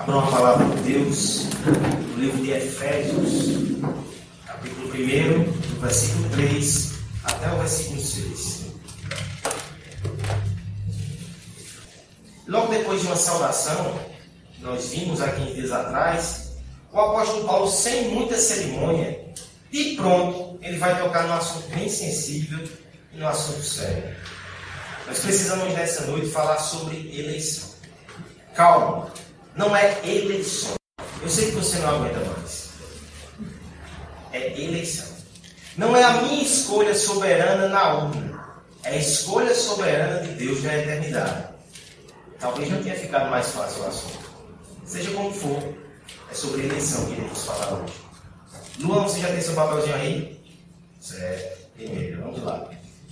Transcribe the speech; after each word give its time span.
Abra 0.00 0.16
uma 0.16 0.30
palavra 0.30 0.64
de 0.76 0.94
Deus 0.94 1.44
no 2.14 2.18
livro 2.18 2.42
de 2.42 2.52
Efésios, 2.52 3.82
capítulo 4.46 4.88
1, 4.88 5.78
versículo 5.78 6.30
3 6.30 6.92
até 7.22 7.52
o 7.52 7.58
versículo 7.58 8.00
6. 8.00 8.66
Logo 12.48 12.68
depois 12.68 13.02
de 13.02 13.08
uma 13.08 13.16
saudação, 13.16 14.00
nós 14.60 14.88
vimos 14.88 15.20
há 15.20 15.32
15 15.32 15.52
dias 15.52 15.70
atrás, 15.70 16.52
o 16.90 16.98
apóstolo 16.98 17.46
Paulo, 17.46 17.70
sem 17.70 18.08
muita 18.08 18.38
cerimônia, 18.38 19.20
de 19.70 19.96
pronto, 19.96 20.58
ele 20.62 20.78
vai 20.78 20.98
tocar 20.98 21.24
num 21.24 21.34
assunto 21.34 21.68
bem 21.68 21.90
sensível 21.90 22.66
e 23.12 23.18
num 23.18 23.28
assunto 23.28 23.62
sério. 23.62 24.16
Nós 25.06 25.18
precisamos 25.18 25.74
nessa 25.74 26.06
noite 26.06 26.30
falar 26.30 26.56
sobre 26.56 26.96
eleição. 27.14 27.68
Calma, 28.54 29.12
não 29.56 29.74
é 29.74 29.98
eleição. 30.06 30.74
Eu 31.22 31.28
sei 31.28 31.46
que 31.46 31.56
você 31.56 31.78
não 31.78 31.96
aguenta 31.96 32.20
mais. 32.20 32.70
É 34.32 34.60
eleição. 34.60 35.08
Não 35.76 35.96
é 35.96 36.02
a 36.02 36.22
minha 36.22 36.42
escolha 36.42 36.94
soberana 36.94 37.68
na 37.68 37.94
urna. 37.94 38.62
É 38.82 38.90
a 38.90 38.96
escolha 38.96 39.54
soberana 39.54 40.20
de 40.20 40.34
Deus 40.34 40.62
na 40.62 40.76
eternidade. 40.76 41.48
Talvez 42.38 42.70
não 42.70 42.82
tenha 42.82 42.96
ficado 42.96 43.30
mais 43.30 43.48
fácil 43.48 43.82
o 43.82 43.86
assunto. 43.86 44.30
Seja 44.86 45.10
como 45.10 45.32
for, 45.32 45.62
é 46.30 46.34
sobre 46.34 46.64
eleição 46.64 47.04
que 47.06 47.12
iremos 47.12 47.44
falar 47.44 47.74
hoje. 47.74 47.94
Luan, 48.80 49.02
você 49.02 49.20
já 49.20 49.28
tem 49.28 49.40
seu 49.40 49.54
papelzinho 49.54 49.94
aí? 49.94 50.40
Certo. 51.00 51.60
Primeiro, 51.76 52.22
vamos 52.22 52.42
lá. 52.42 52.70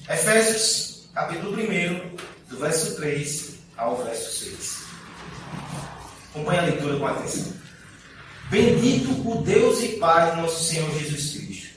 Efésios, 0.08 1.08
capítulo 1.12 1.52
1, 1.52 2.16
do 2.48 2.58
verso 2.58 2.96
3 2.96 3.54
ao 3.76 3.96
verso 4.02 4.44
6. 4.44 4.77
Acompanhe 6.38 6.58
a 6.58 6.62
leitura 6.62 6.96
com 6.98 7.06
atenção. 7.06 7.52
Bendito 8.48 9.28
o 9.28 9.42
Deus 9.42 9.82
e 9.82 9.88
Pai 9.98 10.30
de 10.30 10.40
nosso 10.40 10.64
Senhor 10.64 10.88
Jesus 10.96 11.32
Cristo, 11.32 11.68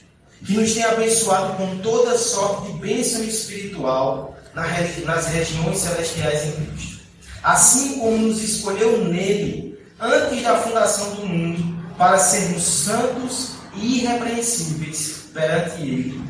que 0.46 0.54
nos 0.54 0.74
tem 0.74 0.84
abençoado 0.84 1.54
com 1.58 1.80
toda 1.80 2.18
sorte 2.18 2.72
de 2.72 2.80
bênção 2.80 3.24
espiritual 3.24 4.38
nas 4.54 5.28
regiões 5.28 5.80
celestiais 5.80 6.46
em 6.46 6.66
Cristo. 6.66 7.02
Assim 7.44 8.00
como 8.00 8.18
nos 8.18 8.42
escolheu 8.42 9.04
nele, 9.04 9.80
antes 10.00 10.44
da 10.44 10.58
fundação 10.58 11.16
do 11.16 11.26
mundo, 11.26 11.82
para 11.98 12.20
sermos 12.20 12.64
santos 12.64 13.54
e 13.76 13.98
irrepreensíveis 13.98 15.26
perante 15.34 15.82
Ele, 15.82 16.22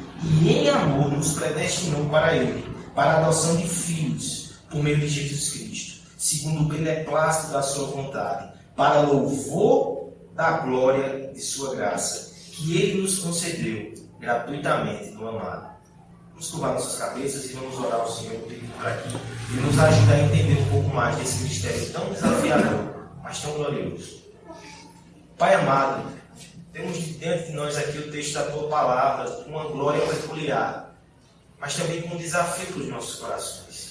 e 0.41 0.49
em 0.49 0.69
amor 0.69 1.11
nos 1.11 1.33
predestinou 1.33 2.05
para 2.05 2.35
Ele, 2.35 2.63
para 2.95 3.11
a 3.11 3.17
adoção 3.23 3.57
de 3.57 3.67
filhos, 3.67 4.51
por 4.69 4.81
meio 4.81 4.99
de 4.99 5.07
Jesus 5.07 5.49
Cristo 5.49 5.60
segundo 6.21 6.61
o 6.61 6.65
beneplácito 6.65 7.51
da 7.51 7.63
sua 7.63 7.87
vontade, 7.87 8.51
para 8.75 9.01
louvor 9.01 10.11
da 10.35 10.59
glória 10.59 11.33
de 11.33 11.41
sua 11.41 11.75
graça, 11.75 12.31
que 12.51 12.77
ele 12.77 13.01
nos 13.01 13.19
concedeu 13.19 13.91
gratuitamente 14.19 15.09
no 15.09 15.29
amado. 15.29 15.71
Vamos 16.29 16.51
curvar 16.51 16.73
nossas 16.73 16.99
cabeças 16.99 17.45
e 17.45 17.53
vamos 17.53 17.77
orar 17.79 18.01
ao 18.01 18.11
Senhor 18.11 18.39
pedindo 18.43 18.71
para 18.77 18.97
que 18.97 19.09
Ele 19.09 19.61
nos 19.61 19.79
ajude 19.79 20.13
a 20.13 20.19
entender 20.19 20.61
um 20.61 20.69
pouco 20.69 20.89
mais 20.89 21.15
desse 21.17 21.43
mistério 21.43 21.91
tão 21.91 22.13
desafiador, 22.13 23.09
mas 23.23 23.41
tão 23.41 23.53
glorioso. 23.53 24.21
Pai 25.39 25.55
amado, 25.55 26.11
temos 26.71 26.97
diante 27.17 27.47
de 27.47 27.53
nós 27.53 27.75
aqui 27.77 27.97
o 27.97 28.11
texto 28.11 28.33
da 28.35 28.43
tua 28.43 28.69
palavra, 28.69 29.27
uma 29.47 29.63
glória 29.69 30.05
peculiar, 30.05 30.95
mas 31.59 31.75
também 31.75 32.03
com 32.03 32.13
um 32.13 32.17
desafio 32.17 32.67
para 32.67 32.81
os 32.81 32.89
nossos 32.89 33.19
corações. 33.19 33.90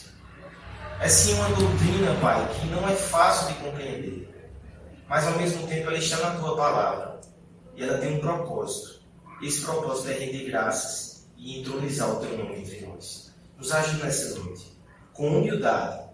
É 1.00 1.08
sim 1.08 1.32
uma 1.32 1.48
doutrina, 1.48 2.14
Pai, 2.20 2.46
que 2.52 2.66
não 2.66 2.86
é 2.86 2.94
fácil 2.94 3.48
de 3.48 3.54
compreender, 3.54 4.52
mas 5.08 5.26
ao 5.26 5.38
mesmo 5.38 5.66
tempo 5.66 5.88
ela 5.88 5.96
está 5.96 6.18
na 6.18 6.38
tua 6.38 6.54
palavra 6.54 7.20
e 7.74 7.82
ela 7.82 7.96
tem 7.96 8.16
um 8.16 8.20
propósito. 8.20 9.00
Esse 9.42 9.62
propósito 9.62 10.10
é 10.10 10.12
render 10.12 10.50
graças 10.50 11.26
e 11.38 11.58
entronizar 11.58 12.10
o 12.10 12.16
teu 12.16 12.36
nome 12.36 12.60
entre 12.60 12.84
nós. 12.84 13.32
Nos 13.56 13.72
ajude 13.72 14.02
nessa 14.02 14.38
noite. 14.40 14.78
Com 15.14 15.38
humildade, 15.38 16.04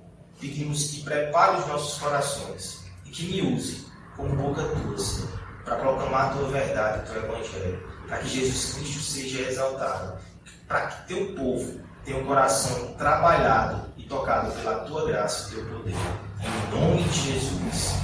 pedimos 0.41 0.85
que 0.89 1.03
prepare 1.03 1.59
os 1.59 1.67
nossos 1.67 1.99
corações 1.99 2.85
e 3.05 3.11
que 3.11 3.27
me 3.27 3.57
use 3.57 3.87
como 4.17 4.37
boca 4.37 4.63
tua, 4.63 5.29
para 5.65 5.77
proclamar 5.79 6.27
a 6.27 6.35
tua 6.37 6.49
verdade, 6.49 7.01
o 7.01 7.13
teu 7.13 7.25
evangelho, 7.25 7.83
para 8.07 8.19
que 8.19 8.29
Jesus 8.29 8.75
Cristo 8.75 9.01
seja 9.01 9.51
exaltado, 9.51 10.21
para 10.69 10.87
que 10.87 11.09
teu 11.09 11.35
povo 11.35 11.81
tenha 12.05 12.19
um 12.19 12.25
coração 12.25 12.95
trabalhado 12.95 13.87
tocado 14.09 14.53
pela 14.53 14.81
tua 14.81 15.07
graça 15.07 15.49
e 15.49 15.55
teu 15.55 15.65
poder. 15.67 15.95
Em 16.41 16.75
nome 16.75 17.03
de 17.05 17.33
Jesus. 17.33 17.95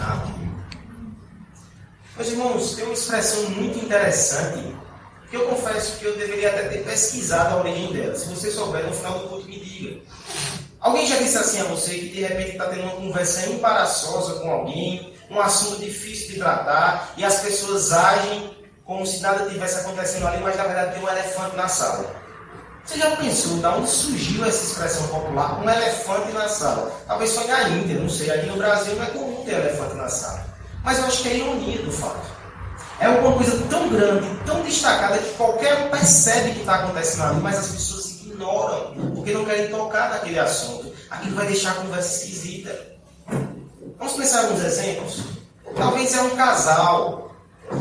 Amém. 0.00 0.56
Meus 2.16 2.28
irmãos, 2.28 2.74
tem 2.74 2.84
uma 2.84 2.94
expressão 2.94 3.50
muito 3.50 3.78
interessante 3.78 4.76
que 5.28 5.36
eu 5.36 5.46
confesso 5.46 5.98
que 5.98 6.04
eu 6.04 6.16
deveria 6.16 6.50
até 6.50 6.68
ter 6.68 6.84
pesquisado 6.84 7.56
a 7.56 7.58
origem 7.58 7.92
dela. 7.92 8.14
Se 8.14 8.28
você 8.28 8.50
souber, 8.50 8.86
no 8.86 8.92
final 8.92 9.18
do 9.18 9.28
culto 9.28 9.46
me 9.46 9.58
diga. 9.58 10.00
Alguém 10.80 11.06
já 11.06 11.16
disse 11.16 11.36
assim 11.36 11.60
a 11.60 11.64
você 11.64 11.94
que 11.94 12.08
de 12.10 12.20
repente 12.22 12.52
está 12.52 12.66
tendo 12.66 12.82
uma 12.82 12.96
conversa 12.96 13.46
embaraçosa 13.46 14.40
com 14.40 14.50
alguém, 14.50 15.14
um 15.30 15.40
assunto 15.40 15.80
difícil 15.80 16.28
de 16.28 16.38
tratar, 16.38 17.12
e 17.16 17.24
as 17.24 17.40
pessoas 17.40 17.92
agem 17.92 18.56
como 18.84 19.04
se 19.04 19.20
nada 19.20 19.50
tivesse 19.50 19.80
acontecendo 19.80 20.28
ali, 20.28 20.40
mas 20.40 20.56
na 20.56 20.62
verdade 20.62 20.94
tem 20.94 21.02
um 21.02 21.08
elefante 21.08 21.56
na 21.56 21.66
sala. 21.66 22.25
Você 22.86 22.98
já 22.98 23.16
pensou 23.16 23.58
de 23.58 23.66
onde 23.66 23.90
surgiu 23.90 24.44
essa 24.44 24.64
expressão 24.64 25.08
popular? 25.08 25.60
Um 25.60 25.68
elefante 25.68 26.32
na 26.32 26.48
sala. 26.48 26.92
Talvez 27.04 27.34
foi 27.34 27.44
na 27.48 27.68
Índia, 27.68 27.98
não 27.98 28.08
sei. 28.08 28.30
Aqui 28.30 28.46
no 28.46 28.56
Brasil 28.56 28.94
não 28.94 29.02
é 29.02 29.06
comum 29.06 29.44
ter 29.44 29.54
elefante 29.54 29.96
na 29.96 30.08
sala. 30.08 30.46
Mas 30.84 30.98
eu 31.00 31.06
acho 31.06 31.22
que 31.22 31.28
é 31.30 31.36
ironia 31.38 31.82
do 31.82 31.90
fato. 31.90 32.30
É 33.00 33.08
uma 33.08 33.32
coisa 33.32 33.60
tão 33.68 33.88
grande, 33.88 34.28
tão 34.46 34.62
destacada, 34.62 35.18
que 35.18 35.34
qualquer 35.34 35.84
um 35.84 35.90
percebe 35.90 36.52
que 36.52 36.60
está 36.60 36.76
acontecendo 36.76 37.24
ali, 37.24 37.40
mas 37.40 37.58
as 37.58 37.68
pessoas 37.68 38.06
ignoram, 38.20 38.94
porque 39.14 39.32
não 39.32 39.44
querem 39.44 39.68
tocar 39.68 40.10
naquele 40.10 40.38
assunto. 40.38 40.92
Aquilo 41.10 41.34
vai 41.34 41.46
deixar 41.46 41.72
a 41.72 41.74
conversa 41.74 42.24
esquisita. 42.24 42.86
Vamos 43.98 44.12
pensar 44.14 44.44
alguns 44.44 44.62
exemplos? 44.62 45.22
Talvez 45.74 46.14
é 46.14 46.22
um 46.22 46.36
casal 46.36 47.34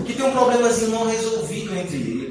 que 0.04 0.14
tem 0.14 0.26
um 0.26 0.32
problemazinho 0.32 0.90
não 0.90 1.08
resolvido 1.08 1.76
entre 1.76 1.98
eles 1.98 2.25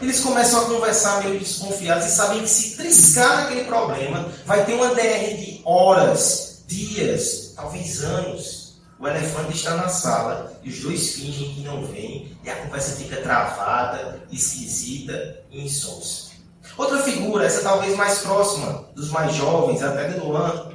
eles 0.00 0.20
começam 0.20 0.60
a 0.60 0.64
conversar 0.66 1.24
meio 1.24 1.38
desconfiados 1.38 2.06
e 2.06 2.10
sabem 2.10 2.42
que 2.42 2.48
se 2.48 2.76
triscar 2.76 3.42
naquele 3.42 3.64
problema, 3.64 4.28
vai 4.44 4.64
ter 4.64 4.74
uma 4.74 4.94
DR 4.94 5.36
de 5.36 5.60
horas, 5.64 6.62
dias, 6.66 7.52
talvez 7.56 8.02
anos. 8.02 8.66
O 8.98 9.06
elefante 9.06 9.54
está 9.54 9.74
na 9.74 9.88
sala 9.88 10.58
e 10.62 10.70
os 10.70 10.80
dois 10.80 11.14
fingem 11.14 11.54
que 11.54 11.60
não 11.60 11.86
vêm 11.86 12.34
e 12.42 12.48
a 12.48 12.56
conversa 12.56 12.96
fica 12.96 13.20
travada, 13.20 14.22
esquisita 14.32 15.42
e 15.50 15.64
insonsa. 15.64 16.30
Outra 16.78 17.02
figura, 17.02 17.44
essa 17.44 17.60
talvez 17.60 17.94
mais 17.96 18.18
próxima 18.20 18.86
dos 18.94 19.10
mais 19.10 19.34
jovens, 19.34 19.82
até 19.82 20.08
de 20.08 20.18
Luan. 20.18 20.70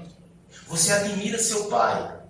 Você 0.67 0.91
admira 0.91 1.37
seu 1.39 1.65
pai, 1.65 2.20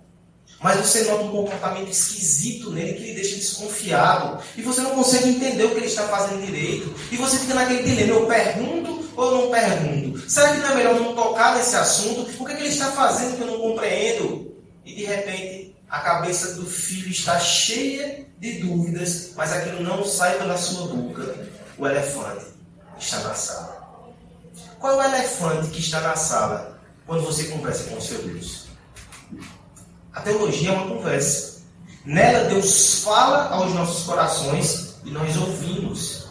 mas 0.62 0.78
você 0.78 1.02
nota 1.04 1.24
um 1.24 1.30
comportamento 1.30 1.90
esquisito 1.90 2.70
nele 2.70 2.92
que 2.92 3.02
lhe 3.02 3.14
deixa 3.14 3.34
desconfiado. 3.34 4.42
E 4.56 4.62
você 4.62 4.80
não 4.80 4.92
consegue 4.92 5.30
entender 5.30 5.64
o 5.64 5.70
que 5.70 5.78
ele 5.78 5.86
está 5.86 6.06
fazendo 6.06 6.46
direito. 6.46 6.94
E 7.10 7.16
você 7.16 7.38
fica 7.38 7.54
naquele 7.54 7.82
dilema: 7.82 8.12
eu 8.12 8.26
pergunto 8.26 9.10
ou 9.16 9.42
não 9.42 9.50
pergunto? 9.50 10.30
Será 10.30 10.52
que 10.52 10.58
não 10.58 10.70
é 10.70 10.74
melhor 10.76 11.00
não 11.00 11.14
tocar 11.14 11.56
nesse 11.56 11.74
assunto? 11.74 12.30
O 12.40 12.46
que, 12.46 12.52
é 12.52 12.56
que 12.56 12.62
ele 12.62 12.70
está 12.70 12.92
fazendo 12.92 13.36
que 13.36 13.42
eu 13.42 13.48
não 13.48 13.58
compreendo? 13.58 14.56
E 14.84 14.94
de 14.94 15.04
repente 15.04 15.74
a 15.90 16.00
cabeça 16.00 16.54
do 16.54 16.64
filho 16.64 17.10
está 17.10 17.38
cheia 17.38 18.24
de 18.38 18.60
dúvidas, 18.60 19.32
mas 19.36 19.52
aquilo 19.52 19.82
não 19.82 20.04
sai 20.04 20.38
pela 20.38 20.56
sua 20.56 20.86
boca. 20.88 21.36
O 21.76 21.86
elefante 21.86 22.46
está 22.98 23.18
na 23.20 23.34
sala. 23.34 23.82
Qual 24.78 25.00
é 25.00 25.08
o 25.08 25.14
elefante 25.14 25.70
que 25.70 25.80
está 25.80 26.00
na 26.00 26.16
sala 26.16 26.80
quando 27.06 27.24
você 27.24 27.44
conversa 27.44 27.84
com 27.84 27.96
o 27.96 28.00
seu 28.00 28.22
Deus? 28.22 28.61
A 30.12 30.20
teologia 30.20 30.70
é 30.70 30.72
uma 30.72 30.96
conversa. 30.96 31.62
Nela, 32.04 32.48
Deus 32.48 33.02
fala 33.02 33.48
aos 33.48 33.72
nossos 33.72 34.04
corações 34.04 34.96
e 35.04 35.10
nós 35.10 35.36
ouvimos. 35.36 36.26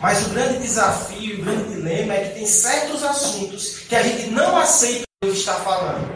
Mas 0.00 0.26
o 0.26 0.30
grande 0.30 0.58
desafio, 0.58 1.40
o 1.40 1.44
grande 1.44 1.74
dilema 1.74 2.14
é 2.14 2.28
que 2.28 2.34
tem 2.36 2.46
certos 2.46 3.02
assuntos 3.02 3.78
que 3.88 3.94
a 3.94 4.02
gente 4.02 4.30
não 4.30 4.56
aceita 4.56 5.04
o 5.22 5.26
que 5.26 5.32
está 5.32 5.54
falando. 5.54 6.08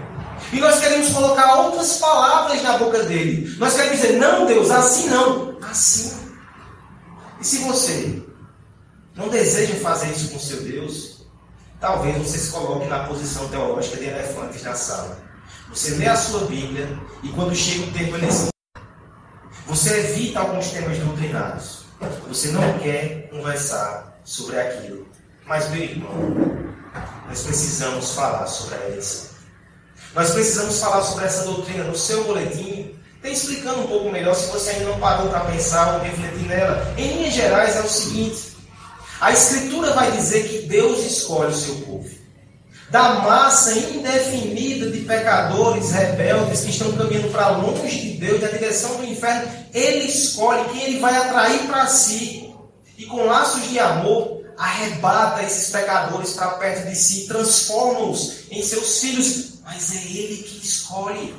E 0.52 0.60
nós 0.60 0.80
queremos 0.80 1.10
colocar 1.10 1.60
outras 1.60 1.98
palavras 1.98 2.62
na 2.62 2.78
boca 2.78 3.02
dele. 3.04 3.54
Nós 3.58 3.74
queremos 3.74 4.00
dizer, 4.00 4.12
não, 4.18 4.46
Deus, 4.46 4.70
assim 4.70 5.08
não, 5.08 5.58
assim. 5.62 6.16
E 7.40 7.44
se 7.44 7.58
você 7.58 8.22
não 9.14 9.28
deseja 9.28 9.74
fazer 9.76 10.10
isso 10.10 10.30
com 10.30 10.38
seu 10.38 10.62
Deus, 10.62 11.26
talvez 11.80 12.16
você 12.16 12.38
se 12.38 12.50
coloque 12.50 12.86
na 12.86 13.04
posição 13.04 13.48
teológica 13.48 13.98
de 13.98 14.04
elefantes 14.06 14.62
na 14.62 14.74
sala. 14.74 15.27
Você 15.70 15.90
lê 15.96 16.06
a 16.06 16.16
sua 16.16 16.46
Bíblia 16.46 16.88
e 17.22 17.28
quando 17.28 17.54
chega 17.54 17.84
o 17.84 17.92
tempo 17.92 18.16
eleição, 18.16 18.48
você 19.66 19.98
evita 19.98 20.40
alguns 20.40 20.70
temas 20.70 20.98
doutrinários. 20.98 21.84
Você 22.28 22.48
não 22.48 22.78
quer 22.78 23.28
conversar 23.30 24.18
sobre 24.24 24.58
aquilo. 24.58 25.06
Mas, 25.46 25.68
meu 25.70 25.82
irmão, 25.82 26.12
nós 27.26 27.42
precisamos 27.42 28.14
falar 28.14 28.46
sobre 28.46 28.76
a 28.76 28.88
eleição. 28.88 29.28
Nós 30.14 30.30
precisamos 30.30 30.80
falar 30.80 31.02
sobre 31.02 31.26
essa 31.26 31.44
doutrina. 31.44 31.84
No 31.84 31.96
seu 31.96 32.24
boletim 32.24 32.94
Tem 33.20 33.32
explicando 33.32 33.80
um 33.80 33.86
pouco 33.88 34.10
melhor 34.10 34.34
se 34.34 34.50
você 34.50 34.70
ainda 34.70 34.84
não 34.86 35.00
parou 35.00 35.28
para 35.28 35.40
pensar 35.40 35.94
ou 35.94 36.00
refletir 36.00 36.46
nela. 36.46 36.94
Em 36.96 37.16
linhas 37.16 37.34
gerais 37.34 37.76
é 37.76 37.80
o 37.80 37.88
seguinte: 37.88 38.56
a 39.20 39.32
Escritura 39.32 39.92
vai 39.92 40.12
dizer 40.12 40.48
que 40.48 40.68
Deus 40.68 41.04
escolhe 41.04 41.50
o 41.50 41.56
seu 41.56 41.74
povo. 41.76 41.87
Da 42.90 43.14
massa 43.20 43.72
indefinida 43.78 44.90
de 44.90 45.00
pecadores 45.00 45.90
rebeldes 45.90 46.60
que 46.62 46.70
estão 46.70 46.90
caminhando 46.92 47.30
para 47.30 47.48
longe 47.48 48.00
de 48.00 48.18
Deus, 48.18 48.40
na 48.40 48.48
direção 48.48 48.96
do 48.96 49.04
inferno, 49.04 49.50
Ele 49.74 50.04
escolhe 50.04 50.70
quem 50.70 50.82
Ele 50.84 50.98
vai 50.98 51.14
atrair 51.14 51.66
para 51.66 51.86
si. 51.86 52.54
E 52.96 53.04
com 53.04 53.26
laços 53.26 53.68
de 53.68 53.78
amor, 53.78 54.42
arrebata 54.56 55.42
esses 55.42 55.70
pecadores 55.70 56.32
para 56.32 56.52
perto 56.52 56.88
de 56.88 56.96
si, 56.96 57.26
transforma-os 57.28 58.50
em 58.50 58.62
seus 58.62 59.00
filhos. 59.00 59.60
Mas 59.64 59.94
é 59.94 59.98
Ele 59.98 60.38
que 60.38 60.66
escolhe. 60.66 61.34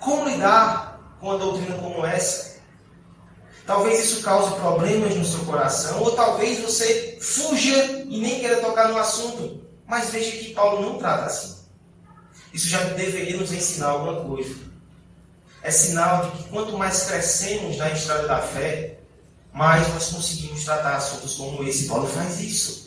Como 0.00 0.28
lidar 0.28 1.16
com 1.20 1.28
uma 1.28 1.38
doutrina 1.38 1.76
como 1.76 2.04
essa? 2.04 2.54
Talvez 3.64 4.04
isso 4.04 4.22
cause 4.22 4.54
problemas 4.56 5.14
no 5.14 5.24
seu 5.24 5.40
coração, 5.44 6.02
ou 6.02 6.10
talvez 6.10 6.60
você 6.60 7.16
fuja 7.20 8.04
e 8.08 8.20
nem 8.20 8.40
queira 8.40 8.60
tocar 8.60 8.88
no 8.88 8.98
assunto. 8.98 9.63
Mas 9.86 10.10
veja 10.10 10.30
que 10.32 10.54
Paulo 10.54 10.82
não 10.82 10.98
trata 10.98 11.26
assim. 11.26 11.56
Isso 12.52 12.68
já 12.68 12.82
deveria 12.84 13.36
nos 13.36 13.52
ensinar 13.52 13.88
alguma 13.88 14.24
coisa. 14.24 14.54
É 15.62 15.70
sinal 15.70 16.26
de 16.26 16.30
que 16.36 16.48
quanto 16.50 16.76
mais 16.76 17.04
crescemos 17.04 17.76
na 17.76 17.90
estrada 17.90 18.28
da 18.28 18.40
fé, 18.40 18.98
mais 19.52 19.86
nós 19.88 20.10
conseguimos 20.10 20.64
tratar 20.64 20.96
assuntos 20.96 21.34
como 21.34 21.64
esse. 21.64 21.86
Paulo 21.86 22.06
faz 22.06 22.40
isso. 22.40 22.84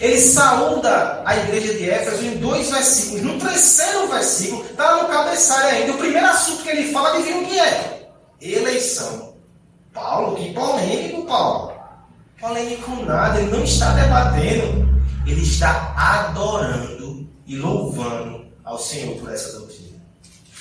Ele 0.00 0.20
saúda 0.20 1.22
a 1.24 1.36
igreja 1.36 1.74
de 1.74 1.90
Éfeso 1.90 2.24
em 2.24 2.36
dois 2.38 2.70
versículos. 2.70 3.22
No 3.22 3.38
terceiro 3.38 4.08
versículo, 4.08 4.64
está 4.64 5.02
no 5.02 5.08
cabeçalho 5.08 5.68
ainda. 5.68 5.92
O 5.92 5.98
primeiro 5.98 6.26
assunto 6.26 6.62
que 6.62 6.68
ele 6.68 6.92
fala, 6.92 7.14
adivinha 7.14 7.38
o 7.38 7.46
que 7.46 7.58
é? 7.58 8.10
Eleição. 8.40 9.34
Paulo, 9.92 10.36
que 10.36 10.52
polêmico, 10.52 11.26
Paulo. 11.26 11.72
Polêmico 12.40 12.90
nada, 13.04 13.40
ele 13.40 13.50
não 13.50 13.64
está 13.64 13.92
debatendo, 13.92 14.99
ele 15.30 15.42
está 15.42 15.94
adorando 15.96 17.28
e 17.46 17.56
louvando 17.56 18.46
ao 18.64 18.78
Senhor 18.78 19.16
por 19.18 19.32
essa 19.32 19.58
doutrina. 19.58 20.00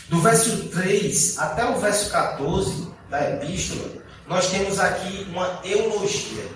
Do 0.09 0.21
verso 0.21 0.67
3 0.69 1.39
até 1.39 1.65
o 1.65 1.79
verso 1.79 2.11
14 2.11 2.87
da 3.09 3.31
epístola, 3.31 3.89
nós 4.27 4.47
temos 4.47 4.79
aqui 4.79 5.25
uma 5.29 5.59
eulogia, 5.63 6.47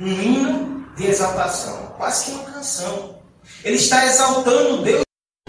um 0.00 0.08
hino 0.08 0.86
de 0.96 1.06
exaltação, 1.06 1.94
quase 1.98 2.24
que 2.24 2.30
uma 2.32 2.44
canção. 2.44 3.18
Ele 3.62 3.76
está 3.76 4.06
exaltando 4.06 4.82
Deus. 4.82 5.02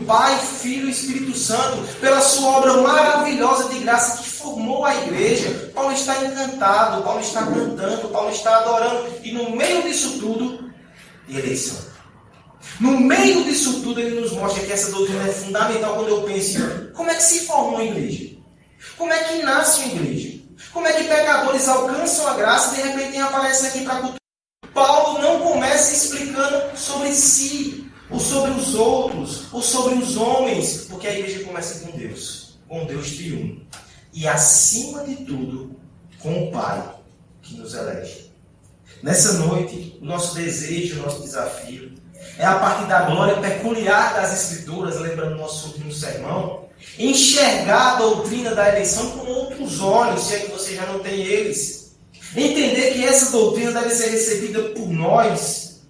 Pai, 0.06 0.40
Filho 0.40 0.88
e 0.88 0.92
Espírito 0.92 1.38
Santo, 1.38 1.84
pela 2.00 2.22
sua 2.22 2.50
obra 2.58 2.78
maravilhosa 2.82 3.70
de 3.70 3.80
graça 3.80 4.24
que 4.24 4.30
formou 4.30 4.86
a 4.86 4.96
igreja. 4.96 5.72
Paulo 5.76 5.92
está 5.92 6.24
encantado, 6.24 7.04
Paulo 7.04 7.20
está 7.20 7.46
cantando, 7.46 8.08
Paulo 8.08 8.32
está 8.32 8.58
adorando. 8.58 9.10
E 9.22 9.32
no 9.32 9.56
meio 9.56 9.84
disso 9.84 10.20
tudo, 10.20 10.72
eleição. 11.28 11.89
No 12.80 13.00
meio 13.00 13.44
disso 13.44 13.82
tudo, 13.82 14.00
ele 14.00 14.20
nos 14.20 14.32
mostra 14.32 14.64
que 14.64 14.72
essa 14.72 14.92
doutrina 14.92 15.28
é 15.28 15.32
fundamental 15.32 15.96
quando 15.96 16.10
eu 16.10 16.24
penso 16.24 16.90
como 16.94 17.10
é 17.10 17.16
que 17.16 17.24
se 17.24 17.46
forma 17.46 17.78
uma 17.78 17.84
igreja? 17.84 18.36
Como 18.98 19.12
é 19.12 19.24
que 19.24 19.42
nasce 19.42 19.80
uma 19.80 19.94
igreja? 19.94 20.40
Como 20.74 20.86
é 20.86 20.94
que 20.94 21.06
pecadores 21.06 21.68
alcançam 21.68 22.28
a 22.28 22.34
graça 22.36 22.74
e 22.74 22.82
de 22.82 22.90
repente 22.90 23.18
aparecem 23.18 23.70
aqui 23.70 23.84
para 23.84 23.94
a 23.94 24.02
cultura? 24.02 24.20
Paulo 24.74 25.22
não 25.22 25.40
começa 25.40 25.94
explicando 25.94 26.78
sobre 26.78 27.14
si, 27.14 27.90
ou 28.10 28.20
sobre 28.20 28.52
os 28.52 28.76
outros, 28.76 29.52
ou 29.54 29.62
sobre 29.62 29.96
os 29.96 30.18
homens, 30.18 30.88
porque 30.90 31.08
a 31.08 31.18
igreja 31.18 31.44
começa 31.46 31.86
com 31.86 31.98
Deus, 31.98 32.60
com 32.68 32.86
Deus 32.86 33.12
triunfo. 33.12 33.62
E 34.14 34.28
acima 34.28 35.04
de 35.04 35.18
tudo, 35.18 35.76
com 36.20 36.48
o 36.48 36.52
Pai 36.52 36.96
que 37.42 37.56
nos 37.56 37.74
elege. 37.74 38.30
Nessa 39.02 39.34
noite, 39.34 39.98
o 40.02 40.06
nosso 40.06 40.36
desejo, 40.36 41.00
o 41.00 41.04
nosso 41.04 41.22
desafio 41.22 41.94
é 42.38 42.46
a 42.46 42.56
partir 42.56 42.88
da 42.88 43.02
glória 43.02 43.36
peculiar 43.38 44.14
das 44.14 44.34
Escrituras, 44.34 45.00
lembrando 45.00 45.36
nosso 45.36 45.68
último 45.68 45.92
sermão, 45.92 46.66
enxergar 46.98 47.94
a 47.94 47.96
doutrina 47.98 48.56
da 48.56 48.70
eleição 48.70 49.12
com 49.12 49.28
outros 49.28 49.82
olhos, 49.82 50.24
se 50.24 50.36
é 50.36 50.40
que 50.40 50.52
você 50.52 50.76
já 50.76 50.86
não 50.86 51.00
tem 51.00 51.20
eles. 51.20 51.98
Entender 52.36 52.94
que 52.94 53.06
essa 53.06 53.32
doutrina 53.32 53.72
deve 53.72 53.90
ser 53.90 54.10
recebida 54.10 54.62
por 54.70 54.88
nós 54.88 55.82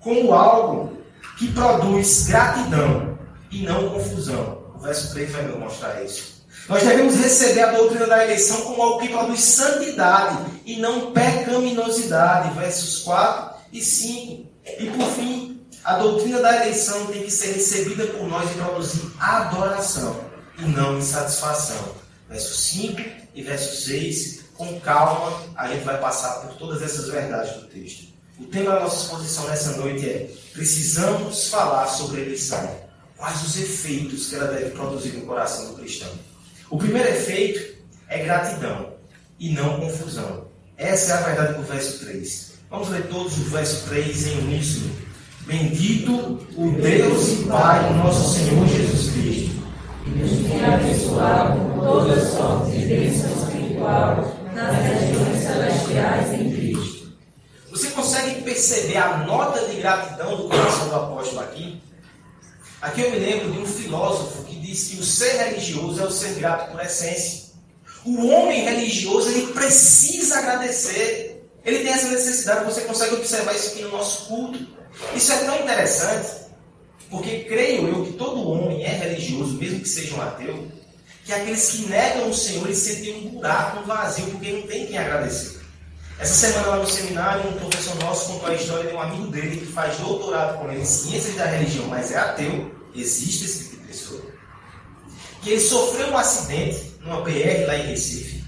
como 0.00 0.32
algo 0.32 0.98
que 1.38 1.50
produz 1.52 2.26
gratidão 2.28 3.18
e 3.50 3.62
não 3.62 3.90
confusão. 3.90 4.62
O 4.74 4.78
verso 4.78 5.12
3 5.12 5.32
vai 5.32 5.48
mostrar 5.48 6.02
isso. 6.04 6.36
Nós 6.68 6.82
devemos 6.82 7.16
receber 7.16 7.62
a 7.62 7.72
doutrina 7.72 8.06
da 8.06 8.24
eleição 8.24 8.62
como 8.62 8.82
algo 8.82 9.00
que 9.00 9.08
produz 9.08 9.40
santidade 9.40 10.44
e 10.64 10.76
não 10.76 11.12
pecaminosidade. 11.12 12.56
Versos 12.58 12.98
4 13.02 13.56
e 13.72 13.80
5. 13.80 14.46
E 14.80 14.86
por 14.90 15.06
fim, 15.10 15.55
a 15.86 15.98
doutrina 15.98 16.42
da 16.42 16.64
eleição 16.64 17.06
tem 17.06 17.22
que 17.22 17.30
ser 17.30 17.52
recebida 17.52 18.08
por 18.08 18.26
nós 18.26 18.50
e 18.50 18.54
produzir 18.54 19.08
adoração 19.20 20.20
e 20.58 20.62
não 20.62 20.98
insatisfação. 20.98 21.94
Verso 22.28 22.56
5 22.56 23.00
e 23.36 23.42
verso 23.42 23.86
6. 23.86 24.46
Com 24.56 24.80
calma, 24.80 25.44
a 25.54 25.68
gente 25.68 25.84
vai 25.84 25.96
passar 26.00 26.40
por 26.40 26.56
todas 26.56 26.82
essas 26.82 27.08
verdades 27.08 27.52
do 27.54 27.68
texto. 27.68 28.08
O 28.36 28.46
tema 28.46 28.72
da 28.72 28.80
nossa 28.80 29.04
exposição 29.04 29.46
nessa 29.46 29.76
noite 29.76 30.08
é: 30.08 30.28
precisamos 30.52 31.46
falar 31.46 31.86
sobre 31.86 32.20
a 32.20 32.24
eleição. 32.24 32.68
Quais 33.16 33.44
os 33.44 33.56
efeitos 33.56 34.26
que 34.26 34.34
ela 34.34 34.48
deve 34.48 34.70
produzir 34.70 35.10
no 35.10 35.24
coração 35.24 35.68
do 35.68 35.74
cristão? 35.74 36.10
O 36.68 36.78
primeiro 36.78 37.10
efeito 37.10 37.76
é 38.08 38.24
gratidão 38.24 38.92
e 39.38 39.50
não 39.50 39.78
confusão. 39.78 40.48
Essa 40.76 41.12
é 41.12 41.16
a 41.16 41.20
verdade 41.20 41.54
do 41.54 41.62
verso 41.62 42.00
3. 42.00 42.52
Vamos 42.68 42.88
ler 42.88 43.06
todos 43.06 43.38
o 43.38 43.44
verso 43.44 43.86
3 43.86 44.26
em 44.26 44.38
uníssono. 44.38 45.05
Bendito 45.46 46.12
o 46.56 46.70
Deus 46.72 47.28
e 47.28 47.44
Pai 47.44 47.94
nosso 47.94 48.34
Senhor 48.34 48.66
Jesus 48.66 49.12
Cristo. 49.12 49.56
Que 50.04 50.10
nos 50.10 50.48
tenha 50.48 50.74
abençoado 50.74 51.60
com 51.60 51.80
toda 51.80 52.26
sorte 52.26 52.72
de 52.72 52.86
bênção 52.86 53.30
espiritual 53.30 54.36
nas 54.54 54.76
regiões 54.76 55.42
celestiais 55.42 56.32
em 56.34 56.50
Cristo 56.52 56.66
você 57.76 57.88
consegue 57.90 58.40
perceber 58.40 58.96
a 58.96 59.18
nota 59.18 59.66
de 59.66 59.76
gratidão 59.76 60.34
do 60.36 60.48
coração 60.48 60.88
do 60.88 60.94
apóstolo 60.94 61.40
aqui? 61.40 61.82
Aqui 62.80 63.02
eu 63.02 63.10
me 63.10 63.18
lembro 63.18 63.52
de 63.52 63.58
um 63.58 63.66
filósofo 63.66 64.44
que 64.44 64.56
diz 64.56 64.88
que 64.88 65.00
o 65.00 65.04
ser 65.04 65.32
religioso 65.32 66.00
é 66.00 66.04
o 66.04 66.10
ser 66.10 66.34
grato 66.34 66.72
por 66.72 66.80
essência. 66.80 67.46
O 68.04 68.28
homem 68.28 68.62
religioso, 68.62 69.28
ele 69.28 69.52
precisa 69.52 70.38
agradecer. 70.38 71.46
Ele 71.64 71.80
tem 71.80 71.92
essa 71.92 72.08
necessidade, 72.08 72.64
você 72.64 72.82
consegue 72.82 73.16
observar 73.16 73.54
isso 73.54 73.72
aqui 73.72 73.82
no 73.82 73.90
nosso 73.90 74.26
culto. 74.26 74.66
Isso 75.14 75.32
é 75.32 75.44
tão 75.44 75.56
interessante, 75.56 76.28
porque 77.10 77.40
creio 77.40 77.88
eu 77.88 78.04
que 78.04 78.12
todo 78.12 78.50
homem 78.50 78.84
é 78.84 78.90
religioso, 78.90 79.54
mesmo 79.54 79.80
que 79.80 79.88
seja 79.88 80.14
um 80.16 80.22
ateu, 80.22 80.68
que 81.24 81.32
aqueles 81.32 81.70
que 81.70 81.86
negam 81.86 82.30
o 82.30 82.34
Senhor, 82.34 82.66
eles 82.66 82.78
sentem 82.78 83.26
um 83.26 83.30
buraco, 83.30 83.80
um 83.80 83.82
vazio, 83.84 84.26
porque 84.26 84.52
não 84.52 84.62
tem 84.62 84.86
quem 84.86 84.96
agradecer. 84.96 85.60
Essa 86.18 86.48
semana 86.48 86.68
lá 86.68 86.76
no 86.76 86.86
seminário, 86.86 87.50
um 87.50 87.58
professor 87.58 87.94
nosso 87.96 88.32
contou 88.32 88.48
a 88.48 88.54
história 88.54 88.88
de 88.88 88.94
um 88.94 89.00
amigo 89.00 89.26
dele 89.26 89.58
que 89.58 89.66
faz 89.66 89.98
doutorado 89.98 90.58
com 90.58 90.70
ele 90.70 90.80
em 90.80 90.84
ciências 90.84 91.34
da 91.34 91.44
religião, 91.44 91.86
mas 91.88 92.10
é 92.10 92.18
ateu. 92.18 92.74
Existe 92.94 93.44
esse 93.44 93.64
tipo 93.64 93.82
de 93.82 93.88
pessoa. 93.88 94.22
Que 95.42 95.50
ele 95.50 95.60
sofreu 95.60 96.08
um 96.08 96.16
acidente 96.16 96.94
numa 97.02 97.22
PR 97.22 97.66
lá 97.66 97.76
em 97.76 97.88
Recife. 97.88 98.42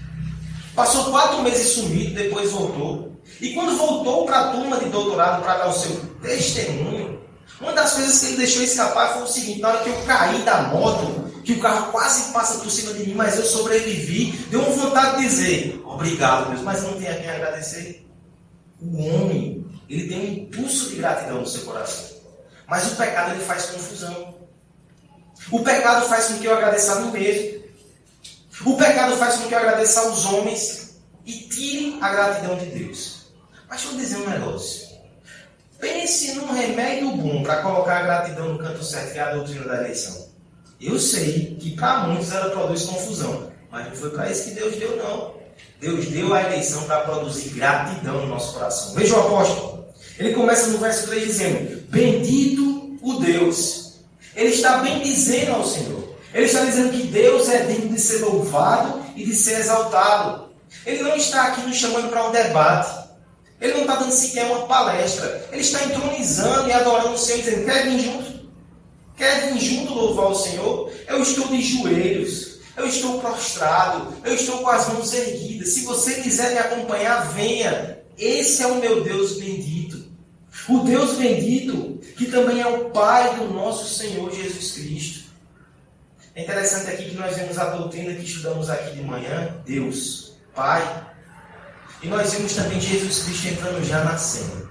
Passou 0.73 1.11
quatro 1.11 1.43
meses 1.43 1.73
sumido, 1.73 2.15
depois 2.15 2.49
voltou. 2.51 3.08
E 3.41 3.53
quando 3.53 3.77
voltou 3.77 4.25
para 4.25 4.39
a 4.39 4.51
turma 4.51 4.77
de 4.77 4.89
doutorado 4.89 5.41
para 5.41 5.57
dar 5.57 5.67
o 5.69 5.73
seu 5.73 5.95
testemunho, 6.21 7.19
uma 7.61 7.73
das 7.73 7.93
coisas 7.93 8.19
que 8.19 8.25
ele 8.27 8.37
deixou 8.37 8.63
escapar 8.63 9.13
foi 9.13 9.23
o 9.23 9.27
seguinte: 9.27 9.61
na 9.61 9.69
hora 9.69 9.83
que 9.83 9.89
eu 9.89 10.01
caí 10.05 10.41
da 10.43 10.63
moto, 10.63 11.29
que 11.43 11.53
o 11.53 11.59
carro 11.59 11.91
quase 11.91 12.31
passa 12.31 12.59
por 12.59 12.69
cima 12.69 12.93
de 12.93 13.07
mim, 13.07 13.15
mas 13.15 13.37
eu 13.37 13.45
sobrevivi. 13.45 14.31
Deu 14.49 14.61
uma 14.61 14.69
vontade 14.69 15.17
de 15.17 15.23
dizer, 15.23 15.81
obrigado, 15.85 16.49
Deus, 16.49 16.61
mas 16.61 16.83
não 16.83 16.93
tem 16.93 17.07
a 17.07 17.15
quem 17.15 17.29
agradecer. 17.29 18.05
O 18.81 18.97
homem, 19.03 19.65
ele 19.89 20.07
tem 20.07 20.19
um 20.19 20.33
impulso 20.33 20.89
de 20.89 20.97
gratidão 20.97 21.39
no 21.39 21.47
seu 21.47 21.63
coração. 21.63 22.17
Mas 22.67 22.91
o 22.91 22.95
pecado, 22.95 23.31
ele 23.31 23.43
faz 23.43 23.65
confusão. 23.65 24.35
O 25.51 25.63
pecado 25.63 26.07
faz 26.07 26.27
com 26.27 26.37
que 26.37 26.45
eu 26.45 26.55
agradeça 26.55 26.93
a 26.93 26.99
mim 26.99 27.11
mesmo. 27.11 27.59
O 28.65 28.77
pecado 28.77 29.15
faz 29.17 29.37
com 29.37 29.47
que 29.47 29.53
eu 29.53 29.57
agradeça 29.57 30.01
aos 30.01 30.25
homens 30.25 30.99
e 31.25 31.33
tire 31.33 31.97
a 32.01 32.09
gratidão 32.09 32.57
de 32.57 32.65
Deus. 32.67 33.18
Mas 33.69 33.81
deixa 33.81 33.93
eu 33.93 33.99
dizer 33.99 34.17
um 34.17 34.29
negócio. 34.29 34.89
Pense 35.79 36.33
num 36.33 36.51
remédio 36.51 37.11
bom 37.11 37.43
para 37.43 37.61
colocar 37.61 37.99
a 37.99 38.01
gratidão 38.01 38.53
no 38.53 38.59
canto 38.59 38.83
certo, 38.83 39.13
que 39.13 39.19
é 39.19 39.21
a 39.21 39.33
doutrina 39.35 39.65
da 39.65 39.77
eleição. 39.77 40.27
Eu 40.81 40.97
sei 40.99 41.57
que 41.59 41.75
para 41.75 42.07
muitos 42.07 42.31
ela 42.31 42.49
produz 42.49 42.83
confusão, 42.83 43.51
mas 43.69 43.87
não 43.87 43.95
foi 43.95 44.09
para 44.09 44.29
isso 44.29 44.45
que 44.45 44.51
Deus 44.51 44.75
deu, 44.75 44.97
não. 44.97 45.39
Deus 45.79 46.07
deu 46.07 46.33
a 46.33 46.41
eleição 46.43 46.83
para 46.83 47.01
produzir 47.01 47.49
gratidão 47.49 48.21
no 48.21 48.27
nosso 48.27 48.53
coração. 48.53 48.93
Veja 48.95 49.15
o 49.15 49.19
apóstolo. 49.19 49.85
Ele 50.17 50.33
começa 50.33 50.67
no 50.67 50.79
verso 50.79 51.07
3 51.07 51.25
dizendo: 51.25 51.81
Bendito 51.89 52.97
o 53.01 53.19
Deus. 53.19 53.99
Ele 54.35 54.49
está 54.49 54.79
bendizendo 54.79 55.53
ao 55.53 55.65
Senhor. 55.65 56.15
Ele 56.33 56.45
está 56.45 56.63
dizendo 56.63 56.91
que 56.91 57.07
Deus 57.07 57.47
é 57.49 57.65
digno 57.65 57.93
de 57.93 57.99
ser 57.99 58.19
louvado 58.19 59.01
e 59.15 59.25
de 59.25 59.35
ser 59.35 59.59
exaltado. 59.59 60.49
Ele 60.85 61.03
não 61.03 61.15
está 61.15 61.43
aqui 61.43 61.61
nos 61.61 61.77
chamando 61.77 62.09
para 62.09 62.27
um 62.27 62.31
debate. 62.31 63.08
Ele 63.61 63.73
não 63.73 63.81
está 63.81 63.95
dando 63.95 64.11
sequer 64.11 64.45
uma 64.45 64.65
palestra. 64.67 65.47
Ele 65.51 65.61
está 65.61 65.83
entronizando 65.83 66.69
e 66.69 66.73
adorando 66.73 67.13
o 67.13 67.17
Senhor, 67.17 67.39
dizendo: 67.39 67.65
Quer 67.65 67.83
vir 67.83 67.99
junto? 67.99 68.39
Quer 69.17 69.51
vir 69.51 69.59
junto 69.59 69.93
louvar 69.93 70.31
o 70.31 70.35
Senhor? 70.35 70.91
Eu 71.07 71.21
estou 71.21 71.47
de 71.47 71.61
joelhos. 71.61 72.59
Eu 72.77 72.87
estou 72.87 73.19
prostrado. 73.19 74.13
Eu 74.23 74.33
estou 74.35 74.59
com 74.59 74.69
as 74.69 74.87
mãos 74.87 75.13
erguidas. 75.13 75.69
Se 75.69 75.83
você 75.83 76.21
quiser 76.21 76.51
me 76.53 76.59
acompanhar, 76.59 77.33
venha. 77.33 77.99
Esse 78.17 78.63
é 78.63 78.67
o 78.67 78.75
meu 78.75 79.03
Deus 79.03 79.37
bendito. 79.37 80.07
O 80.67 80.79
Deus 80.79 81.17
bendito, 81.17 81.99
que 82.17 82.25
também 82.27 82.61
é 82.61 82.67
o 82.67 82.89
Pai 82.91 83.35
do 83.35 83.45
nosso 83.53 83.93
Senhor 83.93 84.31
Jesus 84.31 84.71
Cristo. 84.71 85.29
É 86.35 86.43
interessante 86.43 86.91
aqui 86.91 87.09
que 87.09 87.15
nós 87.15 87.35
vemos 87.35 87.57
a 87.57 87.65
doutrina 87.75 88.13
que 88.13 88.23
estudamos 88.23 88.69
aqui 88.69 88.95
de 88.95 89.01
manhã, 89.01 89.55
Deus, 89.65 90.33
Pai. 90.55 91.08
E 92.01 92.07
nós 92.07 92.33
vemos 92.33 92.53
também 92.53 92.79
Jesus 92.79 93.23
Cristo 93.23 93.47
entrando 93.47 93.83
já 93.83 94.03
na 94.03 94.17
cena. 94.17 94.69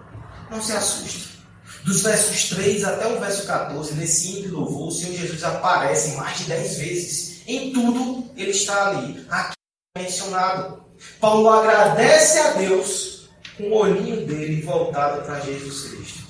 Não 0.50 0.62
se 0.62 0.72
assuste. 0.72 1.38
Dos 1.84 2.02
versos 2.02 2.48
3 2.50 2.84
até 2.84 3.06
o 3.06 3.20
verso 3.20 3.46
14, 3.46 3.94
nesse 3.94 4.28
hino 4.28 4.42
de 4.42 4.48
louvor, 4.48 4.88
o 4.88 4.92
Senhor 4.92 5.14
Jesus 5.14 5.44
aparece 5.44 6.16
mais 6.16 6.38
de 6.38 6.44
10 6.44 6.78
vezes. 6.78 7.42
Em 7.46 7.72
tudo, 7.72 8.30
ele 8.36 8.50
está 8.50 8.88
ali. 8.88 9.26
Aqui 9.30 9.52
é 9.96 10.02
mencionado. 10.02 10.82
Paulo 11.20 11.48
agradece 11.48 12.38
a 12.38 12.50
Deus 12.52 13.28
com 13.56 13.64
o 13.64 13.76
olhinho 13.76 14.26
dele 14.26 14.62
voltado 14.62 15.22
para 15.22 15.40
Jesus 15.40 15.90
Cristo. 15.90 16.28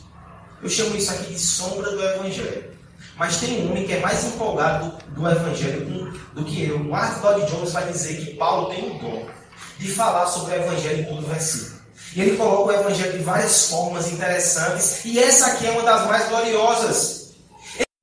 Eu 0.62 0.69
chamo 0.69 0.97
isso 0.97 1.12
aqui 1.12 1.33
de 1.33 1.38
sombra 1.38 1.90
do 1.93 2.02
Evangelho. 2.02 2.76
Mas 3.17 3.38
tem 3.38 3.62
um 3.62 3.71
homem 3.71 3.87
que 3.87 3.93
é 3.93 4.00
mais 4.00 4.25
empolgado 4.25 4.97
do, 5.09 5.21
do 5.21 5.28
Evangelho 5.28 6.12
do 6.35 6.45
que 6.45 6.64
eu. 6.64 6.76
O 6.76 6.88
Lloyd 6.88 7.50
Jones 7.50 7.73
vai 7.73 7.90
dizer 7.90 8.25
que 8.25 8.35
Paulo 8.35 8.71
tem 8.71 8.90
o 8.90 8.99
dom 8.99 9.38
de 9.78 9.90
falar 9.92 10.26
sobre 10.26 10.54
o 10.54 10.56
Evangelho 10.56 11.00
em 11.00 11.04
todo 11.04 11.25
o 11.25 11.28
versículo. 11.28 11.78
E 12.14 12.20
ele 12.20 12.37
coloca 12.37 12.73
o 12.73 12.80
Evangelho 12.80 13.18
de 13.18 13.25
várias 13.25 13.66
formas 13.66 14.11
interessantes. 14.11 15.04
E 15.04 15.18
essa 15.18 15.49
aqui 15.49 15.66
é 15.66 15.70
uma 15.70 15.82
das 15.82 16.06
mais 16.06 16.28
gloriosas. 16.28 17.28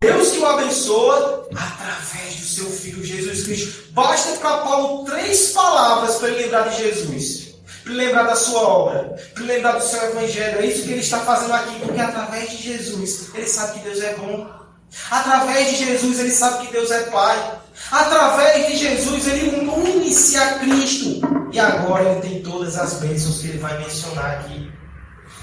Deus 0.02 0.32
que 0.32 0.40
o 0.40 0.46
abençoa 0.46 1.48
através 1.56 2.36
do 2.36 2.46
seu 2.46 2.70
Filho 2.70 3.04
Jesus 3.04 3.44
Cristo. 3.44 3.92
Basta 3.92 4.38
para 4.38 4.58
Paulo 4.58 5.06
três 5.06 5.50
palavras 5.52 6.16
para 6.16 6.30
ele 6.30 6.44
lembrar 6.44 6.70
de 6.70 6.78
Jesus. 6.78 7.56
Para 7.84 7.94
ele 7.94 8.06
lembrar 8.06 8.24
da 8.24 8.36
sua 8.36 8.62
obra. 8.62 9.16
Para 9.34 9.44
ele 9.44 9.54
lembrar 9.54 9.74
do 9.74 9.84
seu 9.84 10.02
Evangelho. 10.04 10.60
É 10.60 10.66
isso 10.66 10.84
que 10.84 10.92
ele 10.92 11.02
está 11.02 11.20
fazendo 11.20 11.54
aqui. 11.54 11.80
Porque 11.80 12.00
através 12.00 12.52
de 12.52 12.58
Jesus 12.58 13.30
ele 13.34 13.48
sabe 13.48 13.80
que 13.80 13.90
Deus 13.90 14.02
é 14.02 14.16
bom. 14.16 14.65
Através 15.10 15.72
de 15.72 15.86
Jesus 15.86 16.20
ele 16.20 16.32
sabe 16.32 16.66
que 16.66 16.74
Deus 16.74 16.92
é 16.92 17.04
Pai. 17.04 17.60
Através 17.92 18.68
de 18.68 18.78
Jesus 18.78 19.28
ele 19.28 19.68
une-se 19.70 20.38
a 20.38 20.60
Cristo. 20.60 21.22
E 21.52 21.60
agora 21.60 22.04
ele 22.04 22.22
tem 22.22 22.42
todas 22.42 22.78
as 22.78 22.96
bênçãos 22.96 23.40
que 23.40 23.48
ele 23.48 23.60
vai 23.60 23.78
mencionar 23.80 24.40
aqui. 24.40 24.72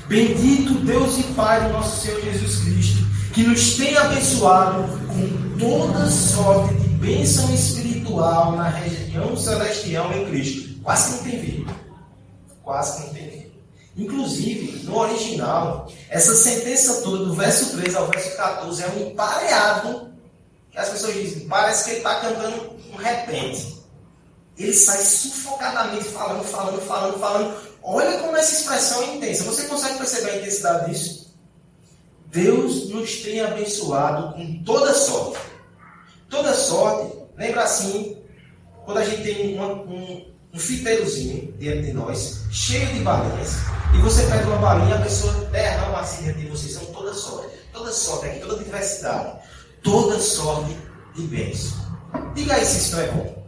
Bendito 0.06 0.74
Deus 0.84 1.18
e 1.18 1.22
Pai 1.34 1.62
do 1.62 1.70
nosso 1.70 2.02
Senhor 2.02 2.20
Jesus 2.20 2.64
Cristo, 2.64 3.06
que 3.32 3.44
nos 3.44 3.76
tem 3.76 3.96
abençoado 3.96 4.82
com 5.06 5.58
toda 5.58 6.10
sorte 6.10 6.74
de 6.74 6.88
bênção 6.88 7.52
espiritual 7.54 8.52
na 8.52 8.68
região 8.68 9.36
celestial 9.36 10.12
em 10.12 10.26
Cristo. 10.26 10.80
Quase 10.82 11.06
que 11.06 11.12
não 11.12 11.30
tem 11.30 11.40
vírgula. 11.40 11.76
Quase 12.62 12.96
que 12.96 13.06
não 13.06 13.14
tem 13.14 13.30
vírgula. 13.30 13.51
Inclusive, 13.96 14.84
no 14.84 14.98
original, 14.98 15.90
essa 16.08 16.34
sentença 16.34 17.02
toda, 17.02 17.26
do 17.26 17.34
verso 17.34 17.76
3 17.76 17.94
ao 17.94 18.08
verso 18.08 18.36
14, 18.36 18.82
é 18.82 18.88
um 18.88 19.10
empareado. 19.10 20.12
Que 20.70 20.78
as 20.78 20.88
pessoas 20.88 21.14
dizem, 21.14 21.46
parece 21.46 21.84
que 21.84 21.90
ele 21.90 21.98
está 21.98 22.20
cantando 22.20 22.76
um 22.90 22.96
repente. 22.96 23.82
Ele 24.56 24.72
sai 24.72 25.02
sufocadamente 25.02 26.04
falando, 26.04 26.44
falando, 26.44 26.80
falando, 26.80 27.18
falando. 27.18 27.72
Olha 27.82 28.18
como 28.20 28.36
essa 28.36 28.54
expressão 28.54 29.02
é 29.02 29.16
intensa. 29.16 29.44
Você 29.44 29.64
consegue 29.64 29.98
perceber 29.98 30.30
a 30.30 30.36
intensidade 30.36 30.90
disso? 30.90 31.34
Deus 32.26 32.88
nos 32.88 33.16
tem 33.16 33.40
abençoado 33.40 34.34
com 34.34 34.62
toda 34.64 34.94
sorte. 34.94 35.38
Toda 36.30 36.54
sorte, 36.54 37.14
lembra 37.36 37.64
assim, 37.64 38.16
quando 38.86 38.98
a 38.98 39.04
gente 39.04 39.22
tem 39.22 39.54
uma, 39.54 39.74
um, 39.74 40.31
um 40.52 40.58
fiteirozinho 40.58 41.54
diante 41.58 41.86
de 41.86 41.92
nós, 41.92 42.42
cheio 42.50 42.86
de 42.88 43.00
balinhas, 43.00 43.56
e 43.94 43.98
você 43.98 44.22
pega 44.24 44.46
uma 44.46 44.58
balinha 44.58 44.96
a 44.96 45.00
pessoa 45.02 45.32
derrama 45.50 46.00
assim 46.00 46.24
diante 46.24 46.40
de 46.40 46.48
você. 46.48 46.68
São 46.68 46.84
toda 46.86 47.12
sorte. 47.12 47.48
Toda 47.72 47.92
sorte 47.92 48.26
aqui, 48.26 48.40
toda 48.40 48.62
diversidade. 48.62 49.38
Toda 49.82 50.18
sorte 50.18 50.76
de 51.14 51.22
bênçãos. 51.22 51.74
Diga 52.34 52.54
aí 52.54 52.64
se 52.64 52.78
isso 52.78 52.96
não 52.96 53.02
é 53.02 53.08
bom. 53.08 53.42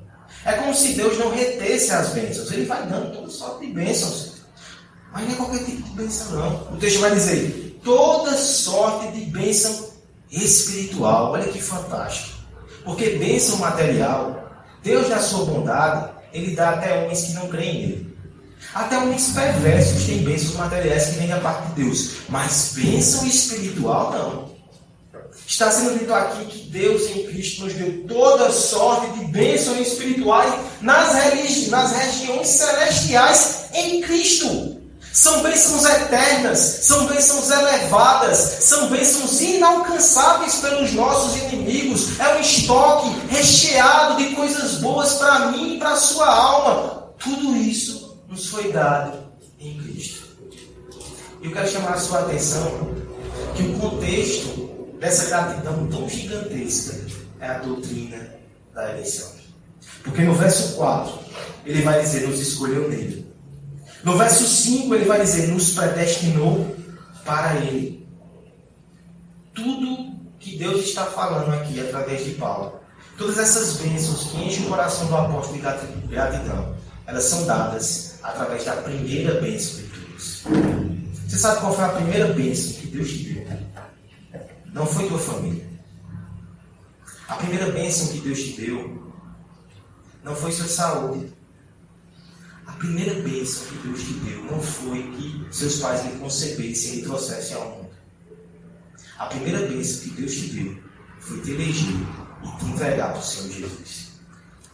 É 0.45 0.53
como 0.53 0.75
se 0.75 0.93
Deus 0.95 1.19
não 1.19 1.31
retesse 1.31 1.91
as 1.93 2.11
bênçãos. 2.11 2.51
Ele 2.53 2.67
vai 2.67 2.87
dando 2.87 3.15
toda 3.15 3.31
sorte 3.31 3.67
de 3.67 3.73
bênçãos. 3.73 4.35
Mas 5.13 5.25
não 5.25 5.33
é 5.33 5.37
qualquer 5.37 5.65
tipo 5.65 5.83
de 5.83 5.91
bênção, 5.91 6.33
não. 6.33 6.75
O 6.75 6.77
texto 6.77 7.01
vai 7.01 7.15
dizer: 7.15 7.81
toda 7.83 8.37
sorte 8.37 9.13
de 9.13 9.25
bênção 9.27 9.91
espiritual. 10.31 11.33
Olha 11.33 11.49
que 11.49 11.61
fantástico. 11.61 12.39
Porque 12.85 13.11
bênção 13.11 13.59
material, 13.59 14.51
Deus, 14.83 15.09
na 15.09 15.19
sua 15.19 15.47
bondade, 15.47 16.14
ele 16.35 16.55
dá 16.55 16.71
até 16.71 16.99
homens 16.99 17.23
que 17.23 17.33
não 17.33 17.49
creem 17.49 17.87
nele. 17.87 18.17
Até 18.75 18.99
homens 18.99 19.31
perversos 19.33 20.05
têm 20.05 20.25
bênçãos 20.25 20.57
materiais 20.57 21.07
que 21.07 21.19
vêm 21.21 21.29
da 21.29 21.39
parte 21.39 21.69
de 21.69 21.85
Deus. 21.85 22.11
Mas 22.29 22.73
bênção 22.75 23.25
espiritual, 23.25 24.13
não. 24.13 24.55
Está 25.47 25.71
sendo 25.71 25.99
dito 25.99 26.13
aqui 26.13 26.45
que 26.47 26.71
Deus 26.71 27.03
em 27.11 27.27
Cristo 27.27 27.65
nos 27.65 27.75
deu 27.75 28.05
toda 28.09 28.51
sorte 28.51 29.19
de 29.19 29.27
bênçãos 29.27 29.79
espirituais 29.79 30.53
nas, 30.81 31.13
nas 31.69 31.93
regiões 31.93 32.49
celestiais 32.49 33.67
em 33.73 34.01
Cristo. 34.01 34.84
São 35.15 35.45
bênçãos 35.45 35.85
eternas, 35.85 36.59
são 36.59 37.07
bênçãos 37.07 37.49
elevadas, 37.49 38.37
são 38.65 38.91
bênçãos 38.91 39.41
inalcançáveis 39.41 40.57
pelos 40.57 40.93
nossos 40.93 41.41
inimigos. 41.41 42.19
É 42.19 42.35
um 42.35 42.41
estoque 42.41 43.11
recheado 43.29 44.17
de 44.17 44.35
coisas 44.35 44.79
boas 44.79 45.15
para 45.15 45.53
mim 45.53 45.77
e 45.77 45.79
para 45.79 45.93
a 45.93 45.97
sua 45.97 46.27
alma. 46.27 47.15
Tudo 47.17 47.57
isso 47.57 48.19
nos 48.29 48.49
foi 48.49 48.73
dado 48.73 49.17
em 49.61 49.81
Cristo. 49.85 50.25
Eu 51.41 51.53
quero 51.53 51.71
chamar 51.71 51.93
a 51.93 52.01
sua 52.01 52.23
atenção 52.23 52.93
que 53.55 53.63
o 53.63 53.79
contexto 53.79 54.97
dessa 54.99 55.27
gratidão 55.27 55.87
tão 55.87 56.09
gigantesca 56.09 57.01
é 57.39 57.47
a 57.47 57.59
doutrina 57.59 58.35
da 58.75 58.91
eleição. 58.91 59.31
Porque 60.03 60.23
no 60.23 60.35
verso 60.35 60.75
4, 60.75 61.21
ele 61.65 61.83
vai 61.83 62.01
dizer: 62.01 62.27
nos 62.27 62.41
escolheu 62.41 62.89
nele. 62.91 63.33
No 64.05 64.19
verso 64.19 64.47
5, 64.47 64.95
ele 64.95 65.07
vai 65.07 65.23
dizer: 65.23 65.49
nos 65.49 65.71
predestinou 65.71 66.77
para 67.25 67.57
ele. 67.57 68.07
Tudo 69.55 70.15
que 70.39 70.59
Deus 70.59 70.85
está 70.85 71.07
falando 71.07 71.55
aqui 71.55 71.81
através 71.81 72.25
de 72.25 72.33
Paulo, 72.33 72.81
todas 73.17 73.39
essas 73.39 73.79
bênçãos 73.79 74.25
que 74.25 74.37
enchem 74.37 74.67
o 74.67 74.69
coração 74.69 75.07
do 75.07 75.17
apóstolo 75.17 75.57
de 75.57 76.07
gratidão, 76.09 76.77
elas 77.07 77.25
são 77.25 77.47
dadas 77.47 78.19
através 78.23 78.65
da 78.65 78.77
primeira 78.77 79.41
bênção 79.41 79.77
de 79.77 79.87
Deus. 79.87 80.45
Você 81.27 81.39
sabe 81.39 81.61
qual 81.61 81.75
foi 81.75 81.85
a 81.85 81.89
primeira 81.89 82.29
bênção 82.29 82.75
que 82.75 82.87
Deus 82.89 83.09
te 83.09 83.33
deu? 83.33 83.47
Não 84.73 84.87
foi 84.87 85.09
tua 85.09 85.19
família. 85.19 85.67
A 87.29 87.37
primeira 87.37 87.71
bênção 87.71 88.09
que 88.09 88.19
Deus 88.19 88.39
te 88.39 88.61
deu 88.61 89.13
não 90.23 90.37
foi 90.37 90.53
sua 90.53 90.67
saúde. 90.67 91.33
Primeira 92.85 93.15
bênção 93.23 93.67
que 93.67 93.89
Deus 93.89 94.03
te 94.03 94.13
deu 94.13 94.45
não 94.45 94.61
foi 94.61 95.03
que 95.13 95.47
seus 95.51 95.79
pais 95.79 96.05
lhe 96.05 96.19
concebessem 96.19 96.99
e 96.99 97.03
trouxessem 97.03 97.57
ao 97.57 97.71
mundo. 97.71 97.91
A 99.19 99.25
primeira 99.25 99.67
bênção 99.67 100.01
que 100.01 100.11
Deus 100.11 100.35
te 100.35 100.49
deu 100.49 100.77
foi 101.19 101.41
te 101.41 101.53
eleger 101.53 101.95
e 102.45 102.59
te 102.59 102.65
entregar 102.67 103.13
para 103.13 103.21
o 103.21 103.23
Senhor 103.23 103.51
Jesus. 103.51 104.09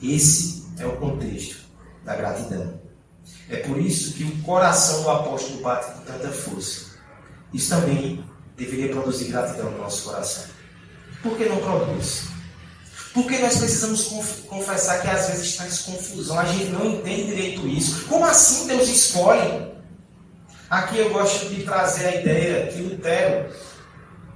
Esse 0.03 0.67
é 0.79 0.87
o 0.87 0.97
contexto 0.97 1.59
da 2.05 2.17
gratidão. 2.17 2.81
É 3.49 3.59
por 3.59 3.81
isso 3.81 4.15
que 4.15 4.25
o 4.25 4.43
coração 4.43 5.05
do 5.05 5.11
apóstolo 5.11 5.61
bate 5.61 5.93
com 5.93 6.01
tanta 6.01 6.33
força. 6.33 6.87
Isso 7.55 7.71
também 7.71 8.25
deveria 8.57 8.89
produzir 8.89 9.27
gratidão 9.27 9.71
no 9.71 9.79
nosso 9.79 10.11
coração. 10.11 10.51
Por 11.23 11.37
que 11.37 11.45
não 11.45 11.59
produz? 11.59 12.30
Porque 13.13 13.39
nós 13.39 13.57
precisamos 13.59 14.05
confessar 14.47 15.03
que 15.03 15.09
às 15.09 15.29
vezes 15.29 15.57
traz 15.57 15.81
confusão, 15.81 16.39
a 16.39 16.45
gente 16.45 16.67
não 16.67 16.87
entende 16.87 17.27
direito 17.27 17.67
isso. 17.67 18.07
Como 18.07 18.25
assim 18.25 18.69
Deus 18.69 18.89
escolhe? 18.89 19.69
Aqui 20.69 20.99
eu 20.99 21.11
gosto 21.11 21.49
de 21.49 21.65
trazer 21.65 22.07
a 22.07 22.15
ideia 22.21 22.69
que 22.69 22.81
Lutero 22.81 23.53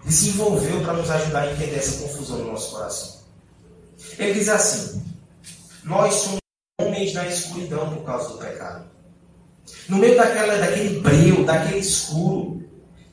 desenvolveu 0.05 0.83
para 0.83 0.95
nos 0.95 1.09
ajudar 1.09 1.43
a 1.43 1.53
entender 1.53 1.77
essa 1.77 2.03
confusão 2.03 2.39
no 2.39 2.53
nosso 2.53 2.73
coração. 2.73 3.21
Ele 4.19 4.35
diz 4.35 4.49
assim: 4.49 5.03
Nós 5.85 6.15
somos 6.15 6.41
homens 6.81 7.15
na 7.15 7.29
escuridão 7.29 7.95
por 7.95 8.05
causa 8.05 8.31
do 8.31 8.39
pecado. 8.39 8.85
No 9.89 9.99
meio 9.99 10.17
daquela, 10.17 10.57
daquele 10.57 10.99
breu, 11.01 11.45
daquele 11.45 11.79
escuro, 11.79 12.63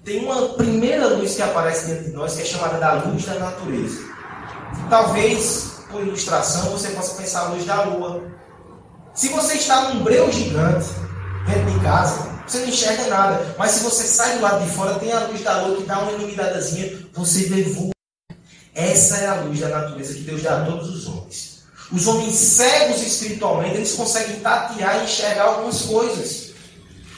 tem 0.04 0.24
uma 0.24 0.50
primeira 0.50 1.08
luz 1.08 1.36
que 1.36 1.42
aparece 1.44 1.88
dentro 1.88 2.06
de 2.06 2.12
nós 2.12 2.36
que 2.36 2.42
é 2.42 2.46
chamada 2.46 2.80
da 2.80 2.94
luz 3.04 3.24
da 3.26 3.36
natureza. 3.36 4.12
Talvez 4.90 5.72
por 5.90 6.02
ilustração, 6.02 6.70
você 6.72 6.90
possa 6.90 7.16
pensar 7.16 7.42
a 7.42 7.50
luz 7.50 7.66
da 7.66 7.84
lua. 7.84 8.24
Se 9.14 9.30
você 9.30 9.56
está 9.56 9.90
num 9.90 10.04
breu 10.04 10.32
gigante 10.32 10.88
dentro 11.46 11.72
de 11.72 11.80
casa, 11.82 12.32
você 12.48 12.60
não 12.60 12.68
enxerga 12.68 13.08
nada. 13.08 13.56
Mas 13.58 13.72
se 13.72 13.84
você 13.84 14.04
sai 14.04 14.38
do 14.38 14.42
lado 14.42 14.64
de 14.64 14.72
fora, 14.72 15.00
tem 15.00 15.12
a 15.12 15.28
luz 15.28 15.42
da 15.42 15.62
lua 15.62 15.78
que 15.78 15.84
dá 15.84 16.00
uma 16.00 16.12
iluminadazinha, 16.12 17.08
você 17.14 17.44
vê 17.44 17.64
vulto. 17.64 17.92
Essa 18.74 19.18
é 19.18 19.28
a 19.28 19.36
luz 19.42 19.60
da 19.60 19.70
natureza 19.70 20.14
que 20.14 20.22
Deus 20.22 20.42
dá 20.42 20.62
a 20.62 20.66
todos 20.66 20.90
os 20.90 21.08
homens. 21.08 21.64
Os 21.92 22.08
homens 22.08 22.36
cegos 22.36 23.02
espiritualmente, 23.02 23.76
eles 23.76 23.94
conseguem 23.94 24.40
tatear 24.40 25.00
e 25.00 25.04
enxergar 25.04 25.44
algumas 25.44 25.82
coisas. 25.82 26.52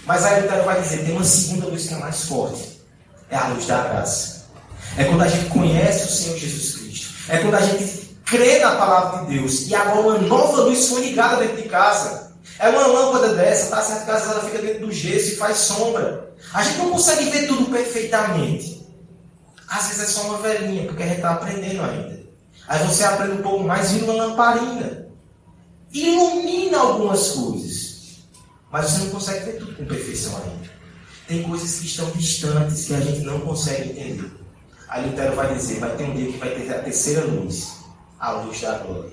Mas 0.05 0.25
aí 0.25 0.45
o 0.45 0.65
vai 0.65 0.81
dizer, 0.81 1.05
tem 1.05 1.15
uma 1.15 1.23
segunda 1.23 1.67
luz 1.67 1.87
que 1.87 1.93
é 1.93 1.97
mais 1.97 2.23
forte. 2.25 2.81
É 3.29 3.37
a 3.37 3.47
luz 3.47 3.65
da 3.67 3.81
graça. 3.83 4.45
É 4.97 5.05
quando 5.05 5.21
a 5.21 5.27
gente 5.27 5.49
conhece 5.49 6.05
o 6.05 6.07
Senhor 6.07 6.37
Jesus 6.37 6.71
Cristo. 6.73 6.82
É 7.27 7.37
quando 7.37 7.55
a 7.55 7.61
gente 7.61 8.17
crê 8.25 8.59
na 8.59 8.75
palavra 8.75 9.25
de 9.25 9.37
Deus. 9.37 9.67
E 9.67 9.75
agora 9.75 9.99
uma 9.99 10.17
nova 10.19 10.61
luz 10.63 10.87
foi 10.87 11.05
ligada 11.05 11.37
dentro 11.37 11.61
de 11.61 11.69
casa. 11.69 12.33
É 12.59 12.69
uma 12.69 12.87
lâmpada 12.87 13.33
dessa, 13.35 13.69
tá? 13.69 13.81
Certo 13.81 14.05
casa 14.05 14.31
ela 14.31 14.43
fica 14.43 14.59
dentro 14.59 14.87
do 14.87 14.91
gesso 14.91 15.33
e 15.33 15.35
faz 15.35 15.57
sombra. 15.57 16.33
A 16.53 16.63
gente 16.63 16.77
não 16.77 16.91
consegue 16.91 17.29
ver 17.29 17.47
tudo 17.47 17.65
perfeitamente. 17.65 18.85
Às 19.67 19.87
vezes 19.87 20.03
é 20.03 20.05
só 20.05 20.21
uma 20.27 20.37
velhinha, 20.37 20.85
porque 20.85 21.03
a 21.03 21.07
gente 21.07 21.15
está 21.17 21.31
aprendendo 21.31 21.81
ainda. 21.81 22.23
Aí 22.67 22.85
você 22.85 23.03
aprende 23.03 23.33
um 23.33 23.41
pouco 23.41 23.63
mais, 23.63 23.91
vira 23.91 24.05
uma 24.05 24.25
lamparina. 24.25 25.07
Ilumina 25.91 26.77
algumas 26.79 27.31
coisas. 27.31 27.93
Mas 28.71 28.85
você 28.85 29.03
não 29.03 29.09
consegue 29.11 29.45
ver 29.45 29.57
tudo 29.59 29.75
com 29.75 29.85
perfeição 29.85 30.35
ainda. 30.37 30.71
Tem 31.27 31.43
coisas 31.43 31.79
que 31.79 31.85
estão 31.85 32.09
distantes 32.11 32.85
que 32.85 32.93
a 32.93 32.99
gente 32.99 33.21
não 33.21 33.39
consegue 33.41 33.91
entender. 33.91 34.42
Aí 34.87 35.05
Lutero 35.05 35.35
vai 35.35 35.53
dizer, 35.53 35.79
vai 35.79 35.95
ter 35.95 36.03
um 36.03 36.15
dia 36.15 36.31
que 36.31 36.37
vai 36.37 36.49
ter 36.49 36.71
a 36.71 36.83
terceira 36.83 37.25
luz, 37.25 37.77
a 38.19 38.31
luz 38.31 38.61
da 38.61 38.77
glória. 38.79 39.11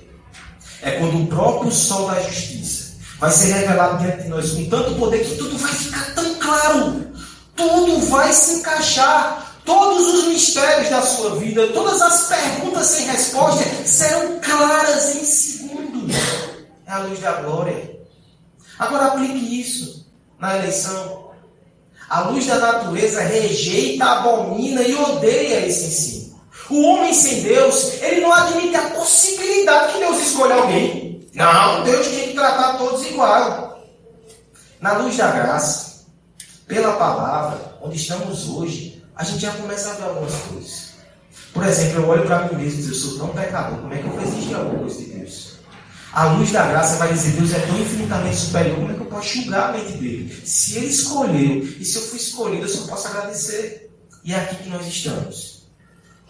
É 0.83 0.93
quando 0.93 1.23
o 1.23 1.27
próprio 1.27 1.71
sol 1.71 2.09
da 2.09 2.21
justiça 2.21 2.99
vai 3.19 3.31
ser 3.31 3.53
revelado 3.53 3.99
diante 3.99 4.23
de 4.23 4.29
nós 4.29 4.51
com 4.51 4.69
tanto 4.69 4.95
poder 4.95 5.25
que 5.25 5.37
tudo 5.37 5.59
vai 5.59 5.73
ficar 5.73 6.15
tão 6.15 6.35
claro. 6.37 7.11
Tudo 7.55 8.01
vai 8.07 8.33
se 8.33 8.55
encaixar. 8.55 9.47
Todos 9.65 10.15
os 10.15 10.29
mistérios 10.29 10.89
da 10.89 11.03
sua 11.03 11.37
vida, 11.37 11.69
todas 11.69 12.01
as 12.01 12.29
perguntas 12.29 12.87
sem 12.87 13.07
resposta 13.07 13.63
serão 13.85 14.41
claras 14.41 15.15
em 15.15 15.25
segundos. 15.25 16.17
É 16.87 16.93
a 16.93 16.99
luz 17.01 17.21
da 17.21 17.33
glória. 17.43 18.01
Agora 18.79 19.07
aplique 19.07 19.61
isso 19.61 20.07
na 20.39 20.57
eleição. 20.57 21.30
A 22.11 22.23
luz 22.23 22.45
da 22.45 22.59
natureza 22.59 23.23
rejeita, 23.23 24.05
abomina 24.05 24.83
e 24.83 24.93
odeia 24.97 25.65
esse 25.65 25.85
ensino. 25.85 26.41
O 26.69 26.83
homem 26.83 27.15
sem 27.15 27.43
Deus, 27.43 28.03
ele 28.03 28.23
não 28.23 28.33
admite 28.33 28.75
a 28.75 28.91
possibilidade 28.91 29.93
que 29.93 30.01
Deus 30.01 30.21
escolha 30.21 30.57
alguém. 30.57 31.29
Não, 31.33 31.85
Deus 31.85 32.09
tem 32.09 32.29
que 32.29 32.35
tratar 32.35 32.79
todos 32.79 33.07
igual. 33.07 33.87
Na 34.81 34.99
luz 34.99 35.17
da 35.17 35.31
graça, 35.31 36.05
pela 36.67 36.95
palavra, 36.95 37.77
onde 37.81 37.97
estamos 37.97 38.49
hoje, 38.49 39.05
a 39.15 39.23
gente 39.23 39.43
já 39.43 39.53
começa 39.53 39.91
a 39.91 39.95
ver 39.95 40.05
algumas 40.07 40.35
coisas. 40.35 40.91
Por 41.53 41.65
exemplo, 41.65 42.03
eu 42.03 42.09
olho 42.09 42.27
para 42.27 42.49
mim 42.49 42.57
mesmo 42.57 42.81
e 42.81 42.83
digo, 42.83 42.93
eu 42.93 42.99
sou 42.99 43.19
tão 43.19 43.29
pecador, 43.29 43.79
como 43.79 43.95
é 43.95 43.99
que 43.99 44.05
eu 44.05 44.11
vou 44.11 44.23
exigir 44.23 44.57
alguma 44.57 44.81
coisa 44.81 44.99
de 44.99 45.05
Deus? 45.05 45.60
A 46.13 46.25
luz 46.33 46.51
da 46.51 46.67
graça 46.67 46.97
vai 46.97 47.13
dizer, 47.13 47.37
Deus 47.37 47.53
é 47.53 47.61
tão 47.61 47.79
infinitamente 47.79 48.37
superior, 48.37 48.77
como 48.77 48.91
é 48.91 48.95
que 48.95 49.01
eu 49.01 49.07
posso 49.07 49.29
julgar 49.29 49.71
a 49.71 49.73
mente 49.73 49.93
dele? 49.93 50.43
Se 50.45 50.77
ele 50.77 50.87
escolheu, 50.87 51.63
e 51.63 51.85
se 51.85 51.97
eu 51.97 52.03
fui 52.03 52.19
escolhido, 52.19 52.65
eu 52.65 52.69
só 52.69 52.87
posso 52.89 53.07
agradecer. 53.09 53.91
E 54.25 54.35
é 54.35 54.37
aqui 54.41 54.57
que 54.57 54.69
nós 54.69 54.87
estamos. 54.87 55.69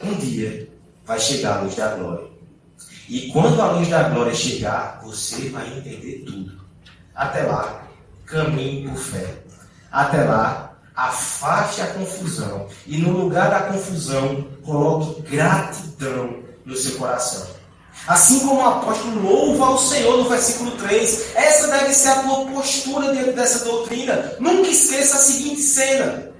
Um 0.02 0.14
dia 0.14 0.68
vai 1.06 1.18
chegar 1.18 1.56
a 1.56 1.60
luz 1.62 1.74
da 1.74 1.94
glória. 1.94 2.28
E 3.08 3.32
quando 3.32 3.60
a 3.60 3.72
luz 3.72 3.88
da 3.88 4.08
glória 4.10 4.34
chegar, 4.34 5.00
você 5.02 5.48
vai 5.48 5.66
entender 5.66 6.24
tudo. 6.26 6.60
Até 7.14 7.42
lá, 7.42 7.88
caminhe 8.26 8.86
por 8.86 8.98
fé. 8.98 9.34
Até 9.90 10.24
lá, 10.24 10.76
afaste 10.94 11.80
a 11.80 11.86
confusão. 11.88 12.68
E 12.86 12.98
no 12.98 13.16
lugar 13.16 13.50
da 13.50 13.62
confusão, 13.62 14.46
coloque 14.62 15.22
gratidão 15.22 16.38
no 16.64 16.76
seu 16.76 16.96
coração. 16.98 17.59
Assim 18.06 18.40
como 18.40 18.60
o 18.60 18.66
apóstolo 18.66 19.22
louva 19.22 19.66
ao 19.66 19.78
Senhor 19.78 20.18
no 20.18 20.28
versículo 20.28 20.72
3, 20.72 21.36
essa 21.36 21.68
deve 21.68 21.92
ser 21.94 22.08
a 22.08 22.14
tua 22.16 22.46
postura 22.46 23.12
diante 23.12 23.32
dessa 23.32 23.64
doutrina. 23.64 24.32
Nunca 24.40 24.68
esqueça 24.68 25.16
a 25.16 25.20
seguinte 25.20 25.62
cena. 25.62 26.30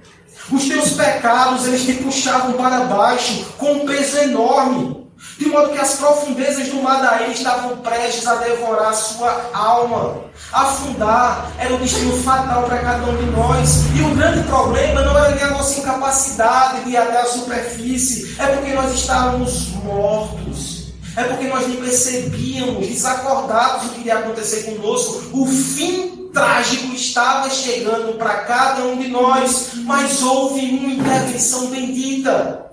Os 0.51 0.67
teus 0.67 0.91
pecados, 0.91 1.67
eles 1.67 1.83
te 1.83 1.93
puxavam 1.93 2.53
para 2.53 2.85
baixo 2.85 3.45
com 3.57 3.71
um 3.71 3.85
peso 3.85 4.17
enorme. 4.17 5.01
De 5.37 5.47
modo 5.47 5.69
que 5.69 5.79
as 5.79 5.95
profundezas 5.95 6.67
do 6.67 6.81
mar 6.81 7.01
da 7.01 7.21
ilha 7.21 7.31
estavam 7.31 7.77
prestes 7.77 8.27
a 8.27 8.35
devorar 8.35 8.89
a 8.89 8.93
sua 8.93 9.49
alma. 9.53 10.25
Afundar 10.51 11.51
era 11.57 11.73
o 11.73 11.77
destino 11.77 12.15
fatal 12.21 12.63
para 12.63 12.79
cada 12.79 13.09
um 13.09 13.15
de 13.15 13.25
nós. 13.31 13.85
E 13.95 14.01
o 14.01 14.15
grande 14.15 14.43
problema 14.47 15.01
não 15.01 15.17
era 15.17 15.35
nem 15.35 15.43
a 15.43 15.51
nossa 15.51 15.79
incapacidade 15.79 16.83
de 16.83 16.91
ir 16.91 16.97
até 16.97 17.21
a 17.21 17.25
superfície, 17.25 18.35
é 18.39 18.47
porque 18.47 18.73
nós 18.73 18.93
estávamos 18.93 19.69
mortos. 19.83 20.70
É 21.15 21.23
porque 21.23 21.47
nós 21.47 21.67
nem 21.67 21.77
percebíamos, 21.77 22.87
desacordados 22.87 23.87
do 23.87 23.95
que 23.95 24.01
iria 24.01 24.19
acontecer 24.19 24.63
conosco. 24.63 25.29
O 25.33 25.45
fim 25.45 26.29
trágico 26.33 26.93
estava 26.93 27.49
chegando 27.49 28.17
para 28.17 28.45
cada 28.45 28.83
um 28.83 28.97
de 28.97 29.09
nós, 29.09 29.71
mas 29.83 30.21
houve 30.21 30.61
uma 30.61 30.93
intervenção 30.93 31.67
bendita. 31.67 32.65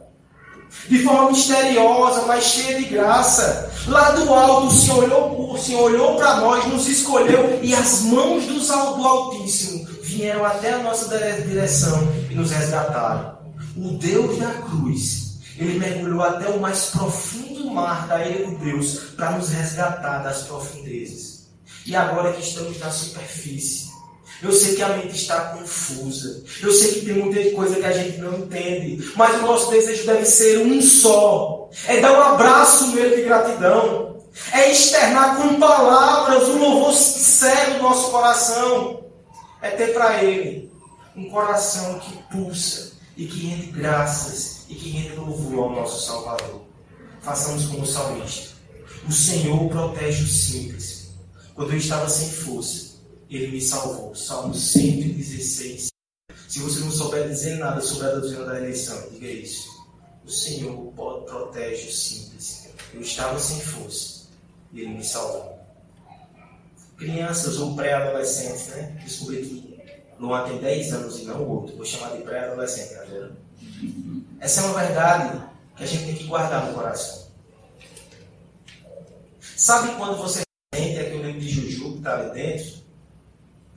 De 0.89 1.03
forma 1.03 1.33
misteriosa, 1.33 2.23
mas 2.27 2.45
cheia 2.45 2.79
de 2.79 2.85
graça. 2.85 3.71
Lá 3.87 4.11
do 4.13 4.33
alto, 4.33 4.69
o 4.69 4.71
Senhor 4.71 5.05
olhou, 5.05 5.53
o 5.53 5.59
Senhor 5.59 5.83
olhou 5.83 6.17
para 6.17 6.37
nós, 6.37 6.67
nos 6.67 6.87
escolheu, 6.87 7.59
e 7.63 7.75
as 7.75 8.03
mãos 8.03 8.45
do 8.47 9.07
Altíssimo 9.07 9.87
vieram 10.03 10.45
até 10.45 10.75
a 10.75 10.79
nossa 10.79 11.09
direção 11.47 12.09
e 12.31 12.35
nos 12.35 12.51
resgataram. 12.51 13.39
O 13.77 13.93
Deus 13.99 14.39
da 14.39 14.51
cruz 14.51 15.28
ele 15.59 15.79
mergulhou 15.79 16.23
até 16.23 16.49
o 16.49 16.61
mais 16.61 16.87
profundo 16.87 17.71
mar 17.71 18.07
da 18.07 18.25
ilha 18.25 18.47
de 18.47 18.55
Deus 18.57 18.95
para 19.17 19.33
nos 19.33 19.51
resgatar 19.51 20.19
das 20.23 20.43
profundezas. 20.43 21.49
E 21.85 21.97
agora 21.97 22.33
que 22.33 22.43
estamos 22.43 22.79
na 22.79 22.91
superfície, 22.91 23.89
eu 24.43 24.53
sei 24.53 24.77
que 24.77 24.83
a 24.83 24.91
mente 24.91 25.17
está 25.17 25.41
confusa. 25.57 26.45
Eu 26.63 26.71
sei 26.71 26.95
que 26.95 27.07
tem 27.07 27.15
muita 27.15 27.57
coisa 27.57 27.77
que 27.77 27.85
a 27.85 27.93
gente 27.93 28.19
não 28.19 28.39
entende. 28.39 29.13
Mas 29.17 29.35
o 29.37 29.43
nosso 29.43 29.71
desejo 29.71 30.07
deve 30.07 30.25
ser 30.27 30.59
um 30.59 30.81
só. 30.81 31.69
É 31.87 31.99
dar 32.01 32.13
um 32.13 32.23
abraço 32.23 32.95
nele 32.95 33.17
de 33.17 33.23
gratidão. 33.23 34.19
É 34.53 34.71
externar 34.71 35.37
com 35.37 35.59
palavras 35.59 36.49
o 36.49 36.59
louvor 36.59 36.95
sincero 36.95 37.75
do 37.75 37.83
nosso 37.83 38.11
coração. 38.13 39.01
É 39.61 39.71
ter 39.71 39.93
para 39.93 40.23
ele 40.23 40.71
um 41.17 41.29
coração 41.31 41.99
que 41.99 42.17
pulsa 42.31 42.93
e 43.17 43.27
que 43.27 43.49
rende 43.49 43.73
graças 43.73 44.58
e 44.69 44.75
que 44.75 44.91
rende 44.91 45.17
louvor 45.17 45.65
ao 45.65 45.73
nosso 45.73 46.07
Salvador. 46.07 46.63
Façamos 47.21 47.67
como 47.67 47.83
o 47.83 47.87
salmista. 47.87 48.57
O 49.09 49.13
Senhor 49.13 49.69
protege 49.69 50.23
os 50.23 50.33
simples. 50.33 51.09
Quando 51.55 51.73
eu 51.73 51.79
estava 51.79 52.09
sem 52.09 52.29
força, 52.31 52.99
Ele 53.31 53.49
me 53.49 53.61
salvou. 53.61 54.15
Salmo 54.15 54.55
116. 54.55 55.89
Se 56.49 56.59
você 56.61 56.81
não 56.81 56.91
souber 56.91 57.29
dizer 57.29 57.57
nada 57.57 57.81
sobre 57.81 58.07
a 58.07 58.11
doutrina 58.13 58.45
da 58.45 58.59
eleição, 58.59 59.09
diga 59.13 59.27
isso. 59.27 59.69
O 60.25 60.31
Senhor 60.31 60.93
protege 60.93 61.89
os 61.89 61.99
simples. 61.99 62.69
Eu 62.93 63.01
estava 63.01 63.39
sem 63.39 63.61
força 63.61 64.29
e 64.73 64.81
Ele 64.81 64.95
me 64.95 65.05
salvou. 65.05 65.59
Crianças 66.97 67.59
ou 67.59 67.75
pré-adolescentes, 67.75 68.69
né? 68.69 69.01
Descobri 69.05 69.43
que 69.43 69.79
Luan 70.19 70.49
tem 70.49 70.59
10 70.59 70.93
anos 70.93 71.19
e 71.19 71.25
não 71.25 71.47
outro. 71.49 71.77
Vou 71.77 71.85
chamar 71.85 72.17
de 72.17 72.23
pré-adolescente 72.23 72.95
agora. 72.95 73.37
Essa 74.41 74.61
é 74.61 74.65
uma 74.65 74.81
verdade 74.81 75.43
que 75.77 75.85
a 75.85 75.87
gente 75.87 76.05
tem 76.05 76.15
que 76.15 76.25
guardar 76.25 76.67
no 76.67 76.75
coração. 76.75 77.27
Sabe 79.41 79.97
quando 79.97 80.17
você 80.17 80.43
sente 80.73 80.99
aquele 81.01 81.23
livro 81.23 81.41
de 81.41 81.49
Juju 81.49 81.93
que 81.93 81.99
está 81.99 82.15
ali 82.15 82.31
dentro? 82.31 82.79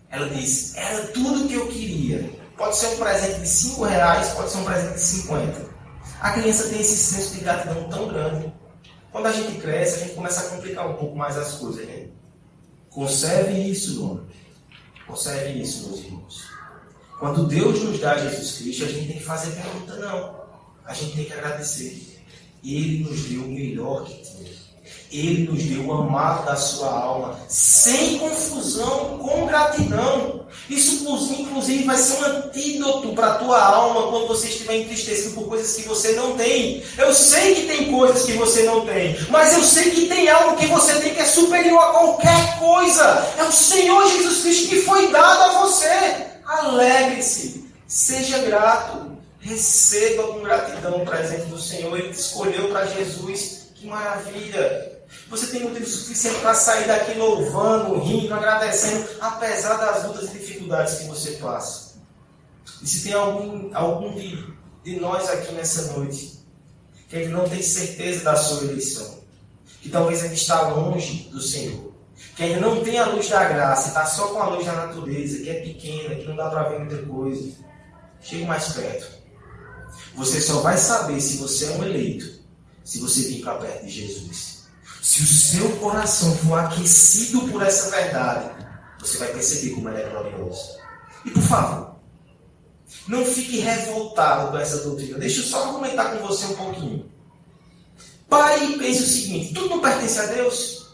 Ela 0.10 0.30
diz, 0.30 0.76
era 0.76 1.08
tudo 1.08 1.47
que 1.47 1.56
eu 1.56 1.67
queria. 1.67 2.30
Pode 2.56 2.76
ser 2.76 2.88
um 2.88 2.97
presente 2.97 3.39
de 3.39 3.47
5 3.47 3.84
reais, 3.86 4.30
pode 4.34 4.52
ser 4.52 4.58
um 4.60 4.65
presente 4.65 4.93
de 4.93 5.00
50. 5.00 5.71
A 6.19 6.32
criança 6.32 6.69
tem 6.69 6.82
esse 6.82 6.95
senso 6.95 7.34
de 7.34 7.41
gratidão 7.41 7.89
tão 7.89 8.08
grande. 8.08 8.54
Quando 9.12 9.26
a 9.26 9.32
gente 9.32 9.60
cresce, 9.60 9.95
a 9.95 10.00
gente 10.06 10.15
começa 10.15 10.41
a 10.41 10.50
complicar 10.50 10.88
um 10.88 10.95
pouco 10.95 11.15
mais 11.15 11.36
as 11.38 11.56
coisas. 11.56 11.88
Né? 11.88 12.08
Conserve 12.91 13.54
isso, 13.54 13.95
dona. 13.95 14.24
Conserve 15.08 15.60
isso, 15.60 15.89
meus 15.89 16.00
irmãos. 16.02 16.52
Quando 17.19 17.47
Deus 17.47 17.82
nos 17.82 18.00
dá 18.00 18.17
Jesus 18.17 18.58
Cristo, 18.58 18.84
a 18.84 18.88
gente 18.88 19.08
tem 19.08 19.17
que 19.17 19.24
fazer 19.24 19.52
pergunta, 19.52 19.95
não 19.95 20.41
a 20.86 20.94
gente 20.94 21.15
tem 21.15 21.26
que 21.26 21.34
agradecer. 21.34 22.22
Ele 22.63 23.04
nos 23.04 23.22
deu 23.22 23.41
o 23.41 23.48
melhor 23.48 24.06
que 24.06 24.13
tinha. 24.22 24.62
Ele 25.12 25.52
nos 25.52 25.63
deu 25.63 25.86
o 25.86 25.91
amado 25.91 26.46
da 26.46 26.56
sua 26.56 26.89
alma, 26.89 27.38
sem 27.50 28.17
confusão, 28.17 29.17
com 29.17 29.46
gratidão. 29.46 30.46
Isso, 30.70 31.04
inclusive, 31.38 31.84
vai 31.84 31.98
ser 31.98 32.13
um 32.13 32.26
antídoto 32.26 33.13
para 33.13 33.34
a 33.34 33.36
tua 33.36 33.62
alma 33.62 34.10
quando 34.10 34.28
você 34.30 34.48
estiver 34.48 34.78
entristecido 34.78 35.36
por 35.36 35.50
coisas 35.50 35.76
que 35.76 35.88
você 35.88 36.13
não 36.13 36.38
tem. 36.38 36.82
Eu 36.98 37.13
sei 37.13 37.56
que 37.56 37.67
tem 37.67 37.91
coisas 37.91 38.24
que 38.24 38.34
você 38.34 38.63
não 38.63 38.86
tem, 38.86 39.17
mas 39.30 39.54
eu 39.54 39.63
sei 39.63 39.91
que 39.91 40.08
tem 40.08 40.30
algo 40.30 40.56
que 40.56 40.67
você 40.67 40.98
tem 41.02 41.13
que 41.13 41.20
é 41.20 41.26
superior 41.26 41.80
a 41.80 41.91
qualquer 41.91 42.60
coisa. 42.60 43.04
É 43.38 43.44
o 43.44 43.52
Senhor 43.52 44.10
Jesus 44.10 44.41
Cristo 44.41 44.70
que 44.70 44.82
foi 44.82 45.12
dado 45.12 45.41
a 45.44 45.60
você. 45.60 46.32
Alegre-se, 46.46 47.65
seja 47.86 48.38
grato, 48.39 49.17
receba 49.41 50.23
com 50.27 50.41
gratidão 50.41 51.01
o 51.01 51.06
presente 51.06 51.45
do 51.45 51.60
Senhor. 51.60 51.97
Ele 51.97 52.13
te 52.13 52.19
escolheu 52.19 52.69
para 52.69 52.86
Jesus. 52.86 53.71
Que 53.75 53.88
maravilha! 53.88 54.91
Você 55.30 55.47
tem 55.47 55.63
motivo 55.63 55.86
suficiente 55.86 56.39
para 56.39 56.54
sair 56.54 56.88
daqui 56.88 57.17
louvando, 57.17 57.99
rindo, 57.99 58.34
agradecendo, 58.34 59.08
apesar 59.19 59.77
das 59.77 60.06
lutas 60.06 60.30
e 60.30 60.38
dificuldades 60.38 60.95
que 60.95 61.06
você 61.06 61.32
passa. 61.32 61.95
E 62.82 62.88
se 62.88 63.04
tem 63.04 63.13
algum, 63.13 63.69
algum 63.73 64.13
de, 64.13 64.54
de 64.84 64.99
nós 64.99 65.30
aqui 65.30 65.54
nessa 65.54 65.93
noite 65.93 66.39
que 67.08 67.17
ainda 67.17 67.30
não 67.30 67.49
tem 67.49 67.62
certeza 67.62 68.23
da 68.23 68.36
sua 68.38 68.63
eleição, 68.63 69.19
que 69.82 69.89
talvez 69.89 70.23
ainda 70.23 70.34
está 70.34 70.69
longe 70.69 71.30
do 71.30 71.41
Senhor, 71.41 71.91
que 72.36 72.43
ainda 72.43 72.62
não 72.62 72.82
tem 72.82 72.97
a 72.99 73.08
luz 73.08 73.30
da 73.30 73.43
graça, 73.43 73.89
está 73.89 74.06
só 74.06 74.30
com 74.30 74.39
a 74.39 74.47
luz 74.47 74.65
da 74.65 74.73
natureza, 74.73 75.43
que 75.43 75.49
é 75.49 75.62
pequena, 75.62 76.15
que 76.15 76.25
não 76.25 76.38
dá 76.38 76.49
para 76.49 76.69
ver 76.69 76.80
muita 76.80 77.06
coisa, 77.06 77.51
chegue 78.21 78.45
mais 78.45 78.69
perto. 78.69 79.21
Você 80.15 80.41
só 80.41 80.62
vai 80.62 80.78
saber 80.78 81.19
se 81.21 81.38
você 81.38 81.65
é 81.65 81.71
um 81.71 81.84
eleito 81.84 82.41
se 82.84 83.00
você 83.00 83.21
vir 83.21 83.41
para 83.41 83.56
perto 83.56 83.86
de 83.86 83.91
Jesus. 83.91 84.63
Se 85.02 85.21
o 85.21 85.26
seu 85.26 85.78
coração 85.78 86.36
for 86.38 86.60
aquecido 86.60 87.47
por 87.47 87.62
essa 87.62 87.89
verdade, 87.89 88.52
você 89.00 89.17
vai 89.17 89.30
perceber 89.30 89.76
como 89.76 89.89
ela 89.89 90.00
é 90.00 90.10
gloriosa. 90.10 90.78
E 91.26 91.32
por 91.32 91.43
favor, 91.43 91.95
não 93.08 93.26
fique 93.26 93.60
revoltado 93.60 94.52
com 94.52 94.58
essa 94.58 94.84
doutrina. 94.84 95.17
Deixa 95.17 95.41
eu 95.41 95.45
só 95.45 95.74
comentar 95.74 96.17
com 96.17 96.28
você 96.28 96.45
um 96.45 96.56
pouquinho. 96.56 97.10
Pare 98.30 98.65
e 98.65 98.78
pense 98.78 99.04
o 99.04 99.08
seguinte: 99.08 99.54
tudo 99.54 99.69
não 99.69 99.80
pertence 99.80 100.19
a 100.19 100.26
Deus? 100.26 100.88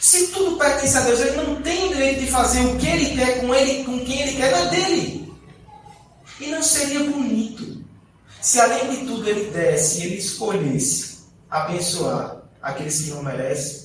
Se 0.00 0.28
tudo 0.28 0.56
pertence 0.56 0.96
a 0.96 1.00
Deus, 1.00 1.20
ele 1.20 1.36
não 1.36 1.62
tem 1.62 1.88
direito 1.88 2.20
de 2.20 2.30
fazer 2.30 2.64
o 2.64 2.76
que 2.78 2.86
ele 2.86 3.14
quer 3.14 3.40
com 3.40 3.54
ele, 3.54 3.84
com 3.84 4.04
quem 4.04 4.20
ele 4.22 4.36
quer, 4.36 4.50
não 4.50 4.58
é 4.58 4.70
dele. 4.70 5.34
E 6.40 6.46
não 6.46 6.62
seria 6.62 7.00
bonito 7.04 7.83
se 8.44 8.60
além 8.60 8.90
de 8.90 9.06
tudo 9.06 9.26
ele 9.26 9.50
desse 9.50 10.00
e 10.00 10.04
ele 10.04 10.16
escolhesse 10.16 11.20
abençoar 11.50 12.42
aqueles 12.60 13.00
que 13.00 13.10
não 13.10 13.22
merecem. 13.22 13.84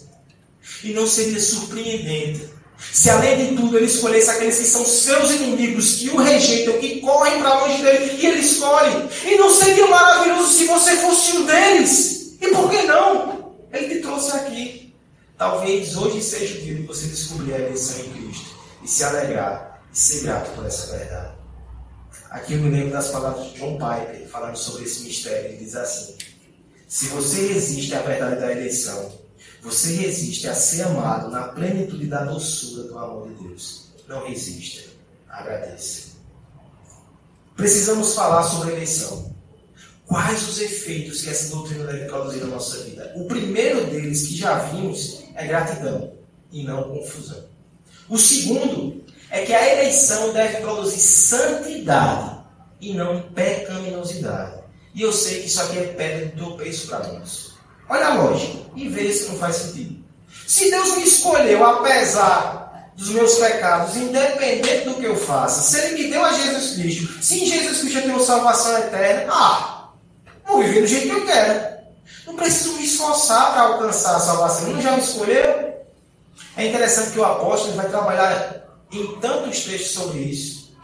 E 0.83 0.91
não 0.91 1.07
seria 1.07 1.39
surpreendente 1.39 2.49
se, 2.91 3.09
além 3.09 3.37
de 3.37 3.55
tudo, 3.55 3.77
ele 3.77 3.85
escolhesse 3.85 4.29
aqueles 4.29 4.57
que 4.57 4.65
são 4.65 4.83
seus 4.83 5.31
inimigos, 5.31 5.95
que 5.95 6.09
o 6.09 6.17
rejeitam, 6.17 6.77
que 6.77 6.99
correm 6.99 7.41
para 7.41 7.65
longe 7.65 7.81
dele, 7.81 8.17
e 8.19 8.25
ele 8.25 8.39
escolhe. 8.39 9.09
E 9.25 9.37
não 9.37 9.49
seria 9.49 9.87
maravilhoso 9.87 10.53
se 10.53 10.65
você 10.65 10.97
fosse 10.97 11.37
um 11.37 11.45
deles? 11.45 12.37
E 12.41 12.47
por 12.49 12.69
que 12.69 12.83
não? 12.83 13.55
Ele 13.71 13.95
te 13.95 14.01
trouxe 14.01 14.31
aqui. 14.31 14.93
Talvez 15.37 15.95
hoje 15.95 16.21
seja 16.21 16.57
o 16.57 16.61
dia 16.61 16.75
de 16.75 16.81
você 16.83 17.07
descobrir 17.07 17.53
a 17.53 17.59
eleição 17.59 17.97
em 17.97 18.09
Cristo 18.09 18.49
e 18.83 18.87
se 18.87 19.03
alegrar 19.05 19.81
e 19.93 19.97
ser 19.97 20.23
grato 20.23 20.51
por 20.51 20.65
essa 20.65 20.97
verdade. 20.97 21.38
Aqui 22.29 22.53
eu 22.53 22.59
me 22.59 22.69
lembro 22.69 22.91
das 22.91 23.09
palavras 23.09 23.51
de 23.51 23.59
John 23.59 23.73
Piper 23.73 24.27
falando 24.27 24.55
sobre 24.55 24.83
esse 24.83 25.01
mistério. 25.01 25.49
Ele 25.49 25.57
diz 25.57 25.75
assim: 25.75 26.15
se 26.87 27.07
você 27.07 27.53
resiste 27.53 27.93
à 27.95 28.01
verdade 28.01 28.39
da 28.39 28.51
eleição, 28.51 29.11
você 29.61 29.95
resiste 29.95 30.47
a 30.47 30.53
ser 30.53 30.83
amado 30.83 31.31
na 31.31 31.49
plenitude 31.49 32.05
da 32.07 32.23
doçura 32.23 32.83
do 32.83 32.97
amor 32.97 33.29
de 33.29 33.47
Deus. 33.47 33.89
Não 34.07 34.27
resista. 34.27 34.89
Agradeça. 35.27 36.09
Precisamos 37.55 38.13
falar 38.13 38.43
sobre 38.43 38.71
a 38.71 38.75
eleição. 38.75 39.35
Quais 40.05 40.47
os 40.47 40.59
efeitos 40.59 41.21
que 41.21 41.29
essa 41.29 41.53
doutrina 41.53 41.85
deve 41.85 42.05
produzir 42.05 42.39
na 42.39 42.47
nossa 42.47 42.83
vida? 42.83 43.11
O 43.15 43.25
primeiro 43.25 43.85
deles, 43.85 44.27
que 44.27 44.37
já 44.37 44.57
vimos, 44.59 45.23
é 45.35 45.45
gratidão 45.45 46.13
e 46.51 46.63
não 46.63 46.89
confusão. 46.89 47.43
O 48.07 48.17
segundo 48.17 49.03
é 49.31 49.45
que 49.45 49.53
a 49.53 49.73
eleição 49.73 50.33
deve 50.33 50.57
produzir 50.57 50.99
santidade 50.99 52.39
e 52.81 52.93
não 52.93 53.21
pecaminosidade. 53.21 54.59
E 54.93 55.01
eu 55.01 55.13
sei 55.13 55.41
que 55.41 55.47
isso 55.47 55.61
aqui 55.61 55.77
é 55.77 55.83
pedra 55.83 56.25
de 56.25 56.31
tropeço 56.33 56.87
para 56.87 57.07
nós. 57.07 57.53
Olha 57.87 58.07
a 58.07 58.13
lógica 58.15 58.59
e 58.75 58.87
vê 58.89 59.11
se 59.11 59.29
não 59.29 59.37
faz 59.37 59.55
sentido. 59.55 60.03
Se 60.47 60.69
Deus 60.69 60.97
me 60.97 61.03
escolheu, 61.03 61.63
apesar 61.63 62.91
dos 62.95 63.09
meus 63.09 63.35
pecados, 63.35 63.95
independente 63.95 64.89
do 64.89 64.95
que 64.95 65.05
eu 65.05 65.15
faça, 65.15 65.61
se 65.61 65.79
Ele 65.79 66.03
me 66.03 66.11
deu 66.11 66.25
a 66.25 66.33
Jesus 66.33 66.73
Cristo, 66.73 67.23
se 67.23 67.43
em 67.43 67.45
Jesus 67.45 67.79
Cristo 67.79 67.97
eu 67.99 68.03
tenho 68.03 68.19
salvação 68.19 68.77
eterna, 68.77 69.31
ah, 69.31 69.89
vou 70.45 70.59
viver 70.59 70.81
do 70.81 70.87
jeito 70.87 71.07
que 71.07 71.15
eu 71.15 71.25
quero. 71.25 71.79
Não 72.25 72.35
preciso 72.35 72.73
me 72.73 72.85
esforçar 72.85 73.53
para 73.53 73.61
alcançar 73.61 74.15
a 74.15 74.19
salvação. 74.19 74.69
Ele 74.69 74.81
já 74.81 74.91
me 74.91 75.01
escolheu? 75.01 75.69
É 76.57 76.67
interessante 76.67 77.11
que 77.11 77.19
o 77.19 77.25
apóstolo 77.25 77.75
vai 77.75 77.87
trabalhar 77.87 78.58
em 78.91 79.19
tantos 79.19 79.63
textos 79.63 79.91
sobre 79.91 80.19
isso. 80.19 80.77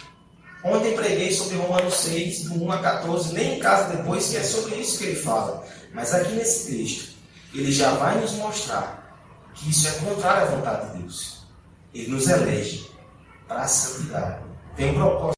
Ontem 0.64 0.96
preguei 0.96 1.32
sobre 1.32 1.58
Romanos 1.58 1.94
6, 1.94 2.46
do 2.46 2.64
1 2.64 2.72
a 2.72 2.82
14, 2.82 3.34
nem 3.34 3.58
em 3.58 3.60
casa 3.60 3.96
depois, 3.96 4.30
que 4.30 4.38
é 4.38 4.44
sobre 4.44 4.76
isso 4.76 4.98
que 4.98 5.06
ele 5.06 5.16
fala. 5.16 5.64
Mas 5.94 6.14
aqui 6.14 6.34
nesse 6.34 6.72
texto, 6.72 7.16
ele 7.54 7.72
já 7.72 7.92
vai 7.92 8.20
nos 8.20 8.32
mostrar 8.34 9.16
que 9.54 9.70
isso 9.70 9.88
é 9.88 9.92
contrário 9.92 10.48
à 10.48 10.56
vontade 10.56 10.92
de 10.92 11.00
Deus. 11.00 11.46
Ele 11.94 12.12
nos 12.12 12.28
elege 12.28 12.90
para 13.48 13.62
a 13.62 13.68
santidade. 13.68 14.44
Tem 14.76 14.92
um 14.92 14.96
propósito. 14.96 15.36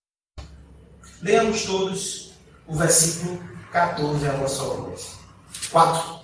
Leamos 1.22 1.64
todos 1.64 2.32
o 2.66 2.76
versículo 2.76 3.40
14 3.72 4.28
a 4.28 4.34
nossa 4.34 4.64
voz. 4.64 5.12
4. 5.72 6.20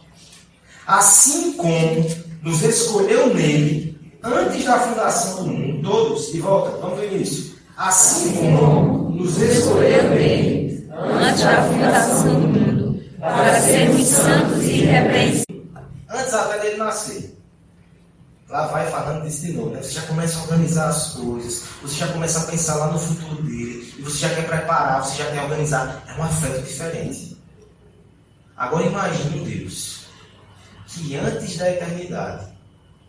Assim 0.87 1.53
como 1.53 2.05
nos 2.41 2.61
escolheu 2.63 3.33
nele 3.33 3.92
antes 4.23 4.63
da 4.65 4.79
fundação 4.79 5.43
do 5.43 5.51
mundo, 5.51 5.83
todos, 5.83 6.31
de 6.31 6.39
volta, 6.39 6.77
vamos 6.77 6.99
ver 6.99 7.13
isso 7.13 7.53
assim 7.77 8.33
como 8.33 9.09
nos 9.09 9.37
escolheu 9.37 10.09
nele 10.09 10.87
antes 10.91 11.43
da 11.43 11.63
fundação 11.63 12.23
do 12.23 12.47
mundo, 12.47 13.03
para 13.19 13.59
sermos 13.59 14.07
santos 14.07 14.63
e 14.63 14.83
irrepreensíveis. 14.83 15.45
Antes 16.09 16.33
até 16.33 16.59
dele 16.59 16.77
nascer. 16.77 17.33
Lá 18.49 18.67
vai 18.67 18.89
falando 18.91 19.23
disso 19.23 19.47
de 19.47 19.53
novo, 19.53 19.71
né? 19.71 19.81
Você 19.81 19.93
já 19.93 20.03
começa 20.03 20.37
a 20.37 20.41
organizar 20.43 20.89
as 20.89 21.13
coisas, 21.13 21.63
você 21.81 21.95
já 21.95 22.07
começa 22.09 22.39
a 22.39 22.43
pensar 22.43 22.75
lá 22.75 22.91
no 22.91 22.99
futuro 22.99 23.41
dele, 23.41 23.91
e 23.97 24.01
você 24.03 24.19
já 24.19 24.29
quer 24.29 24.45
preparar, 24.45 25.03
você 25.03 25.23
já 25.23 25.31
quer 25.31 25.41
organizar. 25.41 26.03
É 26.07 26.19
um 26.19 26.23
afeto 26.23 26.61
diferente. 26.61 27.35
Agora 28.55 28.85
imagine 28.85 29.39
Deus, 29.43 30.05
que 30.85 31.15
antes 31.15 31.57
da 31.57 31.71
eternidade 31.71 32.52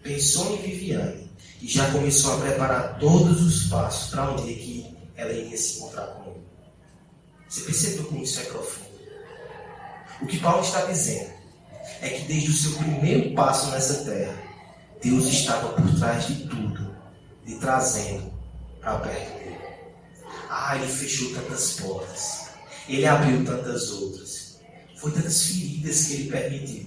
pensou 0.04 0.54
em 0.54 0.60
Viviane, 0.60 1.30
e 1.62 1.66
já 1.66 1.90
começou 1.90 2.34
a 2.34 2.40
preparar 2.40 2.98
todos 2.98 3.40
os 3.40 3.68
passos 3.68 4.10
para 4.10 4.30
um 4.30 4.36
dia 4.44 4.54
que 4.54 4.94
ela 5.16 5.32
iria 5.32 5.56
se 5.56 5.78
encontrar 5.78 6.06
com 6.08 6.30
ele. 6.30 6.44
Você 7.48 7.62
percebeu 7.62 8.04
como 8.04 8.22
isso 8.22 8.38
é 8.38 8.44
profundo? 8.44 8.84
O 10.20 10.26
que 10.26 10.38
Paulo 10.38 10.62
está 10.62 10.84
dizendo 10.84 11.32
é 12.02 12.08
que 12.10 12.26
desde 12.26 12.50
o 12.50 12.52
seu 12.52 12.72
primeiro 12.72 13.34
passo 13.34 13.70
nessa 13.70 14.04
terra, 14.04 14.36
Deus 15.02 15.26
estava 15.26 15.70
por 15.70 15.98
trás 15.98 16.26
de 16.26 16.48
tudo, 16.48 16.94
lhe 17.46 17.56
trazendo 17.56 18.30
para 18.82 18.98
perto 18.98 19.38
dele. 19.38 19.58
Ah, 20.50 20.76
ele 20.76 20.86
fechou 20.86 21.32
tantas 21.32 21.72
portas, 21.80 22.48
ele 22.88 23.06
abriu 23.06 23.42
tantas 23.42 23.90
outras, 23.90 24.60
foi 24.96 25.12
tantas 25.12 25.46
feridas 25.46 26.04
que 26.04 26.12
ele 26.12 26.30
permitiu, 26.30 26.86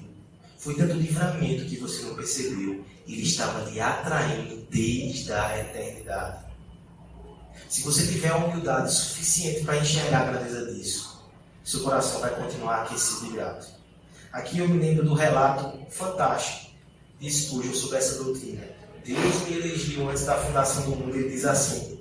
foi 0.59 0.75
tanto 0.75 0.93
livramento 0.93 1.65
que 1.65 1.77
você 1.77 2.03
não 2.03 2.15
percebeu. 2.15 2.85
Ele 3.07 3.23
estava 3.23 3.69
lhe 3.69 3.79
atraindo 3.79 4.67
desde 4.69 5.31
a 5.31 5.59
eternidade. 5.59 6.45
Se 7.69 7.81
você 7.83 8.05
tiver 8.07 8.29
a 8.29 8.37
humildade 8.37 8.93
suficiente 8.93 9.63
para 9.63 9.77
enxergar 9.77 10.21
a 10.21 10.31
grandeza 10.31 10.73
disso, 10.73 11.21
seu 11.63 11.81
coração 11.81 12.21
vai 12.21 12.33
continuar 12.35 12.83
aquecido 12.83 13.27
e 13.27 13.33
grato. 13.33 13.67
Aqui 14.31 14.59
eu 14.59 14.67
me 14.67 14.77
lembro 14.77 15.05
do 15.05 15.13
relato 15.13 15.79
fantástico 15.89 16.67
de 17.19 17.31
Spurgeon 17.31 17.73
sobre 17.73 17.97
essa 17.97 18.23
doutrina. 18.23 18.63
Deus 19.03 19.47
me 19.47 19.57
elegeu 19.57 20.09
antes 20.09 20.25
da 20.25 20.35
fundação 20.35 20.83
do 20.83 20.95
mundo. 20.95 21.15
Ele 21.15 21.29
diz 21.29 21.45
assim: 21.45 21.99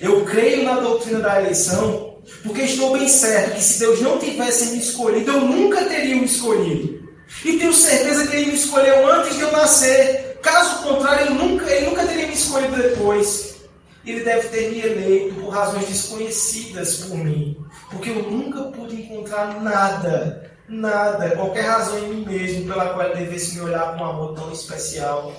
Eu 0.00 0.24
creio 0.24 0.64
na 0.64 0.80
doutrina 0.80 1.20
da 1.20 1.40
eleição, 1.40 2.16
porque 2.42 2.62
estou 2.62 2.92
bem 2.92 3.08
certo 3.08 3.56
que 3.56 3.62
se 3.62 3.78
Deus 3.80 4.00
não 4.00 4.18
tivesse 4.18 4.72
me 4.72 4.78
escolhido, 4.78 5.32
eu 5.32 5.40
nunca 5.40 5.84
teria 5.84 6.16
me 6.16 6.24
escolhido. 6.24 7.02
E 7.44 7.58
tenho 7.58 7.72
certeza 7.72 8.26
que 8.26 8.36
Ele 8.36 8.46
me 8.46 8.54
escolheu 8.54 9.10
antes 9.12 9.34
de 9.34 9.40
eu 9.40 9.52
nascer. 9.52 10.31
Caso 10.42 10.82
contrário, 10.82 11.26
ele 11.26 11.34
nunca, 11.34 11.70
ele 11.70 11.86
nunca 11.86 12.04
teria 12.06 12.26
me 12.26 12.34
escolhido 12.34 12.76
depois. 12.76 13.62
Ele 14.04 14.24
deve 14.24 14.48
ter 14.48 14.70
me 14.70 14.80
eleito 14.80 15.36
por 15.36 15.50
razões 15.50 15.86
desconhecidas 15.86 16.96
por 16.96 17.16
mim. 17.16 17.56
Porque 17.90 18.10
eu 18.10 18.30
nunca 18.30 18.64
pude 18.64 19.02
encontrar 19.02 19.60
nada, 19.62 20.50
nada, 20.68 21.36
qualquer 21.36 21.62
razão 21.62 21.98
em 21.98 22.08
mim 22.08 22.24
mesmo 22.26 22.66
pela 22.66 22.92
qual 22.92 23.06
ele 23.06 23.24
devesse 23.24 23.54
me 23.54 23.60
olhar 23.60 23.96
com 23.96 24.02
um 24.02 24.06
amor 24.06 24.34
tão 24.34 24.50
especial. 24.52 25.32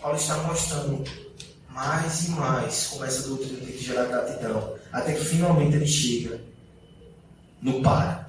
Paulo 0.00 0.16
está 0.16 0.36
mostrando 0.38 1.04
mais 1.68 2.26
e 2.26 2.30
mais 2.30 2.86
como 2.88 3.04
essa 3.04 3.28
doutrina 3.28 3.58
tem 3.58 3.68
que 3.68 3.82
gerar 3.82 4.04
gratidão, 4.04 4.74
até 4.92 5.14
que 5.14 5.24
finalmente 5.24 5.76
ele 5.76 5.86
chega 5.86 6.40
no 7.60 7.82
para. 7.82 8.28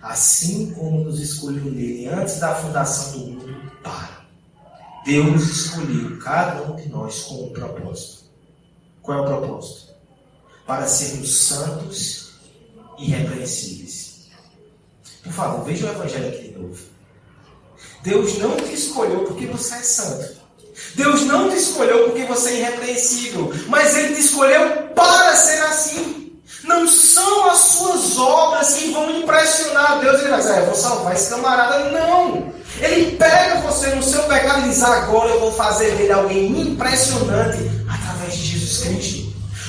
Assim 0.00 0.72
como 0.72 1.04
nos 1.04 1.20
escolheu 1.20 1.64
nele 1.64 2.08
antes 2.08 2.38
da 2.38 2.54
fundação 2.54 3.12
do 3.12 3.18
mundo, 3.26 3.72
para. 3.82 4.21
Deus 5.04 5.42
escolheu 5.42 6.18
cada 6.18 6.62
um 6.62 6.76
de 6.76 6.88
nós 6.88 7.22
com 7.22 7.46
um 7.46 7.52
propósito. 7.52 8.22
Qual 9.02 9.18
é 9.18 9.20
o 9.22 9.24
propósito? 9.24 9.92
Para 10.66 10.86
sermos 10.86 11.46
santos 11.46 12.32
e 12.98 13.06
irrepreensíveis. 13.06 14.28
Por 15.22 15.32
favor, 15.32 15.64
veja 15.64 15.86
o 15.86 15.90
Evangelho 15.90 16.28
aqui 16.28 16.48
de 16.48 16.58
novo. 16.58 16.82
Deus 18.02 18.38
não 18.38 18.56
te 18.56 18.74
escolheu 18.74 19.24
porque 19.24 19.46
você 19.46 19.74
é 19.74 19.82
santo. 19.82 20.42
Deus 20.94 21.22
não 21.22 21.50
te 21.50 21.56
escolheu 21.56 22.04
porque 22.04 22.24
você 22.24 22.50
é 22.50 22.58
irrepreensível, 22.60 23.52
mas 23.68 23.96
Ele 23.96 24.14
te 24.14 24.20
escolheu 24.20 24.88
para 24.94 25.34
ser 25.36 25.62
assim. 25.62 26.40
Não 26.64 26.86
são 26.86 27.50
as 27.50 27.58
suas 27.58 28.18
obras 28.18 28.74
que 28.74 28.92
vão 28.92 29.10
impressionar 29.18 30.00
Deus. 30.00 30.20
Ele 30.20 30.30
vai 30.30 30.40
dizer, 30.40 30.58
é, 30.58 30.66
vou 30.66 30.74
salvar 30.74 31.14
esse 31.14 31.30
camarada. 31.30 31.90
Não. 31.90 32.52
Ele 32.82 33.16
pega 33.16 33.60
você 33.60 33.94
no 33.94 34.02
seu 34.02 34.24
pecado 34.24 34.66
e 34.66 34.70
diz, 34.70 34.82
agora 34.82 35.30
eu 35.30 35.40
vou 35.40 35.52
fazer 35.52 35.92
dele 35.92 36.12
alguém 36.12 36.60
impressionante 36.60 37.70
através 37.88 38.34
de 38.34 38.58
Jesus 38.58 38.78
Cristo. 38.80 39.21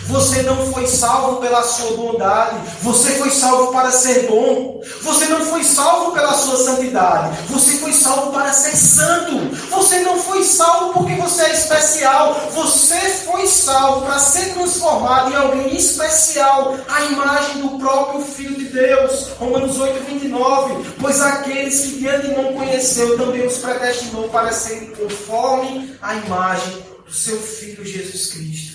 Você 0.08 0.42
não 0.44 0.72
foi 0.72 0.86
salvo 0.86 1.38
pela 1.38 1.64
sua 1.64 1.96
bondade, 1.96 2.58
você 2.82 3.12
foi 3.12 3.30
salvo 3.30 3.72
para 3.72 3.92
ser 3.92 4.28
bom. 4.28 4.82
Você 5.02 5.26
não 5.26 5.46
foi 5.46 5.64
salvo 5.64 6.12
pela 6.12 6.34
sua 6.34 6.58
santidade, 6.58 7.38
você 7.50 7.78
foi 7.78 7.94
salvo 7.94 8.32
para 8.32 8.52
ser 8.52 8.76
santo. 8.76 9.56
Você 9.70 10.00
não 10.00 10.20
foi 10.20 10.44
salvo 10.44 10.94
porque 10.94 11.16
você 11.16 11.44
é 11.44 11.54
especial, 11.54 12.50
você 12.54 13.00
foi 13.26 13.48
salvo 13.48 14.06
para 14.06 14.20
ser 14.20 14.54
transformado 14.54 15.32
em 15.32 15.36
alguém 15.36 15.76
especial, 15.76 16.78
a 16.88 17.06
imagem 17.06 17.62
do 17.62 17.80
próprio 17.80 18.22
Filho 18.22 18.56
de 18.56 18.66
Deus. 18.66 19.30
Romanos 19.40 19.80
8, 19.80 20.04
29. 20.06 20.84
Pois 21.00 21.22
aqueles 21.22 21.82
que 21.82 22.00
de 22.00 22.10
antemão 22.10 22.54
conheceu 22.54 23.18
também 23.18 23.46
os 23.46 23.58
predestinou 23.58 24.28
para 24.30 24.52
serem 24.52 24.92
conforme 24.92 25.96
a 26.02 26.16
imagem 26.16 26.84
do 27.06 27.14
seu 27.14 27.38
Filho 27.38 27.86
Jesus 27.86 28.28
Cristo 28.28 28.73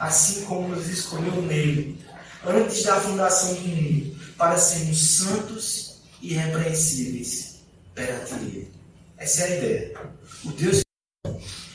assim 0.00 0.46
como 0.46 0.68
nos 0.68 0.88
escolheu 0.88 1.42
nele, 1.42 2.02
antes 2.46 2.82
da 2.82 2.98
fundação 2.98 3.54
do 3.54 3.68
mundo, 3.68 4.16
para 4.38 4.56
sermos 4.56 5.16
santos 5.18 6.00
e 6.22 6.32
irrepreensíveis 6.32 7.56
perante 7.94 8.32
ele. 8.32 8.72
Essa 9.18 9.42
é 9.42 9.44
a 9.44 9.56
ideia. 9.56 10.00
O 10.44 10.52
Deus, 10.52 10.82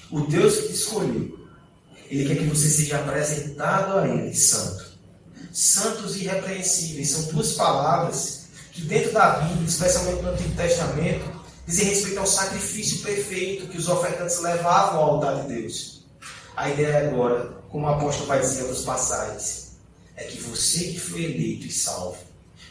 o 0.10 0.22
Deus 0.22 0.56
que 0.56 0.68
te 0.70 0.74
escolheu, 0.74 1.48
ele 2.10 2.28
quer 2.28 2.38
que 2.38 2.46
você 2.46 2.68
seja 2.68 2.98
apresentado 2.98 4.00
a 4.00 4.08
ele 4.08 4.34
santo. 4.34 4.96
Santos 5.52 6.16
e 6.16 6.24
irrepreensíveis 6.24 7.12
são 7.12 7.32
duas 7.32 7.54
palavras 7.54 8.48
que 8.72 8.82
dentro 8.82 9.14
da 9.14 9.40
Bíblia, 9.42 9.68
especialmente 9.68 10.24
no 10.24 10.32
Antigo 10.32 10.56
Testamento, 10.56 11.46
dizem 11.68 11.90
respeito 11.90 12.20
ao 12.20 12.28
sacrifício 12.28 13.04
perfeito 13.04 13.68
que 13.68 13.78
os 13.78 13.88
ofertantes 13.88 14.42
levavam 14.42 15.00
ao 15.00 15.12
altar 15.12 15.44
de 15.44 15.54
Deus. 15.54 16.04
A 16.56 16.70
ideia 16.70 17.08
agora 17.10 17.56
como 17.76 17.88
o 17.88 17.90
apóstolo 17.90 18.28
vai 18.28 18.40
dizer 18.40 18.62
outras 18.62 18.86
passagens, 18.86 19.72
é 20.16 20.24
que 20.24 20.42
você 20.44 20.94
que 20.94 20.98
foi 20.98 21.26
eleito 21.26 21.68
e 21.68 21.72
salvo, 21.72 22.18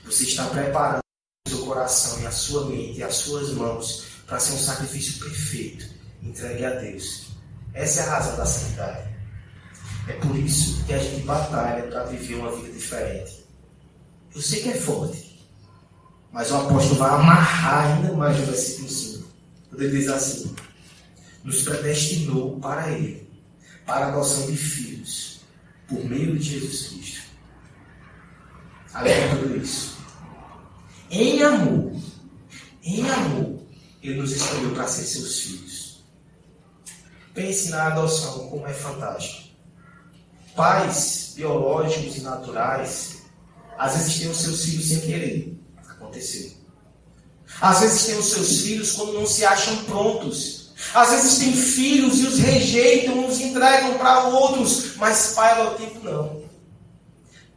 você 0.02 0.24
está 0.24 0.46
preparando 0.46 1.00
o 1.46 1.50
seu 1.50 1.66
coração 1.66 2.22
e 2.22 2.26
a 2.26 2.30
sua 2.30 2.64
mente 2.70 3.00
e 3.00 3.02
as 3.02 3.16
suas 3.16 3.50
mãos 3.50 4.06
para 4.26 4.40
ser 4.40 4.54
um 4.54 4.58
sacrifício 4.58 5.22
perfeito, 5.22 5.90
entregue 6.22 6.64
a 6.64 6.70
Deus. 6.76 7.26
Essa 7.74 8.00
é 8.00 8.02
a 8.04 8.10
razão 8.12 8.36
da 8.38 8.46
santidade. 8.46 9.10
É 10.08 10.14
por 10.14 10.34
isso 10.36 10.82
que 10.86 10.94
a 10.94 10.98
gente 10.98 11.22
batalha 11.26 11.82
para 11.82 12.04
viver 12.04 12.36
uma 12.36 12.56
vida 12.56 12.72
diferente. 12.72 13.44
Eu 14.34 14.40
sei 14.40 14.62
que 14.62 14.70
é 14.70 14.74
forte, 14.74 15.46
mas 16.32 16.50
o 16.50 16.56
apóstolo 16.56 17.00
vai 17.00 17.10
amarrar 17.10 17.98
ainda 17.98 18.10
mais 18.14 18.38
o 18.38 18.42
versículo 18.44 18.88
5. 18.88 19.28
Quando 19.68 19.82
ele 19.82 19.98
diz 19.98 20.08
assim: 20.08 20.56
nos 21.44 21.60
predestinou 21.60 22.58
para 22.58 22.90
Ele 22.90 23.23
para 23.86 24.06
a 24.06 24.08
adoção 24.08 24.46
de 24.46 24.56
filhos 24.56 25.40
por 25.86 26.02
meio 26.04 26.38
de 26.38 26.42
Jesus 26.42 26.88
Cristo. 26.88 27.22
Além 28.92 29.14
de 29.14 29.36
tudo 29.36 29.56
isso, 29.56 29.98
em 31.10 31.42
amor, 31.42 31.92
em 32.82 33.10
amor, 33.10 33.60
Ele 34.02 34.20
nos 34.20 34.32
escolheu 34.32 34.72
para 34.72 34.86
ser 34.86 35.04
seus 35.04 35.40
filhos. 35.40 36.04
Pense 37.34 37.70
na 37.70 37.88
adoção, 37.88 38.48
como 38.48 38.66
é 38.66 38.72
fantástico. 38.72 39.48
Pais 40.54 41.32
biológicos 41.34 42.16
e 42.16 42.20
naturais, 42.20 43.22
às 43.76 43.96
vezes 43.96 44.18
têm 44.18 44.30
os 44.30 44.36
seus 44.38 44.64
filhos 44.64 44.88
sem 44.88 45.00
querer. 45.00 45.58
Aconteceu. 45.88 46.52
Às 47.60 47.80
vezes 47.80 48.06
têm 48.06 48.18
os 48.18 48.30
seus 48.30 48.60
filhos 48.62 48.92
quando 48.92 49.14
não 49.14 49.26
se 49.26 49.44
acham 49.44 49.84
prontos 49.84 50.63
às 50.92 51.10
vezes 51.10 51.38
tem 51.38 51.52
filhos 51.52 52.20
e 52.20 52.26
os 52.26 52.38
rejeitam, 52.38 53.26
os 53.26 53.40
entregam 53.40 53.96
para 53.98 54.24
outros, 54.28 54.96
mas 54.96 55.32
pai 55.34 55.52
adotivo 55.52 56.00
não. 56.02 56.44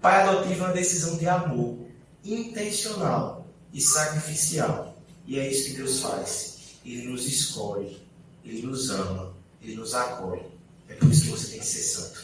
Pai 0.02 0.24
adotivo 0.24 0.63
é 0.63 0.68
uma 0.68 0.74
decisão 0.74 1.18
de 1.18 1.28
amor, 1.28 1.80
intencional 2.24 3.48
e 3.74 3.82
sacrificial. 3.82 4.96
E 5.26 5.40
é 5.40 5.52
isso 5.52 5.66
que 5.66 5.78
Deus 5.78 6.00
faz. 6.00 6.58
Ele 6.86 7.08
nos 7.10 7.26
escolhe, 7.26 8.02
Ele 8.46 8.62
nos 8.62 8.90
ama, 8.90 9.34
Ele 9.62 9.76
nos 9.76 9.94
acolhe. 9.94 10.44
É 10.88 10.94
por 10.94 11.12
isso 11.12 11.24
que 11.24 11.30
você 11.32 11.48
tem 11.48 11.60
que 11.60 11.66
ser 11.66 11.82
santo. 11.82 12.24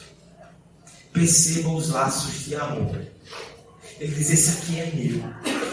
Perceba 1.12 1.70
os 1.70 1.90
laços 1.90 2.46
de 2.46 2.56
amor. 2.56 3.06
Ele 4.00 4.16
diz: 4.16 4.32
Esse 4.32 4.50
aqui 4.58 4.80
é 4.80 4.92
meu. 4.92 5.22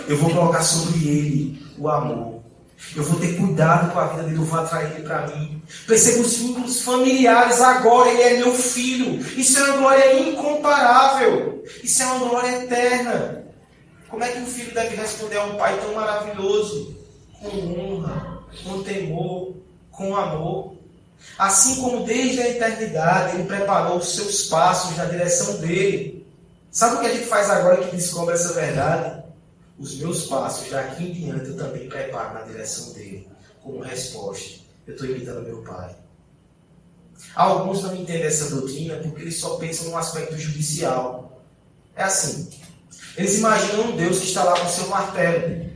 Eu 0.08 0.18
vou 0.18 0.30
colocar 0.30 0.62
sobre 0.62 1.08
ele 1.08 1.66
o 1.78 1.88
amor. 1.88 2.39
Eu 2.96 3.04
vou 3.04 3.20
ter 3.20 3.36
cuidado 3.36 3.92
com 3.92 4.00
a 4.00 4.06
vida 4.08 4.24
dele, 4.24 4.38
eu 4.38 4.44
vou 4.44 4.58
atrair 4.58 4.92
ele 4.92 5.02
para 5.02 5.26
mim. 5.28 5.62
Perceba 5.86 6.20
os 6.20 6.36
vínculos 6.36 6.82
familiares 6.82 7.60
agora, 7.60 8.10
ele 8.10 8.22
é 8.22 8.36
meu 8.38 8.52
filho. 8.52 9.20
Isso 9.38 9.58
é 9.58 9.62
uma 9.64 9.76
glória 9.76 10.20
incomparável. 10.20 11.64
Isso 11.84 12.02
é 12.02 12.06
uma 12.06 12.28
glória 12.28 12.64
eterna. 12.64 13.44
Como 14.08 14.24
é 14.24 14.32
que 14.32 14.40
um 14.40 14.46
filho 14.46 14.74
deve 14.74 14.96
responder 14.96 15.36
a 15.36 15.44
um 15.44 15.56
pai 15.56 15.78
tão 15.78 15.94
maravilhoso? 15.94 16.96
Com 17.40 17.48
honra, 17.48 18.40
com 18.64 18.82
temor, 18.82 19.54
com 19.92 20.16
amor. 20.16 20.74
Assim 21.38 21.80
como 21.80 22.04
desde 22.04 22.42
a 22.42 22.48
eternidade 22.48 23.36
ele 23.36 23.44
preparou 23.44 23.98
os 23.98 24.14
seus 24.14 24.46
passos 24.46 24.96
na 24.96 25.04
direção 25.04 25.58
dele. 25.58 26.26
Sabe 26.72 26.96
o 26.96 27.00
que 27.00 27.06
a 27.06 27.14
gente 27.14 27.26
faz 27.26 27.48
agora 27.50 27.76
que 27.78 27.96
descobre 27.96 28.34
essa 28.34 28.52
verdade? 28.52 29.19
Os 29.80 29.96
meus 29.96 30.26
passos 30.26 30.68
daqui 30.68 31.04
em 31.04 31.12
diante 31.12 31.48
eu 31.48 31.56
também 31.56 31.88
preparo 31.88 32.34
na 32.34 32.42
direção 32.42 32.92
dele, 32.92 33.26
como 33.62 33.80
resposta. 33.80 34.60
Eu 34.86 34.92
estou 34.92 35.08
imitando 35.08 35.42
meu 35.42 35.62
pai. 35.62 35.96
Alguns 37.34 37.82
não 37.82 37.96
entendem 37.96 38.24
essa 38.24 38.50
doutrina 38.50 38.96
porque 38.96 39.22
eles 39.22 39.40
só 39.40 39.56
pensam 39.56 39.88
no 39.88 39.96
aspecto 39.96 40.36
judicial. 40.36 41.42
É 41.96 42.02
assim. 42.02 42.50
Eles 43.16 43.38
imaginam 43.38 43.86
um 43.86 43.96
Deus 43.96 44.18
que 44.18 44.26
está 44.26 44.44
lá 44.44 44.60
com 44.60 44.68
seu 44.68 44.86
martelo. 44.88 45.70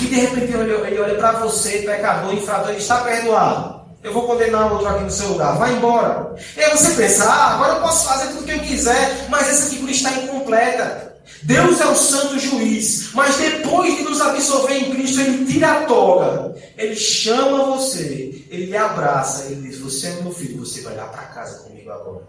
E 0.00 0.06
de 0.06 0.14
repente 0.14 0.52
ele 0.52 0.98
olha, 0.98 1.16
para 1.16 1.40
você, 1.40 1.82
pecador, 1.82 2.32
infrator, 2.32 2.70
ele 2.70 2.78
está 2.78 3.02
perdoado. 3.02 3.80
Eu 4.02 4.14
vou 4.14 4.26
condenar 4.26 4.72
outro 4.72 4.88
aqui 4.88 5.04
no 5.04 5.10
seu 5.10 5.28
lugar. 5.28 5.58
Vai 5.58 5.74
embora. 5.74 6.34
E 6.56 6.60
aí 6.60 6.70
você 6.70 6.94
pensa, 6.94 7.24
ah, 7.24 7.54
agora 7.54 7.74
eu 7.74 7.82
posso 7.82 8.08
fazer 8.08 8.28
tudo 8.28 8.40
o 8.40 8.44
que 8.44 8.52
eu 8.52 8.60
quiser, 8.60 9.28
mas 9.28 9.48
essa 9.48 9.68
figura 9.68 9.92
está 9.92 10.12
incompleta. 10.12 11.09
Deus 11.42 11.80
é 11.80 11.86
o 11.86 11.96
santo 11.96 12.38
juiz, 12.38 13.10
mas 13.14 13.36
depois 13.36 13.96
de 13.96 14.02
nos 14.02 14.20
absorver 14.20 14.74
em 14.74 14.90
Cristo, 14.90 15.20
Ele 15.20 15.46
tira 15.46 15.72
a 15.72 15.84
toga, 15.86 16.54
Ele 16.76 16.94
chama 16.94 17.76
você, 17.76 18.44
Ele 18.50 18.76
abraça, 18.76 19.46
Ele 19.46 19.68
diz: 19.68 19.78
Você 19.78 20.08
é 20.08 20.22
meu 20.22 20.32
filho, 20.32 20.58
você 20.58 20.82
vai 20.82 20.96
lá 20.96 21.06
para 21.06 21.22
casa 21.24 21.60
comigo 21.60 21.90
agora. 21.90 22.28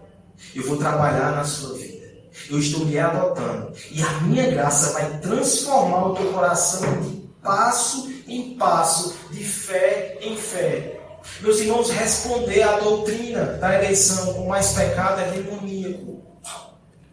Eu 0.54 0.66
vou 0.66 0.76
trabalhar 0.76 1.32
na 1.32 1.44
sua 1.44 1.76
vida. 1.76 2.02
Eu 2.50 2.58
estou 2.58 2.84
lhe 2.84 2.98
adotando. 2.98 3.72
E 3.90 4.02
a 4.02 4.10
minha 4.22 4.50
graça 4.50 4.92
vai 4.92 5.18
transformar 5.20 6.06
o 6.08 6.14
teu 6.14 6.32
coração 6.32 7.00
de 7.02 7.22
passo 7.42 8.10
em 8.26 8.56
passo, 8.56 9.14
de 9.30 9.44
fé 9.44 10.18
em 10.20 10.36
fé. 10.36 11.00
Meus 11.40 11.60
irmãos, 11.60 11.90
responder 11.90 12.62
à 12.62 12.78
doutrina 12.78 13.44
da 13.44 13.74
eleição 13.74 14.34
com 14.34 14.48
mais 14.48 14.72
pecado 14.72 15.20
é 15.20 15.30
demoníaco. 15.30 16.22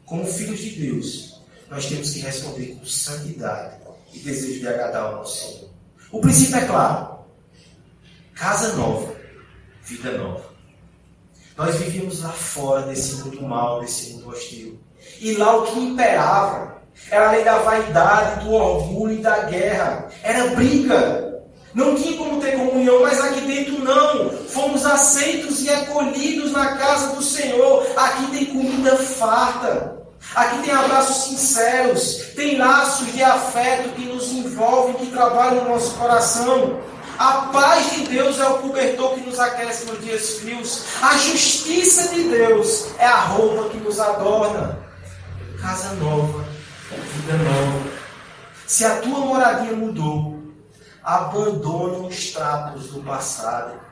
Como 0.05 0.25
filhos 0.25 0.59
de 0.59 0.71
Deus, 0.71 1.28
nós 1.69 1.85
temos 1.85 2.11
que 2.11 2.19
responder 2.19 2.75
com 2.75 2.85
santidade 2.85 3.77
e 4.13 4.19
desejo 4.19 4.59
de 4.59 4.67
agradar 4.67 5.03
ao 5.03 5.15
nosso 5.17 5.39
Senhor. 5.39 5.69
O 6.11 6.19
princípio 6.19 6.57
é 6.57 6.65
claro: 6.65 7.19
casa 8.33 8.75
nova, 8.75 9.15
vida 9.83 10.17
nova. 10.17 10.49
Nós 11.55 11.75
vivíamos 11.75 12.21
lá 12.21 12.31
fora 12.31 12.83
desse 12.83 13.15
mundo 13.15 13.41
mal, 13.41 13.81
desse 13.81 14.13
mundo 14.13 14.29
hostil. 14.29 14.79
E 15.19 15.35
lá 15.35 15.57
o 15.57 15.65
que 15.65 15.79
imperava 15.79 16.81
Era 17.11 17.29
a 17.29 17.31
lei 17.31 17.43
da 17.43 17.59
vaidade, 17.59 18.45
do 18.45 18.53
orgulho 18.53 19.15
e 19.15 19.21
da 19.21 19.43
guerra. 19.43 20.09
Era 20.23 20.47
briga. 20.55 21.43
Não 21.73 21.95
tinha 21.95 22.17
como 22.17 22.41
ter 22.41 22.57
comunhão, 22.57 23.01
mas 23.01 23.19
aqui 23.19 23.41
dentro 23.41 23.83
não. 23.83 24.29
Fomos 24.47 24.85
aceitos 24.85 25.61
e 25.61 25.69
acolhidos 25.69 26.51
na 26.51 26.77
casa 26.77 27.15
do 27.15 27.21
Senhor. 27.21 27.85
Aqui 27.95 28.31
tem 28.31 28.45
comida 28.47 28.95
farta. 28.95 29.98
Aqui 30.35 30.63
tem 30.63 30.73
abraços 30.73 31.25
sinceros, 31.25 32.33
tem 32.35 32.57
laços 32.57 33.11
de 33.11 33.23
afeto 33.23 33.89
que 33.95 34.05
nos 34.05 34.31
envolvem, 34.31 34.95
que 34.95 35.11
trabalham 35.11 35.63
no 35.63 35.69
nosso 35.69 35.95
coração. 35.95 36.79
A 37.17 37.49
paz 37.51 37.91
de 37.91 38.07
Deus 38.07 38.39
é 38.39 38.47
o 38.47 38.59
cobertor 38.59 39.15
que 39.15 39.21
nos 39.21 39.39
aquece 39.39 39.85
nos 39.85 39.99
dias 40.03 40.35
frios. 40.35 40.85
A 41.01 41.17
justiça 41.17 42.09
de 42.09 42.29
Deus 42.29 42.87
é 42.97 43.05
a 43.05 43.19
roupa 43.21 43.69
que 43.69 43.77
nos 43.77 43.99
adorna. 43.99 44.79
Casa 45.59 45.93
nova, 45.95 46.45
vida 46.89 47.33
nova. 47.33 47.89
Se 48.65 48.85
a 48.85 49.01
tua 49.01 49.19
moradia 49.19 49.73
mudou, 49.73 50.39
abandone 51.03 52.07
os 52.07 52.31
trapos 52.31 52.87
do 52.87 53.01
passado 53.01 53.88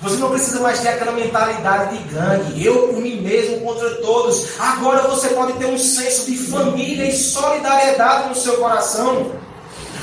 você 0.00 0.16
não 0.16 0.30
precisa 0.30 0.60
mais 0.60 0.80
ter 0.80 0.88
aquela 0.88 1.12
mentalidade 1.12 1.98
de 1.98 2.04
gangue, 2.04 2.64
eu 2.64 2.88
por 2.88 2.96
mim 2.96 3.20
mesmo 3.20 3.60
contra 3.60 3.96
todos. 3.96 4.58
Agora 4.58 5.08
você 5.08 5.28
pode 5.28 5.52
ter 5.54 5.66
um 5.66 5.78
senso 5.78 6.30
de 6.30 6.38
família 6.38 7.04
e 7.04 7.16
solidariedade 7.16 8.30
no 8.30 8.34
seu 8.34 8.56
coração. 8.58 9.32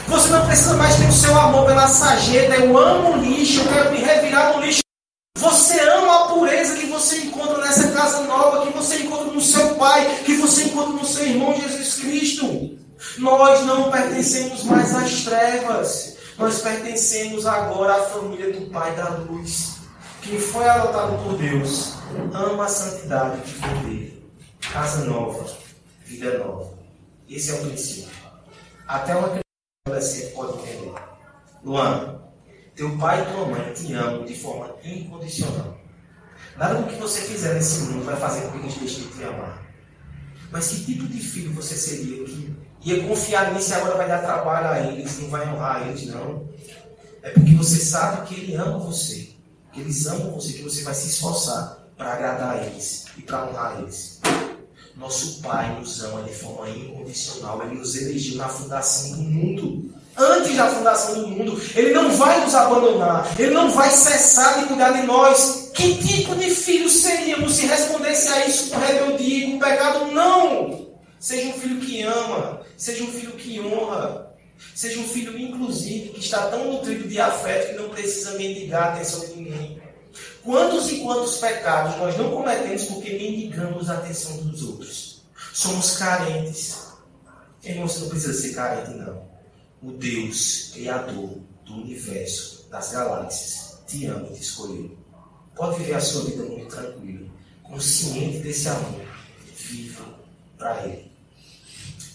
Você 0.07 0.29
não 0.29 0.45
precisa 0.45 0.75
mais 0.75 0.95
ter 0.95 1.07
o 1.07 1.11
seu 1.11 1.37
amor 1.37 1.65
pela 1.65 1.87
sarjeta, 1.87 2.55
eu 2.55 2.77
amo 2.77 3.13
o 3.13 3.17
lixo, 3.17 3.61
eu 3.61 3.67
quero 3.67 3.91
me 3.91 3.97
revirar 3.97 4.53
no 4.53 4.63
lixo. 4.63 4.81
Você 5.37 5.79
ama 5.79 6.25
a 6.25 6.27
pureza 6.29 6.75
que 6.75 6.87
você 6.87 7.17
encontra 7.17 7.57
nessa 7.59 7.89
casa 7.89 8.21
nova, 8.21 8.65
que 8.65 8.73
você 8.73 8.97
encontra 8.97 9.25
no 9.25 9.41
seu 9.41 9.75
pai, 9.75 10.21
que 10.25 10.35
você 10.35 10.65
encontra 10.65 10.93
no 10.93 11.05
seu 11.05 11.25
irmão 11.25 11.55
Jesus 11.55 11.95
Cristo. 11.95 12.77
Nós 13.17 13.65
não 13.65 13.91
pertencemos 13.91 14.63
mais 14.63 14.95
às 14.95 15.23
trevas, 15.23 16.17
nós 16.37 16.59
pertencemos 16.61 17.45
agora 17.45 17.95
à 17.95 18.03
família 18.05 18.51
do 18.51 18.69
Pai 18.71 18.95
da 18.95 19.09
luz. 19.09 19.76
Quem 20.27 20.37
foi 20.37 20.67
adotado 20.67 21.23
por 21.23 21.37
Deus 21.37 21.93
ama 22.33 22.65
a 22.65 22.67
santidade 22.67 23.39
que 23.43 23.53
foi 23.53 23.69
dele. 23.85 24.29
Casa 24.59 25.05
nova, 25.05 25.49
vida 26.03 26.39
nova. 26.39 26.73
Esse 27.29 27.51
é 27.51 27.53
o 27.53 27.65
princípio. 27.65 28.11
Até 28.85 29.15
uma 29.15 29.39
criança 29.85 30.27
pode 30.35 30.59
entender. 30.59 30.93
Luan, 31.63 32.19
teu 32.75 32.97
pai 32.97 33.21
e 33.21 33.33
tua 33.33 33.45
mãe 33.45 33.73
te 33.73 33.93
amam 33.93 34.25
de 34.25 34.35
forma 34.35 34.75
incondicional. 34.83 35.77
Nada 36.57 36.81
do 36.81 36.87
que 36.87 36.95
você 36.95 37.21
fizer 37.21 37.53
nesse 37.53 37.83
mundo 37.83 38.03
vai 38.03 38.17
fazer 38.17 38.41
com 38.47 38.51
que 38.51 38.57
eles 38.57 38.77
deixem 38.79 39.03
de 39.03 39.13
te 39.13 39.23
amar. 39.23 39.65
Mas 40.51 40.67
que 40.67 40.83
tipo 40.83 41.07
de 41.07 41.21
filho 41.21 41.53
você 41.53 41.75
seria 41.75 42.25
que 42.25 42.53
ia 42.81 43.07
confiar 43.07 43.53
nisso 43.53 43.71
e 43.71 43.73
agora 43.75 43.95
vai 43.95 44.09
dar 44.09 44.19
trabalho 44.19 44.67
a 44.67 44.91
eles, 44.91 45.19
não 45.19 45.29
vai 45.29 45.47
honrar 45.47 45.87
eles, 45.87 46.05
não? 46.07 46.49
É 47.23 47.29
porque 47.29 47.55
você 47.55 47.79
sabe 47.79 48.27
que 48.27 48.41
ele 48.41 48.55
ama 48.55 48.77
você 48.79 49.36
que 49.77 49.81
eles 49.81 50.07
amam 50.07 50.31
você, 50.31 50.53
que 50.53 50.63
você 50.63 50.81
vai 50.81 50.93
se 50.95 51.07
esforçar 51.07 51.77
para 51.95 52.13
agradar 52.13 52.57
a 52.57 52.65
eles 52.65 53.05
e 53.15 53.21
para 53.21 53.45
honrar 53.45 53.79
eles. 53.79 54.19
Nosso 54.95 55.39
Pai 55.43 55.79
nos 55.79 56.03
ama 56.03 56.23
de 56.23 56.33
forma 56.33 56.67
incondicional. 56.67 57.61
Ele 57.63 57.75
nos 57.75 57.95
elegeu 57.95 58.37
na 58.37 58.49
fundação 58.49 59.11
do 59.11 59.21
mundo. 59.21 59.93
Antes 60.17 60.57
da 60.57 60.67
fundação 60.67 61.21
do 61.21 61.27
mundo, 61.27 61.61
Ele 61.75 61.93
não 61.93 62.11
vai 62.11 62.43
nos 62.43 62.55
abandonar. 62.55 63.39
Ele 63.39 63.53
não 63.53 63.69
vai 63.69 63.91
cessar 63.91 64.59
de 64.59 64.65
cuidar 64.65 64.89
de 64.99 65.05
nós. 65.05 65.69
Que 65.75 66.03
tipo 66.03 66.35
de 66.35 66.49
filhos 66.49 66.93
seríamos 66.93 67.55
se 67.55 67.67
respondesse 67.67 68.27
a 68.29 68.47
isso 68.47 68.71
com 68.71 68.79
rebeldia, 68.79 69.51
com 69.51 69.59
pecado? 69.59 70.05
Não! 70.11 70.87
Seja 71.19 71.49
um 71.49 71.53
filho 71.53 71.79
que 71.79 72.01
ama. 72.01 72.61
Seja 72.75 73.03
um 73.03 73.11
filho 73.11 73.33
que 73.33 73.59
honra. 73.59 74.26
Seja 74.75 74.99
um 74.99 75.07
filho, 75.07 75.37
inclusive, 75.37 76.09
que 76.09 76.19
está 76.19 76.47
tão 76.47 76.71
nutrido 76.71 77.07
de 77.07 77.19
afeto 77.19 77.69
que 77.69 77.81
não 77.81 77.89
precisa 77.89 78.37
mendigar 78.37 78.83
a 78.83 78.93
atenção 78.93 79.21
de 79.27 79.35
ninguém. 79.35 79.81
Quantos 80.43 80.91
e 80.91 80.99
quantos 80.99 81.37
pecados 81.37 81.97
nós 81.97 82.17
não 82.17 82.31
cometemos 82.31 82.85
porque 82.85 83.11
mendigamos 83.11 83.89
a 83.89 83.97
atenção 83.97 84.37
dos 84.37 84.63
outros? 84.63 85.21
Somos 85.53 85.97
carentes. 85.97 86.87
Irmão, 87.63 87.87
você 87.87 88.01
não 88.01 88.09
precisa 88.09 88.33
ser 88.33 88.53
carente, 88.53 88.91
não. 88.91 89.27
O 89.81 89.91
Deus, 89.91 90.71
Criador 90.73 91.39
do 91.65 91.73
universo, 91.73 92.65
das 92.69 92.91
galáxias, 92.91 93.79
te 93.85 94.05
ama 94.05 94.27
e 94.29 94.35
te 94.35 94.41
escolheu. 94.41 94.97
Pode 95.55 95.79
viver 95.79 95.95
a 95.95 95.99
sua 95.99 96.25
vida 96.25 96.43
muito 96.43 96.67
tranquila, 96.67 97.27
consciente 97.63 98.39
desse 98.39 98.69
amor. 98.69 99.05
Viva 99.55 100.05
para 100.57 100.85
Ele. 100.85 101.06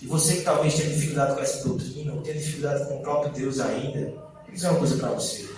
E 0.02 0.06
você 0.08 0.38
que 0.38 0.42
talvez 0.42 0.74
tenha 0.74 0.90
dificuldade 0.90 1.36
com 1.36 1.40
essa 1.40 1.62
doutrina, 1.62 2.12
ou 2.12 2.22
tenha 2.22 2.36
dificuldade 2.36 2.88
com 2.88 2.96
o 2.98 3.02
próprio 3.02 3.32
Deus 3.32 3.60
ainda, 3.60 4.10
vou 4.10 4.52
dizer 4.52 4.68
uma 4.68 4.78
coisa 4.80 4.96
para 4.96 5.10
você. 5.10 5.48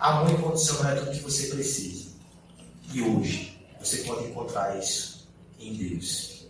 Amor 0.00 0.32
incondicional 0.32 0.92
é 0.92 0.96
tudo 0.96 1.12
que 1.12 1.20
você 1.20 1.46
precisa. 1.46 2.08
E 2.92 3.00
hoje 3.02 3.64
você 3.78 3.98
pode 3.98 4.24
encontrar 4.24 4.76
isso 4.76 5.28
em 5.60 5.72
Deus. 5.74 6.46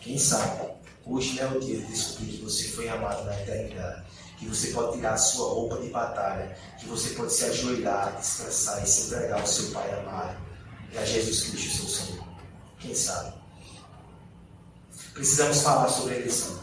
Quem 0.00 0.16
sabe, 0.16 0.68
hoje 1.04 1.34
não 1.34 1.42
é 1.42 1.56
o 1.56 1.60
dia 1.60 1.78
de 1.78 1.86
descobrir 1.86 2.32
que 2.34 2.44
você 2.44 2.68
foi 2.68 2.88
amado 2.88 3.24
na 3.24 3.42
eternidade. 3.42 4.04
Que 4.38 4.46
você 4.46 4.68
pode 4.68 4.92
tirar 4.92 5.14
a 5.14 5.18
sua 5.18 5.48
roupa 5.48 5.78
de 5.78 5.88
batalha. 5.88 6.56
Que 6.78 6.86
você 6.86 7.10
pode 7.14 7.32
se 7.32 7.46
ajoelhar, 7.46 8.16
descansar 8.16 8.84
e 8.84 8.86
se 8.86 9.08
entregar 9.08 9.40
ao 9.40 9.46
seu 9.46 9.72
Pai 9.72 9.90
amado. 9.98 10.36
E 10.92 10.98
a 10.98 11.04
Jesus 11.04 11.50
Cristo, 11.50 11.88
seu 11.88 12.06
Senhor. 12.06 12.28
Quem 12.78 12.94
sabe? 12.94 13.34
Precisamos 15.16 15.62
falar 15.62 15.88
sobre 15.88 16.14
a 16.14 16.18
eleição. 16.18 16.58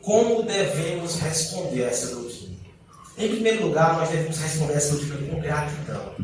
Como 0.00 0.44
devemos 0.44 1.16
responder 1.16 1.84
a 1.84 1.88
essa 1.88 2.14
doutrina? 2.14 2.56
Em 3.18 3.28
primeiro 3.28 3.66
lugar, 3.66 3.98
nós 3.98 4.08
devemos 4.08 4.38
responder 4.38 4.72
a 4.72 4.76
essa 4.76 4.94
doutrina 4.94 5.28
com 5.28 5.40
gratidão 5.40 6.14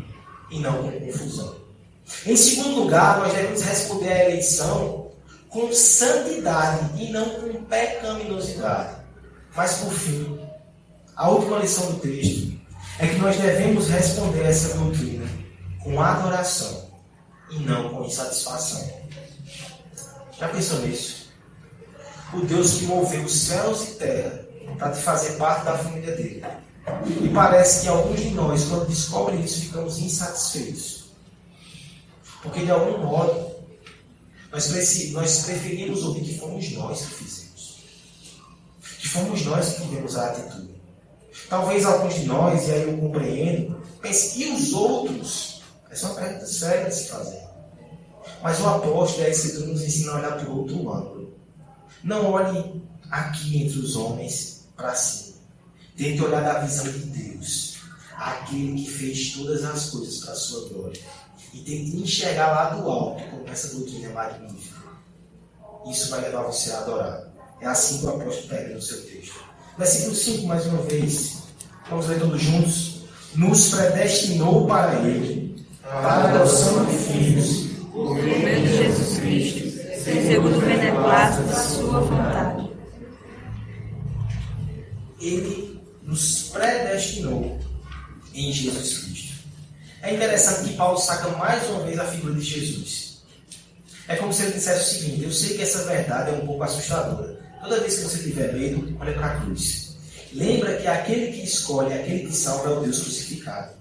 e 0.51 0.59
não 0.61 0.83
com 0.83 1.01
confusão. 1.01 1.57
Em 2.25 2.37
segundo 2.37 2.83
lugar, 2.83 3.19
nós 3.19 3.33
devemos 3.35 3.63
responder 3.63 4.11
à 4.11 4.25
eleição 4.25 5.11
com 5.51 5.73
santidade 5.73 7.03
e 7.03 7.11
não 7.11 7.29
com 7.29 7.65
pecaminosidade. 7.65 8.97
Mas, 9.55 9.75
por 9.79 9.93
fim, 9.93 10.41
a 11.17 11.29
última 11.29 11.59
lição 11.59 11.93
do 11.93 12.01
texto 12.01 12.53
é 12.99 13.07
que 13.09 13.17
nós 13.17 13.37
devemos 13.37 13.89
responder 13.89 14.43
a 14.43 14.49
essa 14.49 14.77
doutrina 14.77 15.29
com 15.83 16.01
adoração 16.01 16.89
e 17.51 17.59
não 17.61 17.91
com 17.91 18.05
insatisfação. 18.05 18.98
Já 20.39 20.49
pensou 20.49 20.81
nisso? 20.81 21.29
O 22.33 22.41
Deus 22.43 22.75
que 22.75 22.85
moveu 22.85 23.25
os 23.25 23.33
céus 23.33 23.89
e 23.89 23.95
terra 23.95 24.47
para 24.79 24.93
te 24.93 25.03
fazer 25.03 25.37
parte 25.37 25.65
da 25.65 25.77
família 25.77 26.15
dele. 26.15 26.45
E 27.23 27.29
parece 27.31 27.83
que 27.83 27.89
alguns 27.89 28.21
de 28.21 28.31
nós, 28.31 28.65
quando 28.65 28.87
descobrem 28.87 29.41
isso, 29.43 29.63
ficamos 29.63 29.99
insatisfeitos. 29.99 31.11
Porque 32.43 32.65
de 32.65 32.71
algum 32.71 32.99
modo, 33.05 33.51
nós, 34.53 34.69
nós 35.13 35.41
preferimos 35.45 36.05
ouvir 36.05 36.23
que 36.23 36.39
fomos 36.39 36.71
nós 36.73 37.01
que 37.01 37.15
fizemos. 37.15 37.81
Que 39.01 39.09
fomos 39.09 39.45
nós 39.45 39.73
que 39.73 39.83
tivemos 39.83 40.17
a 40.17 40.27
atitude. 40.27 40.79
Talvez 41.49 41.85
alguns 41.85 42.15
de 42.15 42.27
nós, 42.27 42.69
e 42.69 42.73
aí 42.73 42.83
eu 42.83 42.99
compreendo, 42.99 43.83
pensem, 44.01 44.43
e 44.43 44.53
os 44.53 44.73
outros? 44.73 45.63
Essa 45.91 46.07
é 46.07 46.11
uma 46.11 46.21
pergunta 46.21 46.47
séria 46.47 46.89
de 46.89 46.95
se 46.95 47.09
fazer. 47.09 47.48
Mas 48.43 48.61
o 48.61 48.69
apóstolo 48.69 49.23
e 49.23 49.27
a 49.27 49.31
Escritura 49.31 49.67
nos 49.67 49.83
ensina 49.83 50.13
a 50.13 50.17
olhar 50.17 50.47
o 50.47 50.59
outro 50.59 50.93
ângulo. 50.93 51.35
Não 52.03 52.31
olhe 52.31 52.83
aqui 53.11 53.63
entre 53.63 53.79
os 53.79 53.97
homens 53.97 54.69
para 54.77 54.95
cima. 54.95 55.39
Tente 55.97 56.23
olhar 56.23 56.43
da 56.43 56.61
visão 56.61 56.85
de 56.85 56.99
Deus, 56.99 57.79
aquele 58.17 58.85
que 58.85 58.91
fez 58.91 59.33
todas 59.33 59.65
as 59.65 59.91
coisas 59.91 60.19
para 60.19 60.33
a 60.33 60.37
sua 60.37 60.69
glória. 60.69 61.01
E 61.53 61.59
tente 61.59 61.97
enxergar 61.97 62.49
lá 62.49 62.71
do 62.71 62.89
alto 62.89 63.23
como 63.31 63.49
essa 63.49 63.75
doutrina 63.75 64.09
é 64.09 64.13
magnífica. 64.13 64.79
Isso 65.91 66.11
vai 66.11 66.21
levar 66.21 66.43
você 66.43 66.71
a 66.71 66.79
adorar. 66.79 67.29
É 67.61 67.67
assim 67.67 67.99
que 67.99 68.07
o 68.07 68.11
apóstolo 68.11 68.49
pega 68.49 68.75
no 68.75 68.83
seu 68.83 69.05
texto. 69.07 69.35
Versículo 69.77 70.15
5, 70.15 70.47
mais 70.47 70.67
uma 70.67 70.83
vez. 70.83 71.39
Vamos 71.91 72.07
ler 72.07 72.21
todos 72.21 72.41
juntos. 72.41 72.99
Nos 73.35 73.71
predestinou 73.71 74.67
para 74.67 74.95
Ele, 75.01 75.67
para 75.83 76.09
a 76.09 76.35
adoção 76.35 76.85
de 76.85 76.97
filhos 76.97 77.68
por 77.99 78.15
meio 78.15 78.63
de 78.63 78.77
Jesus 78.77 79.19
Cristo, 79.19 80.05
segundo 80.05 80.59
o 80.59 80.61
beneplácito 80.61 81.49
da 81.49 81.57
sua 81.57 82.01
vontade. 82.01 82.71
Ele 85.21 85.81
nos 86.05 86.45
predestinou 86.51 87.59
em 88.33 88.53
Jesus 88.53 88.99
Cristo. 88.99 89.35
É 90.01 90.15
interessante 90.15 90.69
que 90.69 90.77
Paulo 90.77 90.97
saca 90.99 91.29
mais 91.31 91.69
uma 91.71 91.81
vez 91.81 91.99
a 91.99 92.05
figura 92.05 92.35
de 92.35 92.43
Jesus. 92.43 93.25
É 94.07 94.15
como 94.15 94.33
se 94.33 94.45
ele 94.45 94.53
dissesse 94.53 94.81
o 94.81 95.01
seguinte: 95.01 95.25
Eu 95.25 95.33
sei 95.33 95.57
que 95.57 95.63
essa 95.63 95.85
verdade 95.85 96.31
é 96.31 96.35
um 96.35 96.47
pouco 96.47 96.63
assustadora. 96.63 97.37
Toda 97.61 97.81
vez 97.81 97.97
que 97.97 98.05
você 98.05 98.23
tiver 98.23 98.53
medo, 98.53 98.97
olha 99.01 99.13
para 99.13 99.27
a 99.27 99.41
cruz. 99.41 99.97
Lembra 100.33 100.77
que 100.77 100.87
aquele 100.87 101.33
que 101.33 101.43
escolhe, 101.43 101.93
aquele 101.93 102.29
que 102.29 102.33
salva 102.33 102.71
é 102.71 102.73
o 102.75 102.81
Deus 102.81 103.01
crucificado. 103.01 103.78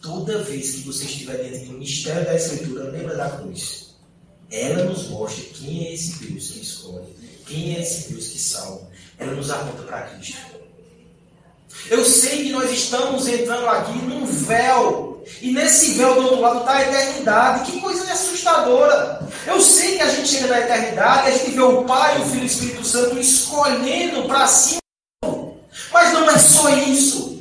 Toda 0.00 0.42
vez 0.42 0.70
que 0.70 0.80
você 0.80 1.04
estiver 1.04 1.36
diante 1.36 1.66
do 1.66 1.78
mistério 1.78 2.24
da 2.24 2.34
Escritura, 2.34 2.90
lembra 2.90 3.16
da 3.16 3.28
cruz. 3.30 3.94
Ela 4.50 4.84
nos 4.84 5.08
mostra 5.08 5.44
quem 5.54 5.86
é 5.86 5.94
esse 5.94 6.24
Deus 6.24 6.50
que 6.50 6.60
escolhe, 6.60 7.06
quem 7.46 7.76
é 7.76 7.82
esse 7.82 8.12
Deus 8.12 8.28
que 8.28 8.38
salva, 8.38 8.88
ela 9.18 9.32
nos 9.32 9.50
aponta 9.50 9.82
para 9.82 10.02
Cristo. 10.02 10.38
Eu 11.88 12.04
sei 12.04 12.44
que 12.44 12.50
nós 12.50 12.70
estamos 12.70 13.28
entrando 13.28 13.66
aqui 13.66 13.98
num 13.98 14.24
véu. 14.24 15.22
E 15.40 15.52
nesse 15.52 15.92
véu 15.92 16.14
do 16.14 16.22
outro 16.22 16.40
lado 16.40 16.60
está 16.60 16.76
a 16.76 16.82
eternidade. 16.82 17.70
Que 17.70 17.80
coisa 17.80 18.12
assustadora. 18.12 19.28
Eu 19.46 19.60
sei 19.60 19.96
que 19.96 20.02
a 20.02 20.08
gente 20.08 20.28
chega 20.28 20.48
na 20.48 20.60
eternidade, 20.60 21.28
a 21.28 21.30
gente 21.30 21.50
vê 21.52 21.60
o 21.60 21.84
Pai, 21.84 22.20
o 22.20 22.24
Filho 22.26 22.40
e 22.40 22.42
o 22.42 22.46
Espírito 22.46 22.84
Santo 22.84 23.18
escolhendo 23.18 24.24
para 24.26 24.46
si. 24.46 24.78
Mas 25.92 26.12
não 26.12 26.28
é 26.28 26.38
só 26.38 26.68
isso. 26.70 27.39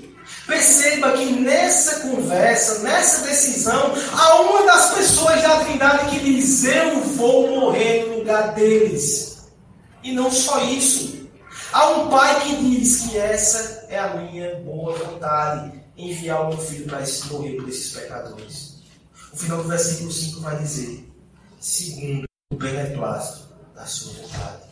Perceba 0.50 1.12
que 1.12 1.26
nessa 1.26 2.00
conversa, 2.00 2.80
nessa 2.80 3.24
decisão, 3.28 3.94
há 4.14 4.42
uma 4.42 4.66
das 4.66 4.96
pessoas 4.96 5.40
da 5.44 5.64
Trindade 5.64 6.10
que 6.10 6.20
diz: 6.20 6.64
Eu 6.64 7.02
vou 7.02 7.52
morrer 7.52 8.08
no 8.08 8.18
lugar 8.18 8.56
deles. 8.56 9.48
E 10.04 10.12
não 10.12 10.32
só 10.32 10.64
isso. 10.64 11.30
Há 11.72 11.90
um 11.90 12.10
pai 12.10 12.42
que 12.42 12.56
diz 12.56 13.02
que 13.02 13.18
essa 13.20 13.86
é 13.90 14.00
a 14.00 14.16
minha 14.16 14.56
boa 14.62 14.98
vontade, 14.98 15.84
enviar 15.96 16.42
o 16.42 16.50
meu 16.50 16.58
filho 16.58 16.88
para 16.88 17.06
morrer 17.30 17.56
por 17.56 17.70
esses 17.70 17.94
pecadores. 17.94 18.82
O 19.32 19.38
final 19.38 19.62
do 19.62 19.70
versículo 19.70 20.12
5 20.12 20.42
vai 20.42 20.58
dizer: 20.58 21.08
segundo 21.60 22.26
o 22.52 22.56
beneplácito 22.56 23.50
da 23.76 23.86
sua 23.86 24.14
vontade. 24.14 24.64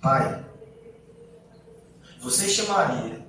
Pai, 0.00 0.44
você 2.20 2.48
chamaria 2.48 3.27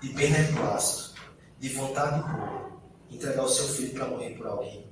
de 0.00 0.08
beneplácito, 0.12 1.14
de 1.58 1.68
vontade 1.70 2.20
boa, 2.30 2.70
entregar 3.10 3.44
o 3.44 3.48
seu 3.48 3.68
filho 3.68 3.92
para 3.92 4.08
morrer 4.08 4.30
por 4.30 4.46
alguém? 4.46 4.84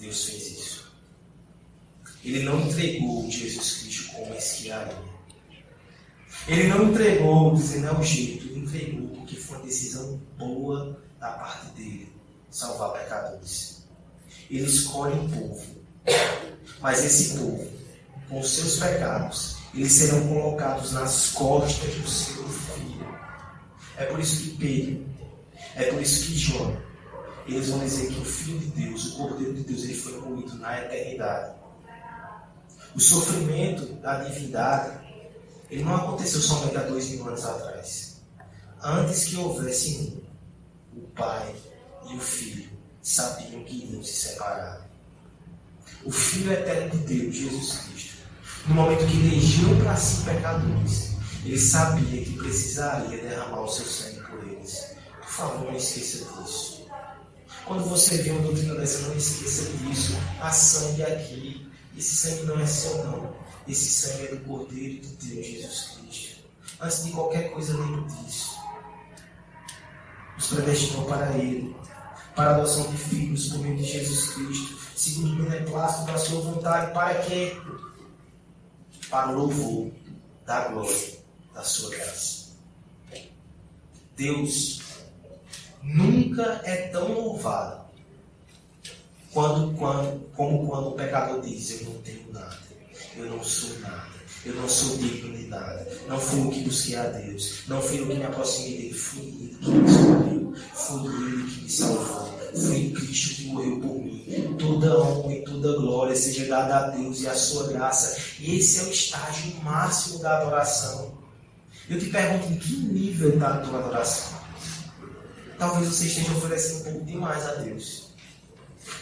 Deus 0.00 0.24
fez 0.24 0.58
isso. 0.58 0.92
Ele 2.24 2.42
não 2.42 2.60
entregou 2.60 3.30
Jesus 3.30 3.78
Cristo 3.78 4.12
como 4.12 4.34
esquiaria. 4.34 5.14
Ele 6.48 6.68
não 6.68 6.90
entregou 6.90 7.54
dizendo 7.54 7.86
é 7.86 7.92
o 7.92 8.02
jeito, 8.02 8.46
ele 8.46 8.60
entregou 8.60 9.08
porque 9.08 9.36
foi 9.36 9.56
uma 9.56 9.66
decisão 9.66 10.20
boa 10.36 11.00
da 11.18 11.30
parte 11.32 11.66
dele 11.68 12.12
salvar 12.50 12.92
pecadores. 12.92 13.82
Ele 14.50 14.64
escolhe 14.64 15.18
um 15.18 15.28
povo, 15.28 15.64
mas 16.80 17.04
esse 17.04 17.38
povo, 17.38 17.66
com 18.28 18.42
seus 18.42 18.78
pecados, 18.78 19.56
eles 19.74 19.92
serão 19.92 20.28
colocados 20.28 20.92
nas 20.92 21.30
costas 21.30 21.94
do 21.94 22.08
seu 22.08 22.48
filho. 22.48 23.03
É 23.96 24.06
por 24.06 24.18
isso 24.18 24.42
que 24.42 24.56
Pedro, 24.56 25.06
é 25.76 25.84
por 25.84 26.02
isso 26.02 26.26
que 26.26 26.36
João, 26.36 26.76
eles 27.46 27.68
vão 27.68 27.78
dizer 27.80 28.12
que 28.12 28.20
o 28.20 28.24
Filho 28.24 28.58
de 28.58 28.66
Deus, 28.66 29.12
o 29.12 29.16
Cordeiro 29.18 29.54
de 29.54 29.62
Deus, 29.62 29.84
ele 29.84 29.94
foi 29.94 30.20
moído 30.20 30.54
na 30.56 30.80
eternidade. 30.80 31.54
O 32.94 33.00
sofrimento 33.00 33.86
da 34.00 34.24
divindade, 34.24 34.98
ele 35.70 35.84
não 35.84 35.96
aconteceu 35.96 36.40
somente 36.40 36.76
há 36.76 36.82
dois 36.82 37.08
mil 37.10 37.26
anos 37.28 37.44
atrás. 37.44 38.20
Antes 38.82 39.26
que 39.26 39.36
houvesse 39.36 40.22
um, 40.94 41.00
o 41.00 41.08
Pai 41.08 41.54
e 42.08 42.14
o 42.14 42.20
Filho 42.20 42.70
sabiam 43.02 43.62
que 43.64 43.84
iriam 43.84 44.02
se 44.02 44.12
separar. 44.12 44.88
O 46.04 46.10
Filho 46.10 46.52
eterno 46.52 46.90
de 46.90 46.98
Deus, 46.98 47.34
Jesus 47.34 47.78
Cristo, 47.78 48.14
no 48.66 48.74
momento 48.74 49.06
que 49.06 49.16
elegiu 49.18 49.76
para 49.82 49.96
si 49.96 50.24
pecadores, 50.24 51.13
ele 51.44 51.60
sabia 51.60 52.24
que 52.24 52.38
precisaria 52.38 53.18
derramar 53.18 53.60
o 53.60 53.68
seu 53.68 53.84
sangue 53.84 54.20
por 54.22 54.42
eles. 54.48 54.96
Por 55.20 55.28
favor, 55.28 55.64
não 55.66 55.76
esqueça 55.76 56.24
disso. 56.24 56.86
Quando 57.66 57.84
você 57.84 58.22
vê 58.22 58.30
uma 58.30 58.42
doutrina 58.42 58.74
dessa, 58.76 59.08
não 59.08 59.16
esqueça 59.16 59.70
disso. 59.78 60.14
Há 60.40 60.50
sangue 60.50 61.02
aqui. 61.02 61.70
Esse 61.96 62.16
sangue 62.16 62.46
não 62.46 62.58
é 62.58 62.66
seu, 62.66 63.04
não. 63.04 63.34
Esse 63.68 63.90
sangue 63.90 64.26
é 64.26 64.34
do 64.36 64.44
Cordeiro 64.44 65.06
de 65.06 65.16
Deus, 65.16 65.46
Jesus 65.46 65.98
Cristo. 65.98 66.44
Antes 66.80 67.04
de 67.04 67.10
qualquer 67.10 67.50
coisa, 67.52 67.76
lembre 67.76 68.04
disso. 68.14 68.58
Nos 70.36 70.46
predestinou 70.46 71.04
para 71.04 71.30
Ele, 71.36 71.76
para 72.34 72.50
a 72.50 72.54
adoção 72.56 72.90
de 72.90 72.96
filhos 72.96 73.48
por 73.48 73.58
meio 73.60 73.76
de 73.76 73.84
Jesus 73.84 74.30
Cristo, 74.30 74.78
segundo 74.96 75.42
o 75.42 75.44
beneplácito 75.44 76.06
da 76.06 76.18
sua 76.18 76.40
vontade, 76.40 76.92
para 76.92 77.14
quê? 77.22 77.56
Para 79.10 79.30
o 79.30 79.38
louvor 79.38 79.92
da 80.44 80.68
glória 80.68 81.23
da 81.54 81.62
sua 81.62 81.90
graça. 81.90 82.44
Deus 84.16 84.80
nunca 85.82 86.60
é 86.64 86.88
tão 86.88 87.12
louvado 87.12 87.84
quando, 89.32 89.76
quando, 89.76 90.20
como 90.36 90.66
quando 90.66 90.88
o 90.88 90.92
pecador 90.92 91.40
diz: 91.40 91.80
Eu 91.80 91.90
não 91.90 92.00
tenho 92.02 92.32
nada, 92.32 92.58
eu 93.16 93.26
não 93.26 93.42
sou 93.42 93.78
nada, 93.80 94.14
eu 94.46 94.54
não 94.54 94.68
sou 94.68 94.96
digno 94.96 95.36
de 95.36 95.46
nada, 95.48 95.86
não 96.08 96.18
fui 96.18 96.40
eu 96.40 96.50
que 96.50 96.60
busquei 96.60 96.96
a 96.96 97.08
Deus, 97.08 97.62
não 97.66 97.82
fui 97.82 98.00
eu 98.00 98.06
que 98.06 98.14
me 98.14 98.22
aproximei 98.22 98.78
dele, 98.78 98.94
fui 98.94 99.22
ele 99.22 99.58
que 99.60 99.70
me 99.70 99.90
escolheu, 99.90 100.54
foi 100.74 101.06
ele 101.06 101.50
que 101.50 101.60
me 101.62 101.70
salvou, 101.70 102.38
foi 102.54 102.90
Cristo 102.90 103.34
que 103.34 103.46
morreu 103.48 103.80
por 103.80 103.98
mim. 103.98 104.14
Toda 104.58 105.00
honra 105.00 105.34
e 105.34 105.44
toda 105.44 105.76
glória 105.76 106.16
seja 106.16 106.46
dada 106.46 106.76
a 106.76 106.90
Deus 106.90 107.20
e 107.20 107.28
a 107.28 107.34
sua 107.34 107.66
graça. 107.66 108.16
E 108.38 108.56
esse 108.56 108.80
é 108.80 108.82
o 108.84 108.90
estágio 108.90 109.54
máximo 109.62 110.20
da 110.20 110.38
adoração. 110.38 111.23
Eu 111.88 111.98
te 111.98 112.06
pergunto 112.06 112.52
em 112.52 112.56
que 112.56 112.76
nível 112.76 113.34
está 113.34 113.54
a 113.54 113.58
tua 113.58 113.78
adoração? 113.78 114.38
Talvez 115.58 115.88
você 115.88 116.06
esteja 116.06 116.32
oferecendo 116.32 116.80
um 116.80 116.92
pouco 116.92 117.06
demais 117.06 117.46
a 117.46 117.54
Deus. 117.56 118.08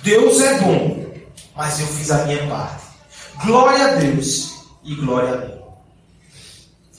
Deus 0.02 0.40
é 0.40 0.60
bom, 0.60 1.14
mas 1.56 1.80
eu 1.80 1.86
fiz 1.86 2.10
a 2.10 2.24
minha 2.24 2.46
parte. 2.48 2.84
Glória 3.44 3.84
a 3.84 3.94
Deus 3.96 4.66
e 4.84 4.94
glória 4.96 5.32
a 5.32 5.36
mim. 5.38 5.62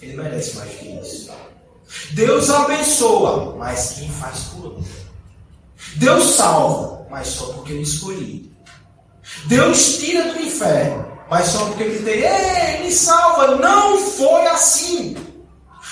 Ele 0.01 0.17
merece 0.17 0.55
mais 0.57 0.71
que 0.71 0.87
isso. 0.87 1.31
Deus 2.11 2.49
abençoa, 2.49 3.55
mas 3.57 3.93
quem 3.99 4.09
faz 4.09 4.39
por 4.45 4.77
mim? 4.77 4.85
Deus 5.95 6.35
salva, 6.35 7.05
mas 7.09 7.27
só 7.27 7.53
porque 7.53 7.73
eu 7.73 7.81
escolhi. 7.81 8.51
Deus 9.45 9.97
tira 9.97 10.33
do 10.33 10.41
inferno, 10.41 11.05
mas 11.29 11.47
só 11.47 11.65
porque 11.65 11.83
eu 11.83 11.91
gritei, 11.91 12.25
ei, 12.25 12.83
me 12.83 12.91
salva. 12.91 13.55
Não 13.57 13.99
foi 13.99 14.47
assim. 14.47 15.32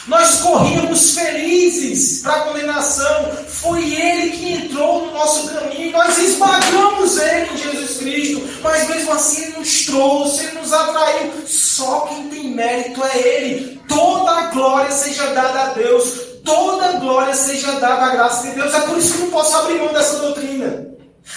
Nós 0.07 0.41
corríamos 0.41 1.11
felizes 1.11 2.21
para 2.21 2.33
a 2.33 2.39
condenação. 2.41 3.31
Foi 3.47 3.93
Ele 3.93 4.31
que 4.31 4.53
entrou 4.53 5.05
no 5.05 5.13
nosso 5.13 5.53
caminho. 5.53 5.91
Nós 5.91 6.17
esmagamos 6.17 7.17
Ele 7.17 7.51
em 7.51 7.57
Jesus 7.57 7.97
Cristo. 7.97 8.41
Mas 8.63 8.87
mesmo 8.89 9.11
assim 9.13 9.43
Ele 9.43 9.59
nos 9.59 9.85
trouxe, 9.85 10.43
Ele 10.45 10.59
nos 10.59 10.73
atraiu. 10.73 11.31
Só 11.45 12.01
quem 12.01 12.29
tem 12.29 12.47
mérito 12.49 13.03
é 13.03 13.17
Ele. 13.19 13.81
Toda 13.87 14.31
a 14.31 14.41
glória 14.47 14.91
seja 14.91 15.27
dada 15.27 15.61
a 15.61 15.65
Deus. 15.73 16.31
Toda 16.43 16.85
a 16.85 16.91
glória 16.93 17.35
seja 17.35 17.73
dada 17.73 18.05
à 18.05 18.09
graça 18.09 18.47
de 18.47 18.55
Deus. 18.55 18.73
É 18.73 18.81
por 18.81 18.97
isso 18.97 19.13
que 19.13 19.21
não 19.21 19.29
posso 19.29 19.55
abrir 19.55 19.79
mão 19.79 19.93
dessa 19.93 20.17
doutrina. 20.17 20.91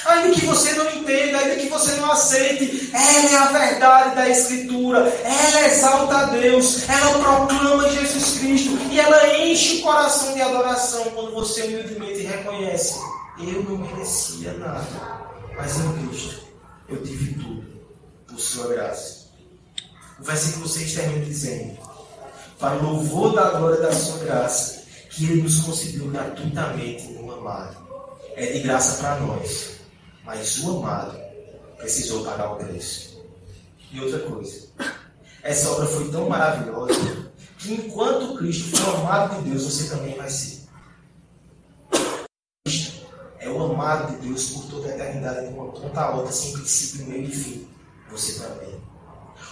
Ainda 0.06 0.34
que 0.34 0.44
você 0.44 0.72
não 0.74 0.90
entenda, 0.90 1.38
ainda 1.38 1.56
que 1.56 1.68
você 1.68 1.92
não 1.96 2.12
aceite, 2.12 2.90
ela 2.92 3.30
é 3.30 3.34
a 3.36 3.46
verdade 3.46 4.14
da 4.14 4.28
Escritura, 4.28 4.98
ela 5.00 5.66
exalta 5.66 6.18
a 6.18 6.24
Deus, 6.24 6.88
ela 6.88 7.18
proclama 7.18 7.88
Jesus 7.88 8.38
Cristo 8.38 8.78
e 8.90 9.00
ela 9.00 9.38
enche 9.38 9.78
o 9.78 9.82
coração 9.82 10.34
de 10.34 10.42
adoração 10.42 11.04
quando 11.14 11.32
você 11.32 11.62
humildemente 11.62 12.20
reconhece: 12.22 13.00
eu 13.38 13.62
não 13.62 13.78
merecia 13.78 14.52
nada, 14.54 14.86
mas 15.56 15.78
em 15.78 16.06
Cristo 16.06 16.42
eu 16.88 17.02
tive 17.02 17.34
tudo 17.42 17.64
por 18.26 18.38
Sua 18.38 18.68
graça. 18.68 19.24
O 20.20 20.22
versículo 20.22 20.68
6 20.68 20.94
termina 20.94 21.24
dizendo: 21.24 21.78
Para 22.58 22.76
o 22.76 22.82
louvor 22.82 23.34
da 23.34 23.50
glória 23.50 23.80
da 23.80 23.92
Sua 23.92 24.18
graça, 24.18 24.82
que 25.08 25.24
Ele 25.24 25.42
nos 25.42 25.60
concedeu 25.60 26.08
gratuitamente 26.08 27.08
no 27.08 27.32
amado, 27.32 27.76
é 28.36 28.46
de 28.46 28.60
graça 28.60 29.00
para 29.00 29.16
nós 29.20 29.73
mas 30.24 30.58
o 30.60 30.78
amado 30.78 31.18
precisou 31.76 32.24
pagar 32.24 32.52
o 32.52 32.56
preço. 32.56 33.22
E 33.92 34.00
outra 34.00 34.20
coisa, 34.20 34.68
essa 35.42 35.70
obra 35.70 35.86
foi 35.86 36.10
tão 36.10 36.28
maravilhosa 36.28 37.30
que 37.58 37.74
enquanto 37.74 38.36
Cristo 38.36 38.76
foi 38.76 38.94
amado 38.96 39.42
de 39.42 39.50
Deus, 39.50 39.64
você 39.64 39.94
também 39.94 40.16
vai 40.16 40.28
ser. 40.28 40.64
Cristo 42.64 43.06
é 43.38 43.48
o 43.48 43.62
amado 43.62 44.12
de 44.12 44.26
Deus 44.26 44.50
por 44.50 44.64
toda 44.64 44.88
a 44.88 44.94
eternidade, 44.94 45.46
de 45.46 45.54
uma 45.54 45.70
ponta 45.70 46.00
a 46.00 46.16
outra, 46.16 46.32
sem 46.32 46.52
princípio, 46.52 47.06
meio 47.06 47.24
e 47.24 47.30
fim. 47.30 47.68
Você 48.10 48.40
também. 48.40 48.74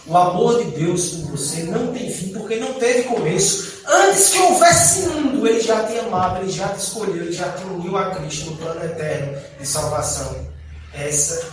O 0.05 0.17
amor 0.17 0.65
de 0.65 0.71
Deus 0.73 1.11
por 1.11 1.31
você 1.33 1.63
não 1.65 1.93
tem 1.93 2.11
fim, 2.11 2.33
porque 2.33 2.57
não 2.57 2.75
teve 2.75 3.05
começo. 3.05 3.83
Antes 3.87 4.31
que 4.31 4.39
houvesse 4.39 5.09
mundo, 5.09 5.47
Ele 5.47 5.61
já 5.61 5.87
te 5.87 5.97
amava, 5.99 6.41
Ele 6.41 6.51
já 6.51 6.69
te 6.69 6.81
escolheu, 6.81 7.23
Ele 7.23 7.33
já 7.33 7.53
te 7.53 7.63
uniu 7.65 7.97
a 7.97 8.11
Cristo 8.11 8.51
no 8.51 8.57
plano 8.57 8.85
eterno 8.85 9.41
de 9.61 9.67
salvação. 9.67 10.53
Essa 10.95 11.51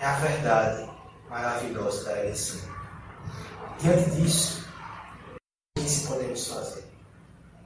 é 0.00 0.06
a 0.06 0.14
verdade 0.14 0.88
maravilhosa 1.28 2.04
da 2.04 2.20
eleição. 2.20 2.58
Diante 3.80 4.10
disso, 4.12 4.64
o 5.76 5.82
que 5.82 6.06
podemos 6.06 6.46
fazer? 6.48 6.84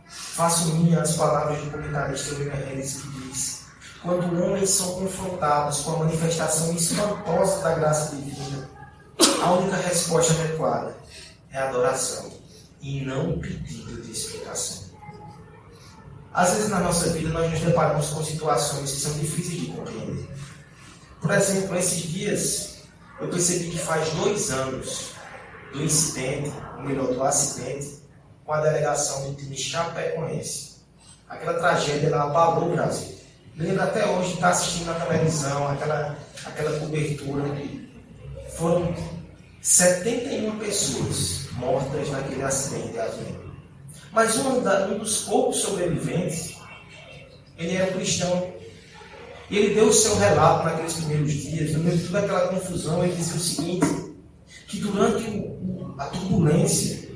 Faço 0.08 0.74
minha 0.74 1.00
as 1.00 1.16
palavras 1.16 1.60
do 1.60 1.70
comentarista 1.70 2.34
William 2.34 2.52
Harris 2.52 3.02
que 3.02 3.08
diz: 3.20 3.66
quando 4.02 4.42
homens 4.42 4.70
são 4.70 4.94
confrontados 4.94 5.80
com 5.80 5.92
a 5.92 5.98
manifestação 5.98 6.74
espantosa 6.74 7.62
da 7.62 7.74
graça 7.76 8.16
divina, 8.16 8.68
a 9.44 9.52
única 9.52 9.76
resposta 9.76 10.32
adequada 10.32 10.96
é 11.52 11.58
adoração 11.58 12.32
e 12.80 13.00
não 13.02 13.38
pedido 13.38 14.02
de 14.02 14.10
explicação. 14.10 14.90
Às 16.34 16.50
vezes 16.54 16.68
na 16.68 16.80
nossa 16.80 17.10
vida 17.10 17.28
nós 17.28 17.48
nos 17.48 17.60
deparamos 17.60 18.08
com 18.08 18.24
situações 18.24 18.90
que 18.90 19.00
são 19.00 19.12
difíceis 19.12 19.60
de 19.60 19.66
compreender. 19.68 20.28
Por 21.22 21.30
exemplo, 21.30 21.76
esses 21.76 22.02
dias 22.02 22.82
eu 23.20 23.28
percebi 23.28 23.70
que 23.70 23.78
faz 23.78 24.10
dois 24.10 24.50
anos 24.50 25.12
do 25.72 25.82
incidente, 25.82 26.52
ou 26.76 26.82
melhor, 26.82 27.14
do 27.14 27.22
acidente, 27.22 28.02
com 28.44 28.52
a 28.52 28.60
delegação 28.60 29.30
do 29.30 29.36
time 29.36 29.56
Chapecoense. 29.56 30.72
Aquela 31.28 31.54
tragédia 31.54 32.10
lá 32.10 32.24
abalou 32.24 32.70
o 32.70 32.72
Brasil. 32.72 33.16
Lembro 33.56 33.82
até 33.82 34.04
hoje 34.04 34.30
de 34.30 34.34
estar 34.34 34.50
assistindo 34.50 34.86
na 34.86 34.94
televisão 34.94 35.68
aquela, 35.68 36.18
aquela 36.44 36.80
cobertura. 36.80 37.44
Foram 38.56 38.92
71 39.62 40.58
pessoas 40.58 41.46
mortas 41.52 42.10
naquele 42.10 42.42
acidente 42.42 42.88
de 42.88 42.98
avião. 42.98 43.52
Mas 44.10 44.36
um, 44.38 44.60
da, 44.60 44.88
um 44.88 44.98
dos 44.98 45.22
poucos 45.22 45.58
sobreviventes, 45.58 46.56
ele 47.56 47.76
era 47.76 47.90
um 47.90 47.94
cristão. 47.94 48.51
E 49.52 49.58
ele 49.58 49.74
deu 49.74 49.88
o 49.88 49.92
seu 49.92 50.16
relato 50.16 50.64
naqueles 50.64 50.94
primeiros 50.94 51.30
dias, 51.30 51.72
no 51.74 51.80
meio 51.80 51.98
de 51.98 52.06
toda 52.06 52.20
aquela 52.20 52.48
confusão, 52.48 53.04
ele 53.04 53.14
dizia 53.14 53.36
o 53.36 53.38
seguinte, 53.38 54.14
que 54.66 54.80
durante 54.80 55.52
a 55.98 56.06
turbulência, 56.06 57.06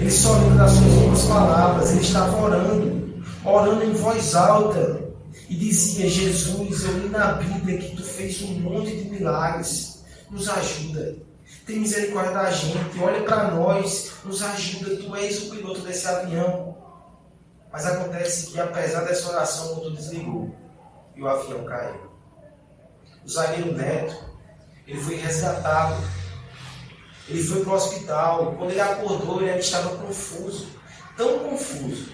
ele 0.00 0.10
só 0.10 0.32
lembra 0.32 0.64
das 0.64 0.72
suas 0.72 0.92
últimas 0.94 1.22
palavras, 1.26 1.92
ele 1.92 2.00
estava 2.00 2.42
orando, 2.42 3.22
orando 3.44 3.84
em 3.84 3.92
voz 3.92 4.34
alta, 4.34 5.04
e 5.48 5.54
dizia, 5.54 6.10
Jesus, 6.10 6.82
eu 6.86 6.98
li 6.98 7.08
na 7.08 7.34
Bíblia 7.34 7.78
que 7.78 7.94
tu 7.94 8.02
fez 8.02 8.42
um 8.42 8.58
monte 8.58 8.90
de 8.90 9.08
milagres, 9.10 10.02
nos 10.32 10.48
ajuda. 10.48 11.18
Tem 11.64 11.78
misericórdia 11.78 12.32
da 12.32 12.50
gente, 12.50 12.98
olha 13.00 13.22
para 13.22 13.52
nós, 13.52 14.10
nos 14.24 14.42
ajuda, 14.42 14.96
tu 14.96 15.14
és 15.14 15.44
o 15.44 15.50
piloto 15.50 15.82
desse 15.82 16.04
avião. 16.04 16.76
Mas 17.72 17.86
acontece 17.86 18.48
que, 18.48 18.58
apesar 18.58 19.02
dessa 19.02 19.28
oração, 19.28 19.70
o 19.70 19.76
motor 19.76 19.92
desligou 19.92 20.63
e 21.14 21.22
o 21.22 21.28
avião 21.28 21.64
caiu. 21.64 22.10
O 23.24 23.28
zagueiro 23.28 23.72
Neto, 23.72 24.16
ele 24.86 25.00
foi 25.00 25.16
resgatado. 25.16 26.02
Ele 27.28 27.42
foi 27.42 27.62
para 27.62 27.72
o 27.72 27.76
hospital. 27.76 28.54
Quando 28.56 28.70
ele 28.70 28.80
acordou, 28.80 29.42
ele 29.42 29.58
estava 29.58 29.96
confuso. 29.96 30.68
Tão 31.16 31.38
confuso 31.38 32.12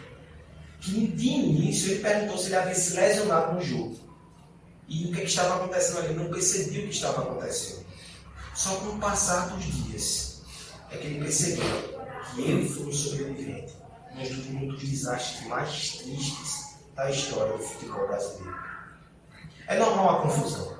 que 0.80 1.08
de 1.08 1.28
início 1.28 1.92
ele 1.92 2.02
perguntou 2.02 2.38
se 2.38 2.46
ele 2.46 2.56
havia 2.56 2.74
se 2.74 2.94
lesionado 2.94 3.54
no 3.54 3.62
jogo. 3.62 3.98
E 4.88 5.06
o 5.06 5.12
que, 5.12 5.18
é 5.18 5.20
que 5.22 5.28
estava 5.28 5.56
acontecendo 5.56 5.98
ali? 5.98 6.08
Ele 6.08 6.24
não 6.24 6.30
percebia 6.30 6.80
o 6.80 6.88
que 6.88 6.94
estava 6.94 7.22
acontecendo. 7.22 7.86
Só 8.54 8.74
com 8.76 8.96
o 8.96 8.98
passar 8.98 9.48
dos 9.50 9.64
dias 9.64 10.42
é 10.90 10.96
que 10.96 11.06
ele 11.06 11.20
percebeu 11.20 11.64
que 12.34 12.42
ele 12.42 12.68
foi 12.68 12.86
um 12.86 12.92
sobrevivente 12.92 13.72
num 14.50 14.68
dos 14.68 14.82
desastres 14.82 15.46
mais 15.46 15.98
tristes 15.98 16.76
da 16.94 17.10
história 17.10 17.56
do 17.56 17.62
futebol 17.62 18.06
brasileiro. 18.08 18.69
É 19.70 19.78
normal 19.78 20.18
a 20.18 20.22
confusão. 20.22 20.76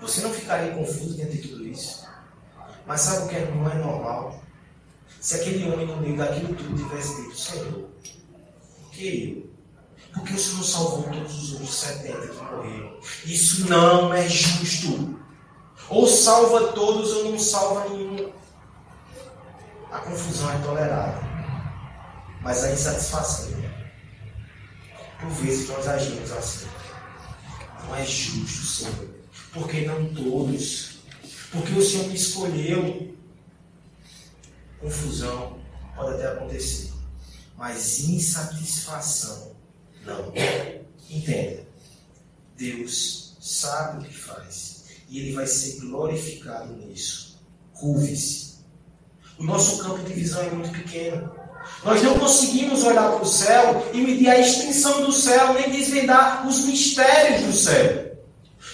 Você 0.00 0.22
não 0.22 0.32
ficaria 0.32 0.72
confuso 0.72 1.14
diante 1.14 1.36
de 1.36 1.48
tudo 1.48 1.68
isso. 1.68 2.08
Mas 2.86 3.02
sabe 3.02 3.26
o 3.26 3.28
que 3.28 3.38
não 3.38 3.70
é 3.70 3.74
normal? 3.74 4.42
Se 5.20 5.34
aquele 5.34 5.70
homem 5.70 5.86
no 5.86 5.98
meio 5.98 6.16
daquilo 6.16 6.54
tudo 6.54 6.74
tivesse 6.74 7.22
dito, 7.22 7.38
Senhor, 7.38 7.90
por 8.80 8.90
que 8.90 9.46
eu? 9.46 9.52
Porque 10.14 10.32
o 10.32 10.38
Senhor 10.38 10.64
salvou 10.64 11.02
todos 11.02 11.42
os 11.42 11.52
outros 11.52 11.74
70 11.74 12.28
que 12.28 12.36
morreram. 12.36 12.98
Isso 13.26 13.68
não 13.68 14.14
é 14.14 14.26
justo. 14.26 15.20
Ou 15.90 16.06
salva 16.06 16.72
todos 16.72 17.12
ou 17.12 17.32
não 17.32 17.38
salva 17.38 17.90
nenhum. 17.90 18.32
A 19.90 19.98
confusão 19.98 20.50
é 20.50 20.58
tolerável. 20.62 21.22
Mas 22.40 22.64
a 22.64 22.72
insatisfação. 22.72 23.52
Por 25.20 25.28
vezes 25.28 25.68
nós 25.68 25.86
agimos 25.86 26.32
assim. 26.32 26.81
Não 27.84 27.96
é 27.96 28.04
justo, 28.04 28.66
Senhor. 28.66 29.08
Porque 29.52 29.82
não 29.82 30.12
todos. 30.14 30.98
Porque 31.50 31.72
o 31.72 31.82
Senhor 31.82 32.08
me 32.08 32.14
escolheu. 32.14 33.16
Confusão 34.80 35.58
pode 35.94 36.14
até 36.14 36.26
acontecer. 36.28 36.92
Mas 37.56 38.00
insatisfação, 38.00 39.52
não. 40.04 40.32
Entenda. 41.08 41.64
Deus 42.56 43.36
sabe 43.40 43.98
o 43.98 44.08
que 44.08 44.14
faz 44.16 44.84
e 45.08 45.18
ele 45.20 45.32
vai 45.34 45.46
ser 45.46 45.78
glorificado 45.80 46.72
nisso. 46.74 47.38
Curve-se. 47.74 48.52
O 49.38 49.44
nosso 49.44 49.82
campo 49.82 50.02
de 50.04 50.14
visão 50.14 50.40
é 50.40 50.50
muito 50.50 50.72
pequeno. 50.72 51.30
Nós 51.84 52.02
não 52.02 52.18
conseguimos 52.18 52.84
olhar 52.84 53.10
para 53.10 53.22
o 53.22 53.26
céu 53.26 53.90
e 53.92 53.98
medir 53.98 54.28
a 54.28 54.38
extensão 54.38 55.02
do 55.02 55.12
céu, 55.12 55.54
nem 55.54 55.70
desvendar 55.70 56.46
os 56.46 56.64
mistérios 56.64 57.42
do 57.42 57.52
céu. 57.52 58.12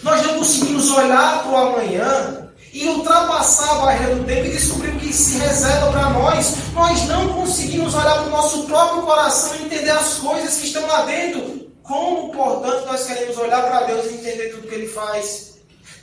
Nós 0.03 0.25
não 0.27 0.39
conseguimos 0.39 0.91
olhar 0.91 1.43
para 1.43 1.51
o 1.51 1.57
amanhã 1.57 2.51
e 2.73 2.87
ultrapassar 2.89 3.71
a 3.71 3.75
barreira 3.81 4.15
do 4.15 4.25
tempo 4.25 4.47
e 4.47 4.51
descobrir 4.51 4.91
o 4.91 4.99
que 4.99 5.13
se 5.13 5.39
reserva 5.39 5.91
para 5.91 6.11
nós. 6.11 6.55
Nós 6.75 7.07
não 7.07 7.29
conseguimos 7.35 7.95
olhar 7.95 8.19
para 8.19 8.27
o 8.27 8.31
nosso 8.31 8.65
próprio 8.65 9.03
coração 9.03 9.57
e 9.57 9.65
entender 9.65 9.91
as 9.91 10.15
coisas 10.15 10.57
que 10.57 10.67
estão 10.67 10.87
lá 10.87 11.03
dentro. 11.03 11.69
Como, 11.83 12.31
portanto, 12.33 12.87
nós 12.87 13.07
queremos 13.07 13.37
olhar 13.39 13.63
para 13.63 13.87
Deus 13.87 14.07
e 14.07 14.15
entender 14.15 14.51
tudo 14.51 14.69
que 14.69 14.75
Ele 14.75 14.89
faz? 14.89 15.49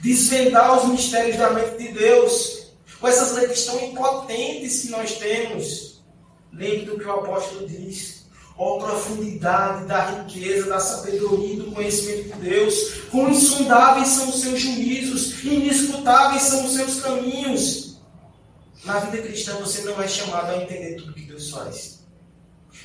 desvendar 0.06 0.78
os 0.78 0.92
mistérios 0.92 1.36
da 1.38 1.50
mente 1.50 1.78
de 1.78 1.88
Deus, 1.90 2.68
com 3.00 3.08
essas 3.08 3.34
leis 3.34 3.66
tão 3.66 3.80
impotentes 3.84 4.82
que 4.82 4.90
nós 4.90 5.14
temos. 5.14 5.95
Lembre 6.56 6.86
do 6.86 6.98
que 6.98 7.06
o 7.06 7.12
apóstolo 7.12 7.68
diz. 7.68 8.26
Ó 8.58 8.80
profundidade 8.80 9.86
da 9.86 10.06
riqueza, 10.06 10.70
da 10.70 10.80
sabedoria 10.80 11.54
e 11.54 11.58
do 11.58 11.72
conhecimento 11.72 12.34
de 12.36 12.50
Deus. 12.50 13.02
Quão 13.12 13.30
insondáveis 13.30 14.08
são 14.08 14.30
os 14.30 14.42
seus 14.42 14.62
juízos, 14.62 15.44
inescutáveis 15.44 16.44
são 16.44 16.66
os 16.66 16.74
seus 16.74 17.02
caminhos. 17.02 18.00
Na 18.86 19.00
vida 19.00 19.22
cristã 19.24 19.56
você 19.56 19.82
não 19.82 20.02
é 20.02 20.08
chamado 20.08 20.52
a 20.52 20.64
entender 20.64 20.96
tudo 20.96 21.14
que 21.14 21.26
Deus 21.26 21.50
faz. 21.50 22.06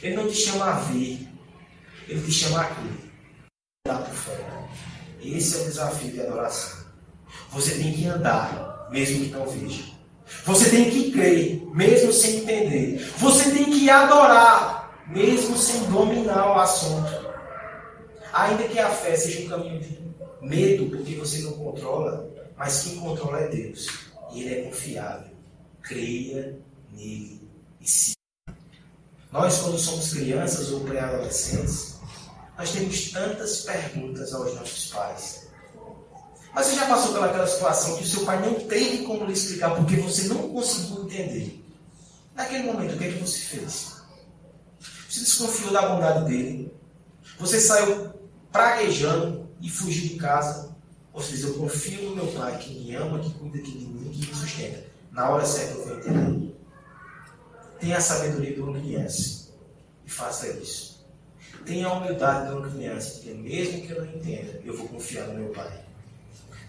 Ele 0.02 0.16
não 0.16 0.28
te 0.28 0.34
chama 0.34 0.64
a 0.64 0.80
ver, 0.80 1.28
ele 2.08 2.22
te 2.22 2.32
chama 2.32 2.62
a 2.62 2.64
crer. 2.64 3.10
Por 3.84 4.14
fé. 4.14 4.68
Esse 5.22 5.58
é 5.58 5.60
o 5.60 5.64
desafio 5.64 6.10
de 6.10 6.20
adoração. 6.20 6.84
Você 7.50 7.76
tem 7.76 7.92
que 7.92 8.06
andar, 8.06 8.88
mesmo 8.90 9.24
que 9.24 9.30
não 9.30 9.46
veja. 9.46 9.99
Você 10.44 10.70
tem 10.70 10.90
que 10.90 11.10
crer, 11.12 11.62
mesmo 11.74 12.12
sem 12.12 12.38
entender. 12.38 12.98
Você 13.18 13.50
tem 13.50 13.64
que 13.64 13.90
adorar, 13.90 15.04
mesmo 15.08 15.56
sem 15.56 15.84
dominar 15.84 16.56
o 16.56 16.60
assunto. 16.60 17.30
Ainda 18.32 18.64
que 18.64 18.78
a 18.78 18.88
fé 18.90 19.16
seja 19.16 19.44
um 19.44 19.48
caminho 19.48 19.80
de 19.80 19.98
medo, 20.40 20.86
porque 20.86 21.16
você 21.16 21.42
não 21.42 21.52
controla, 21.52 22.28
mas 22.56 22.84
quem 22.84 23.00
controla 23.00 23.40
é 23.40 23.48
Deus. 23.48 23.88
E 24.32 24.42
Ele 24.42 24.54
é 24.54 24.62
confiável. 24.62 25.30
Creia 25.82 26.58
nele 26.92 27.40
e 27.80 27.88
siga. 27.88 28.16
Nós, 29.32 29.58
quando 29.58 29.78
somos 29.78 30.12
crianças 30.12 30.70
ou 30.72 30.80
pré-adolescentes, 30.80 32.00
nós 32.58 32.72
temos 32.72 33.10
tantas 33.10 33.62
perguntas 33.62 34.34
aos 34.34 34.54
nossos 34.54 34.86
pais. 34.92 35.39
Mas 36.52 36.66
você 36.66 36.76
já 36.76 36.86
passou 36.86 37.12
pelaquela 37.12 37.46
situação 37.46 37.96
que 37.96 38.02
o 38.02 38.06
seu 38.06 38.24
pai 38.24 38.40
não 38.40 38.54
teve 38.66 39.04
como 39.04 39.24
lhe 39.24 39.32
explicar 39.32 39.76
porque 39.76 39.96
você 39.96 40.24
não 40.24 40.48
conseguiu 40.48 41.04
entender? 41.04 41.64
Naquele 42.34 42.64
momento, 42.64 42.94
o 42.94 42.98
que 42.98 43.04
é 43.04 43.12
que 43.12 43.18
você 43.18 43.38
fez? 43.38 44.00
Você 45.08 45.20
desconfiou 45.20 45.72
da 45.72 45.88
bondade 45.88 46.24
dele. 46.24 46.72
Você 47.38 47.60
saiu 47.60 48.10
praguejando 48.50 49.48
e 49.60 49.68
fugiu 49.68 50.08
de 50.08 50.16
casa. 50.16 50.70
Ou 51.12 51.22
seja, 51.22 51.48
eu 51.48 51.54
confio 51.54 52.10
no 52.10 52.16
meu 52.16 52.26
pai 52.28 52.56
que 52.58 52.72
me 52.72 52.94
ama, 52.94 53.18
que 53.18 53.30
cuida 53.34 53.58
de 53.58 53.70
mim, 53.70 54.10
que 54.12 54.26
me 54.26 54.34
sustenta. 54.34 54.84
Na 55.12 55.28
hora 55.28 55.44
certa 55.44 55.74
eu 55.74 55.84
vou 55.84 55.96
entender. 55.98 56.54
Tenha 57.80 57.96
a 57.96 58.00
sabedoria 58.00 58.54
de 58.54 58.60
uma 58.60 58.78
criança 58.78 59.48
e 60.04 60.10
faça 60.10 60.48
isso. 60.48 61.04
Tenha 61.64 61.86
a 61.86 61.94
humildade 61.94 62.48
de 62.48 62.54
uma 62.54 62.70
criança, 62.70 63.14
porque 63.14 63.34
mesmo 63.34 63.82
que 63.82 63.90
eu 63.90 64.04
não 64.04 64.14
entenda, 64.14 64.60
eu 64.64 64.76
vou 64.76 64.88
confiar 64.88 65.26
no 65.28 65.34
meu 65.34 65.48
pai. 65.48 65.89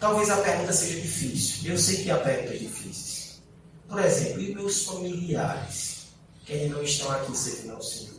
Talvez 0.02 0.32
a 0.32 0.38
pergunta 0.38 0.74
seja 0.74 1.00
difícil. 1.00 1.72
Eu 1.72 1.78
sei 1.78 1.98
que 1.98 2.10
há 2.10 2.18
perguntas 2.18 2.60
difíceis. 2.60 3.42
Por 3.88 4.00
exemplo, 4.00 4.42
e 4.42 4.56
meus 4.56 4.84
familiares, 4.84 6.08
que 6.44 6.54
ainda 6.54 6.76
não 6.76 6.84
estão 6.84 7.12
aqui 7.12 7.38
servindo 7.38 7.76
ao 7.76 7.84
Senhor? 7.84 8.16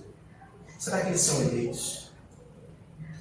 Será 0.78 1.00
que 1.00 1.08
eles 1.08 1.20
são 1.20 1.42
eleitos? 1.42 2.12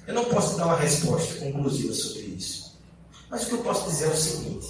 Eu 0.06 0.14
não 0.14 0.26
posso 0.26 0.56
dar 0.56 0.66
uma 0.66 0.76
resposta 0.76 1.40
conclusiva 1.40 1.92
sobre 1.92 2.20
isso. 2.20 2.78
Mas 3.28 3.42
o 3.42 3.46
que 3.46 3.52
eu 3.54 3.62
posso 3.64 3.90
dizer 3.90 4.04
é 4.04 4.12
o 4.12 4.16
seguinte: 4.16 4.68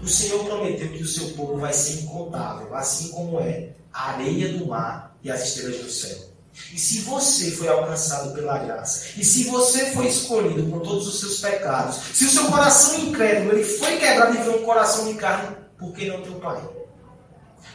o 0.00 0.08
Senhor 0.08 0.42
prometeu 0.46 0.90
que 0.90 1.02
o 1.02 1.06
seu 1.06 1.28
povo 1.32 1.58
vai 1.58 1.74
ser 1.74 2.00
incontável, 2.04 2.74
assim 2.74 3.10
como 3.10 3.40
é 3.40 3.74
a 3.92 4.12
areia 4.12 4.56
do 4.56 4.68
mar 4.68 5.14
e 5.22 5.30
as 5.30 5.48
estrelas 5.48 5.84
do 5.84 5.90
céu. 5.90 6.27
E 6.72 6.78
se 6.78 7.00
você 7.00 7.50
foi 7.52 7.68
alcançado 7.68 8.34
pela 8.34 8.58
graça, 8.58 9.06
e 9.16 9.24
se 9.24 9.44
você 9.44 9.92
foi 9.92 10.06
escolhido 10.08 10.70
com 10.70 10.80
todos 10.80 11.06
os 11.08 11.20
seus 11.20 11.40
pecados, 11.40 11.96
se 12.14 12.26
o 12.26 12.30
seu 12.30 12.46
coração 12.46 12.98
incrédulo 13.00 13.52
ele 13.52 13.64
foi 13.64 13.96
quebrado 13.96 14.34
e 14.34 14.38
virou 14.38 14.60
um 14.60 14.64
coração 14.64 15.06
de 15.06 15.14
carne, 15.14 15.56
por 15.78 15.92
que 15.92 16.06
não 16.06 16.22
teu 16.22 16.34
pai? 16.34 16.68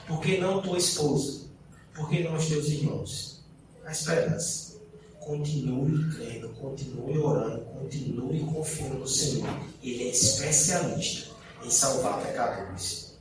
Por 0.08 0.20
que 0.20 0.38
não 0.38 0.62
tua 0.62 0.78
esposa? 0.78 1.44
Por 1.94 2.10
que 2.10 2.24
não 2.24 2.36
os 2.36 2.46
teus 2.48 2.68
irmãos? 2.68 3.44
A 3.86 3.92
esperança. 3.92 4.74
Continue 5.20 6.14
crendo, 6.14 6.50
continue 6.50 7.18
orando, 7.18 7.62
continue 7.66 8.44
confiando 8.44 9.00
no 9.00 9.08
Senhor. 9.08 9.48
Ele 9.82 10.04
é 10.04 10.12
especialista 10.12 11.30
em 11.64 11.70
salvar 11.70 12.22
pecadores. 12.22 13.18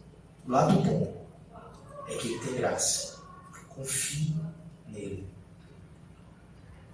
O 0.46 0.50
lado 0.50 0.80
bom 0.82 1.14
é 2.08 2.16
que 2.16 2.28
ele 2.28 2.38
tem 2.40 2.54
graça. 2.56 3.18
Confie 3.68 4.34
nele. 4.88 5.31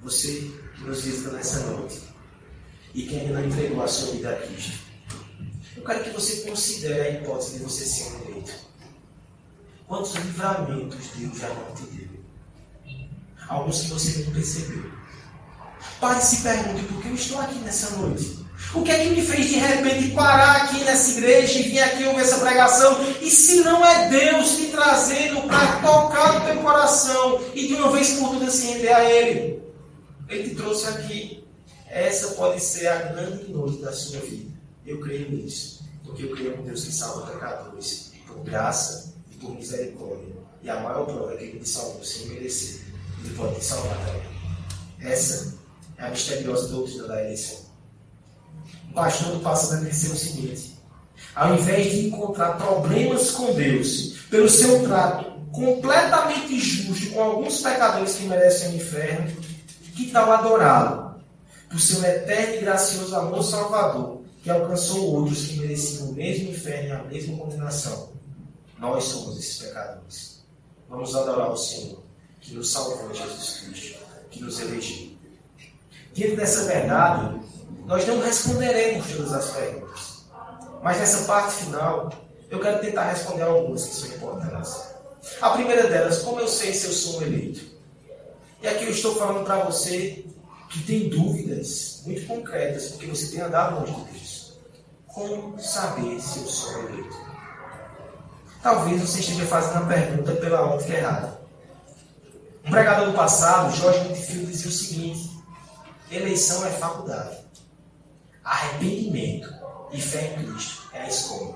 Você 0.02 0.50
que 0.76 0.84
nos 0.84 1.02
visita 1.02 1.30
nessa 1.32 1.60
noite 1.60 2.00
e 2.94 3.02
que 3.02 3.16
ainda 3.16 3.34
não 3.34 3.46
entregou 3.46 3.82
a 3.82 3.88
sua 3.88 4.12
vida 4.12 4.30
a 4.30 4.36
Cristo. 4.36 4.78
Eu 5.76 5.84
quero 5.84 6.04
que 6.04 6.10
você 6.10 6.48
considere 6.48 7.00
a 7.00 7.10
hipótese 7.10 7.58
de 7.58 7.64
você 7.64 7.84
ser 7.84 8.12
um 8.12 8.30
eleito. 8.30 8.52
Quantos 9.86 10.14
livramentos 10.14 11.06
Deus 11.16 11.38
já 11.38 11.48
não 11.48 11.74
te 11.74 11.82
deu? 11.82 12.08
Alguns 13.48 13.82
que 13.82 13.90
você 13.90 14.24
não 14.24 14.32
percebeu. 14.32 14.90
Pare 16.00 16.18
e 16.18 16.22
se 16.22 16.42
pergunte 16.42 16.84
por 16.84 17.02
que 17.02 17.08
eu 17.08 17.14
estou 17.14 17.40
aqui 17.40 17.58
nessa 17.60 17.96
noite. 17.96 18.38
O 18.74 18.82
que 18.82 18.90
é 18.90 18.98
que 18.98 19.10
me 19.10 19.22
fez 19.22 19.46
de 19.46 19.56
repente 19.56 20.10
parar 20.10 20.64
aqui 20.64 20.84
nessa 20.84 21.12
igreja 21.12 21.58
e 21.58 21.62
vir 21.62 21.80
aqui 21.80 22.04
ouvir 22.04 22.22
essa 22.22 22.38
pregação? 22.38 22.98
E 23.22 23.30
se 23.30 23.60
não 23.60 23.84
é 23.84 24.08
Deus 24.08 24.56
te 24.56 24.66
trazendo 24.66 25.42
para 25.42 25.80
tocar 25.80 26.40
no 26.40 26.46
teu 26.46 26.62
coração 26.62 27.40
e 27.54 27.66
de 27.66 27.74
uma 27.74 27.90
vez 27.90 28.14
por 28.14 28.30
todas 28.30 28.54
se 28.54 28.66
render 28.66 28.92
a 28.92 29.04
Ele? 29.04 29.67
Ele 30.28 30.50
te 30.50 30.54
trouxe 30.54 30.86
aqui. 30.88 31.44
Essa 31.88 32.34
pode 32.34 32.60
ser 32.60 32.86
a 32.86 32.96
grande 33.12 33.50
noite 33.50 33.80
da 33.80 33.92
sua 33.92 34.20
vida. 34.20 34.52
Eu 34.84 35.00
creio 35.00 35.30
nisso. 35.30 35.84
Porque 36.04 36.24
eu 36.24 36.32
creio 36.32 36.58
em 36.58 36.62
Deus 36.62 36.84
que 36.84 36.92
salva 36.92 37.30
pecadores 37.32 38.12
por 38.26 38.44
graça 38.44 39.14
e 39.30 39.36
por 39.36 39.54
misericórdia. 39.54 40.34
E 40.62 40.68
a 40.68 40.80
maior 40.80 41.06
prova 41.06 41.34
é 41.34 41.36
que 41.36 41.44
Ele 41.44 41.60
te 41.60 41.68
salvou 41.68 42.04
sem 42.04 42.26
merecer. 42.26 42.82
Ele 43.24 43.34
pode 43.34 43.56
te 43.56 43.64
salvar 43.64 43.96
também. 44.06 44.28
Essa 45.00 45.54
é 45.96 46.04
a 46.04 46.10
misteriosa 46.10 46.68
doutrina 46.68 47.08
da 47.08 47.24
eleição. 47.24 47.68
O 48.90 48.94
pastor 48.94 49.40
passa 49.40 49.76
a 49.76 49.80
dizer 49.80 50.12
o 50.12 50.16
seguinte: 50.16 50.78
ao 51.34 51.54
invés 51.54 51.92
de 51.92 52.08
encontrar 52.08 52.56
problemas 52.56 53.30
com 53.30 53.54
Deus 53.54 54.18
pelo 54.30 54.48
seu 54.48 54.82
trato 54.82 55.38
completamente 55.52 56.54
injusto 56.54 57.10
com 57.10 57.22
alguns 57.22 57.60
pecadores 57.60 58.14
que 58.14 58.24
merecem 58.24 58.72
o 58.72 58.76
inferno, 58.76 59.36
que 59.98 60.12
tal 60.12 60.32
adorá-lo 60.32 61.20
por 61.68 61.80
seu 61.80 62.02
eterno 62.04 62.54
e 62.54 62.60
gracioso 62.60 63.16
amor 63.16 63.42
salvador, 63.42 64.22
que 64.44 64.48
alcançou 64.48 65.16
outros 65.16 65.46
que 65.46 65.58
mereciam 65.58 66.10
o 66.10 66.12
mesmo 66.12 66.50
inferno 66.50 66.88
e 66.88 66.92
a 66.92 67.02
mesma 67.02 67.36
condenação? 67.36 68.10
Nós 68.78 69.04
somos 69.04 69.36
esses 69.36 69.58
pecadores. 69.58 70.44
Vamos 70.88 71.14
adorar 71.16 71.50
o 71.50 71.56
Senhor, 71.56 71.98
que 72.40 72.54
nos 72.54 72.70
salvou 72.70 73.12
Jesus 73.12 73.60
Cristo, 73.64 73.98
que 74.30 74.40
nos 74.40 74.60
elegeu. 74.60 75.08
Diante 76.14 76.36
dessa 76.36 76.64
verdade, 76.64 77.40
nós 77.84 78.06
não 78.06 78.20
responderemos 78.20 79.04
todas 79.08 79.32
as 79.32 79.50
perguntas. 79.50 80.24
Mas 80.80 80.98
nessa 80.98 81.26
parte 81.26 81.64
final, 81.64 82.12
eu 82.48 82.60
quero 82.60 82.80
tentar 82.80 83.10
responder 83.10 83.42
algumas 83.42 83.84
que 83.84 83.94
são 83.96 84.08
importantes. 84.10 84.80
A 85.40 85.50
primeira 85.50 85.88
delas, 85.88 86.22
como 86.22 86.38
eu 86.38 86.46
sei 86.46 86.72
se 86.72 86.86
eu 86.86 86.92
sou 86.92 87.20
eleito? 87.22 87.77
E 88.60 88.66
aqui 88.66 88.84
eu 88.84 88.90
estou 88.90 89.14
falando 89.14 89.44
para 89.44 89.64
você 89.64 90.24
que 90.68 90.82
tem 90.82 91.08
dúvidas 91.08 92.02
muito 92.04 92.26
concretas, 92.26 92.88
porque 92.88 93.06
você 93.06 93.28
tem 93.28 93.40
andado 93.40 93.80
longe 93.80 93.94
de 93.94 94.12
Deus. 94.12 94.58
Como 95.06 95.58
saber 95.60 96.20
se 96.20 96.40
eu 96.40 96.46
sou 96.46 96.88
eleito? 96.88 97.16
Talvez 98.62 99.00
você 99.00 99.20
esteja 99.20 99.46
fazendo 99.46 99.84
a 99.84 99.86
pergunta 99.86 100.32
pela 100.34 100.74
ótica 100.74 100.94
errada. 100.94 101.40
Um 102.64 102.70
pregador 102.70 103.06
do 103.06 103.16
passado, 103.16 103.74
Jorge 103.74 104.08
Whitfield, 104.08 104.46
dizia 104.46 104.68
o 104.68 104.72
seguinte: 104.72 105.30
eleição 106.10 106.66
é 106.66 106.70
faculdade. 106.70 107.38
Arrependimento 108.44 109.54
e 109.92 110.00
fé 110.00 110.34
em 110.34 110.44
Cristo 110.44 110.88
é 110.92 111.02
a 111.02 111.08
escolha. 111.08 111.54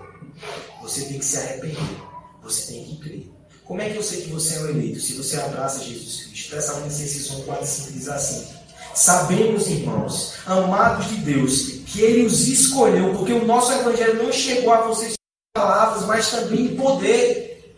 Você 0.80 1.04
tem 1.06 1.18
que 1.18 1.24
se 1.24 1.38
arrepender. 1.38 2.02
Você 2.42 2.72
tem 2.72 2.84
que 2.84 2.96
crer. 2.96 3.31
Como 3.72 3.80
é 3.80 3.88
que 3.88 3.96
eu 3.96 4.02
sei 4.02 4.20
que 4.20 4.28
você 4.28 4.56
é 4.56 4.60
o 4.60 4.68
eleito? 4.68 5.00
Se 5.00 5.14
você 5.14 5.40
abraça 5.40 5.82
Jesus 5.82 6.26
Cristo. 6.26 6.56
1, 6.56 7.42
4 7.44 7.66
5 7.66 7.92
diz 7.92 8.06
assim. 8.06 8.54
Sabemos, 8.94 9.66
irmãos, 9.66 10.34
amados 10.44 11.08
de 11.08 11.16
Deus, 11.16 11.80
que 11.86 12.02
Ele 12.02 12.26
os 12.26 12.48
escolheu, 12.48 13.14
porque 13.14 13.32
o 13.32 13.46
nosso 13.46 13.72
Evangelho 13.72 14.24
não 14.24 14.30
chegou 14.30 14.74
a 14.74 14.82
vocês 14.82 15.14
com 15.14 15.62
palavras, 15.62 16.04
mas 16.04 16.30
também 16.30 16.66
em 16.66 16.76
poder. 16.76 17.74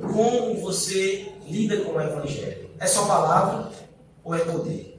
Como 0.00 0.60
você 0.60 1.32
lida 1.46 1.84
com 1.84 1.92
o 1.92 2.00
Evangelho? 2.00 2.70
É 2.80 2.88
só 2.88 3.06
palavra 3.06 3.70
ou 4.24 4.34
é 4.34 4.40
poder? 4.40 4.98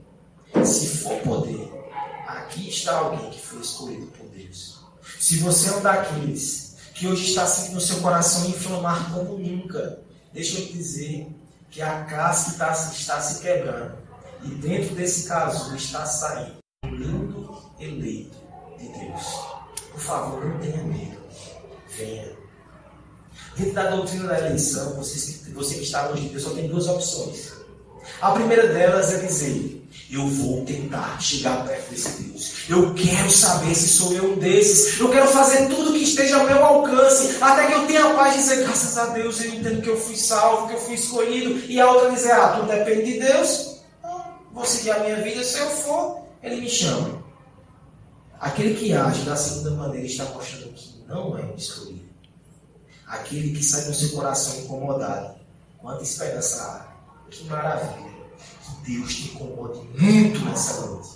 Se 0.63 0.87
for 0.87 1.19
poder, 1.19 1.69
aqui 2.25 2.69
está 2.69 2.97
alguém 2.97 3.29
que 3.29 3.41
foi 3.41 3.59
escolhido 3.59 4.05
por 4.17 4.25
Deus. 4.27 4.79
Se 5.19 5.35
você 5.39 5.67
é 5.67 5.73
um 5.73 5.81
daqueles 5.81 6.77
que 6.93 7.09
hoje 7.09 7.25
está 7.25 7.45
sentindo 7.45 7.77
o 7.77 7.81
seu 7.81 7.97
coração 7.97 8.47
inflamar 8.47 9.13
como 9.13 9.37
nunca, 9.37 10.07
deixa 10.33 10.59
eu 10.59 10.67
te 10.67 10.73
dizer 10.73 11.27
que 11.69 11.81
a 11.81 12.03
casca 12.05 12.51
está, 12.51 12.71
está 12.71 13.21
se 13.21 13.41
quebrando. 13.41 13.97
E 14.43 14.49
dentro 14.49 14.95
desse 14.95 15.27
casulo 15.27 15.75
está 15.75 16.05
saindo 16.05 16.57
um 16.85 16.95
lindo 16.95 17.61
eleito 17.79 18.37
de 18.77 18.87
Deus. 18.87 19.23
Por 19.91 19.99
favor, 19.99 20.45
não 20.45 20.59
tenha 20.59 20.83
medo. 20.83 21.17
Venha. 21.97 22.31
Dentro 23.57 23.73
da 23.73 23.89
doutrina 23.89 24.27
da 24.27 24.39
eleição, 24.39 24.95
você, 24.95 25.51
você 25.51 25.75
que 25.75 25.83
está 25.83 26.07
longe 26.07 26.23
de 26.23 26.29
Deus 26.29 26.43
só 26.43 26.51
tem 26.51 26.69
duas 26.69 26.87
opções. 26.87 27.53
A 28.21 28.31
primeira 28.31 28.67
delas 28.67 29.13
é 29.13 29.25
dizer: 29.25 29.78
eu 30.09 30.27
vou 30.27 30.65
tentar 30.65 31.19
chegar 31.21 31.65
perto 31.65 31.91
desse 31.91 32.23
Deus. 32.23 32.53
Eu 32.67 32.93
quero 32.93 33.29
saber 33.29 33.75
se 33.75 33.89
sou 33.89 34.13
eu 34.13 34.33
um 34.33 34.37
desses. 34.37 34.99
Eu 34.99 35.09
quero 35.09 35.27
fazer 35.27 35.67
tudo 35.67 35.93
que 35.93 36.03
esteja 36.03 36.37
ao 36.37 36.45
meu 36.45 36.63
alcance. 36.63 37.37
Até 37.41 37.67
que 37.67 37.73
eu 37.73 37.87
tenha 37.87 38.05
a 38.05 38.13
paz 38.13 38.33
de 38.33 38.39
dizer, 38.39 38.63
graças 38.63 38.97
a 38.97 39.07
Deus, 39.07 39.39
eu 39.43 39.53
entendo 39.53 39.81
que 39.81 39.89
eu 39.89 39.99
fui 39.99 40.15
salvo, 40.15 40.67
que 40.67 40.73
eu 40.73 40.79
fui 40.79 40.95
escolhido. 40.95 41.59
E 41.71 41.79
a 41.79 41.91
outra 41.91 42.11
dizer, 42.11 42.31
ah, 42.31 42.49
tudo 42.49 42.67
depende 42.67 43.13
de 43.13 43.19
Deus. 43.19 43.81
Vou 44.51 44.65
seguir 44.65 44.91
a 44.91 44.99
minha 44.99 45.21
vida. 45.21 45.43
Se 45.43 45.59
eu 45.59 45.69
for, 45.69 46.21
Ele 46.41 46.61
me 46.61 46.69
chama. 46.69 47.23
Aquele 48.39 48.73
que 48.75 48.93
age 48.93 49.23
da 49.23 49.35
segunda 49.35 49.71
maneira 49.71 50.07
está 50.07 50.25
mostrando 50.25 50.73
que 50.73 51.03
não 51.07 51.37
é 51.37 51.41
um 51.43 51.55
escolhido. 51.55 52.09
Aquele 53.05 53.53
que 53.53 53.63
sai 53.63 53.83
do 53.83 53.93
seu 53.93 54.09
coração 54.11 54.59
incomodado. 54.61 55.35
Quanta 55.77 56.03
esperança 56.03 56.61
há. 56.63 57.29
Que 57.29 57.43
maravilha. 57.45 58.08
Deus 58.89 59.13
te 59.13 59.23
incomode 59.25 59.79
muito 59.99 60.43
nessa 60.45 60.81
noite. 60.87 61.09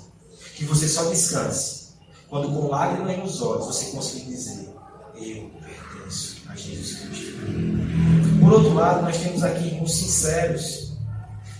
Que 0.55 0.65
você 0.65 0.87
só 0.87 1.09
descanse. 1.09 1.93
Quando 2.29 2.49
com 2.49 2.67
lágrimas 2.67 3.17
nos 3.17 3.41
olhos 3.41 3.65
você 3.65 3.85
conseguir 3.85 4.25
dizer: 4.25 4.69
Eu 5.15 5.49
pertenço 5.49 6.41
a 6.47 6.55
Jesus 6.55 6.99
Cristo. 6.99 7.33
Por 8.39 8.53
outro 8.53 8.73
lado, 8.75 9.01
nós 9.01 9.17
temos 9.17 9.43
aqui 9.43 9.67
irmãos 9.67 9.93
sinceros 9.93 10.93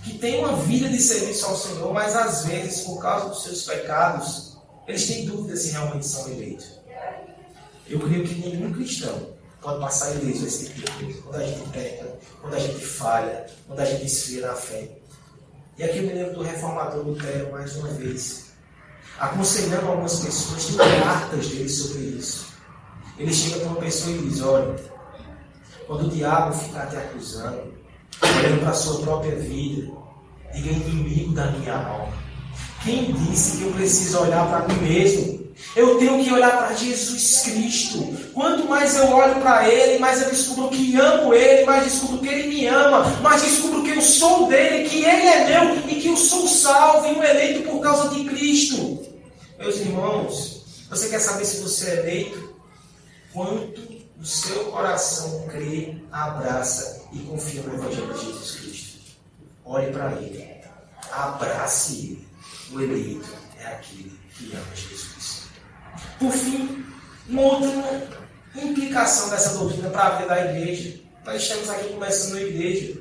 que 0.04 0.18
têm 0.18 0.38
uma 0.38 0.56
vida 0.56 0.88
de 0.88 1.00
serviço 1.00 1.46
ao 1.46 1.56
Senhor, 1.56 1.92
mas 1.92 2.14
às 2.14 2.44
vezes, 2.44 2.82
por 2.82 3.00
causa 3.00 3.30
dos 3.30 3.42
seus 3.42 3.62
pecados, 3.62 4.58
eles 4.86 5.06
têm 5.06 5.24
dúvidas 5.26 5.62
se 5.62 5.70
realmente 5.70 6.06
são 6.06 6.28
eleitos. 6.28 6.78
Eu 7.88 7.98
creio 8.00 8.26
que 8.26 8.34
nenhum 8.34 8.72
cristão 8.72 9.34
pode 9.60 9.80
passar 9.80 10.14
ileso 10.14 10.46
esse 10.46 10.66
tipo 10.66 10.80
de 10.80 10.92
coisa. 10.92 11.22
Quando 11.22 11.36
a 11.36 11.46
gente 11.46 11.68
peca, 11.70 12.18
quando 12.40 12.54
a 12.54 12.58
gente 12.58 12.84
falha, 12.84 13.46
quando 13.66 13.80
a 13.80 13.84
gente 13.84 14.06
esfria 14.06 14.46
na 14.46 14.54
fé. 14.54 15.03
E 15.76 15.82
aqui 15.82 15.98
eu 15.98 16.04
me 16.04 16.12
lembro 16.12 16.34
do 16.34 16.42
reformador 16.42 17.04
Lutero 17.04 17.50
mais 17.50 17.74
uma 17.76 17.88
vez, 17.88 18.52
aconselhando 19.18 19.88
algumas 19.88 20.20
pessoas, 20.20 20.66
tem 20.66 20.76
cartas 20.76 21.48
dele 21.48 21.68
sobre 21.68 22.02
isso. 22.02 22.46
Ele 23.18 23.32
chega 23.32 23.60
para 23.60 23.68
uma 23.68 23.80
pessoa 23.80 24.16
e 24.16 24.18
diz: 24.20 24.40
Olha, 24.40 24.76
quando 25.86 26.06
o 26.06 26.10
diabo 26.10 26.52
ficar 26.52 26.86
te 26.86 26.96
acusando, 26.96 27.74
olhando 28.22 28.60
para 28.60 28.70
a 28.70 28.74
sua 28.74 29.00
própria 29.00 29.34
vida, 29.36 29.92
diga 30.52 30.70
inimigo 30.70 31.34
da 31.34 31.50
minha 31.50 31.74
alma. 31.74 32.12
Quem 32.84 33.12
disse 33.12 33.58
que 33.58 33.64
eu 33.64 33.72
preciso 33.72 34.20
olhar 34.20 34.46
para 34.48 34.68
mim 34.68 34.80
mesmo? 34.80 35.33
Eu 35.76 35.98
tenho 35.98 36.22
que 36.22 36.32
olhar 36.32 36.56
para 36.56 36.74
Jesus 36.74 37.40
Cristo. 37.40 38.16
Quanto 38.32 38.68
mais 38.68 38.96
eu 38.96 39.08
olho 39.10 39.40
para 39.40 39.68
Ele, 39.68 39.98
mais 39.98 40.22
eu 40.22 40.30
descubro 40.30 40.68
que 40.68 40.96
amo 40.96 41.34
Ele, 41.34 41.64
mais 41.64 41.84
descubro 41.84 42.18
que 42.18 42.28
Ele 42.28 42.48
me 42.48 42.66
ama, 42.66 43.04
mais 43.20 43.42
descubro 43.42 43.82
que 43.82 43.90
eu 43.90 44.00
sou 44.00 44.46
dele, 44.48 44.88
que 44.88 45.04
Ele 45.04 45.26
é 45.26 45.44
meu 45.46 45.88
e 45.88 46.00
que 46.00 46.08
eu 46.08 46.16
sou 46.16 46.46
salvo 46.48 47.06
e 47.06 47.12
um 47.12 47.22
eleito 47.22 47.68
por 47.68 47.80
causa 47.80 48.14
de 48.14 48.24
Cristo. 48.24 49.04
Meus 49.58 49.76
irmãos, 49.76 50.64
você 50.88 51.08
quer 51.08 51.20
saber 51.20 51.44
se 51.44 51.60
você 51.60 51.90
é 51.90 51.98
eleito? 52.00 52.54
Quanto 53.32 53.80
o 54.20 54.24
seu 54.24 54.66
coração 54.66 55.46
crê, 55.48 55.96
abraça 56.12 57.02
e 57.12 57.18
confia 57.20 57.62
no 57.62 57.74
Evangelho 57.74 58.14
de 58.14 58.26
Jesus 58.26 58.50
Cristo. 58.52 58.98
Olhe 59.64 59.92
para 59.92 60.12
Ele, 60.12 60.48
abrace 61.10 61.94
Ele. 61.94 62.28
O 62.72 62.80
eleito 62.80 63.28
é 63.58 63.66
aquele 63.66 64.18
que 64.36 64.54
ama 64.54 64.74
Jesus. 64.74 65.13
Por 66.18 66.32
fim, 66.32 66.84
uma 67.28 67.42
outra 67.42 68.08
implicação 68.54 69.30
dessa 69.30 69.58
doutrina 69.58 69.90
para 69.90 70.06
a 70.06 70.10
vida 70.16 70.28
da 70.28 70.52
igreja 70.52 71.00
Nós 71.24 71.42
estamos 71.42 71.70
aqui 71.70 71.88
começando 71.88 72.32
uma 72.32 72.40
igreja. 72.42 73.00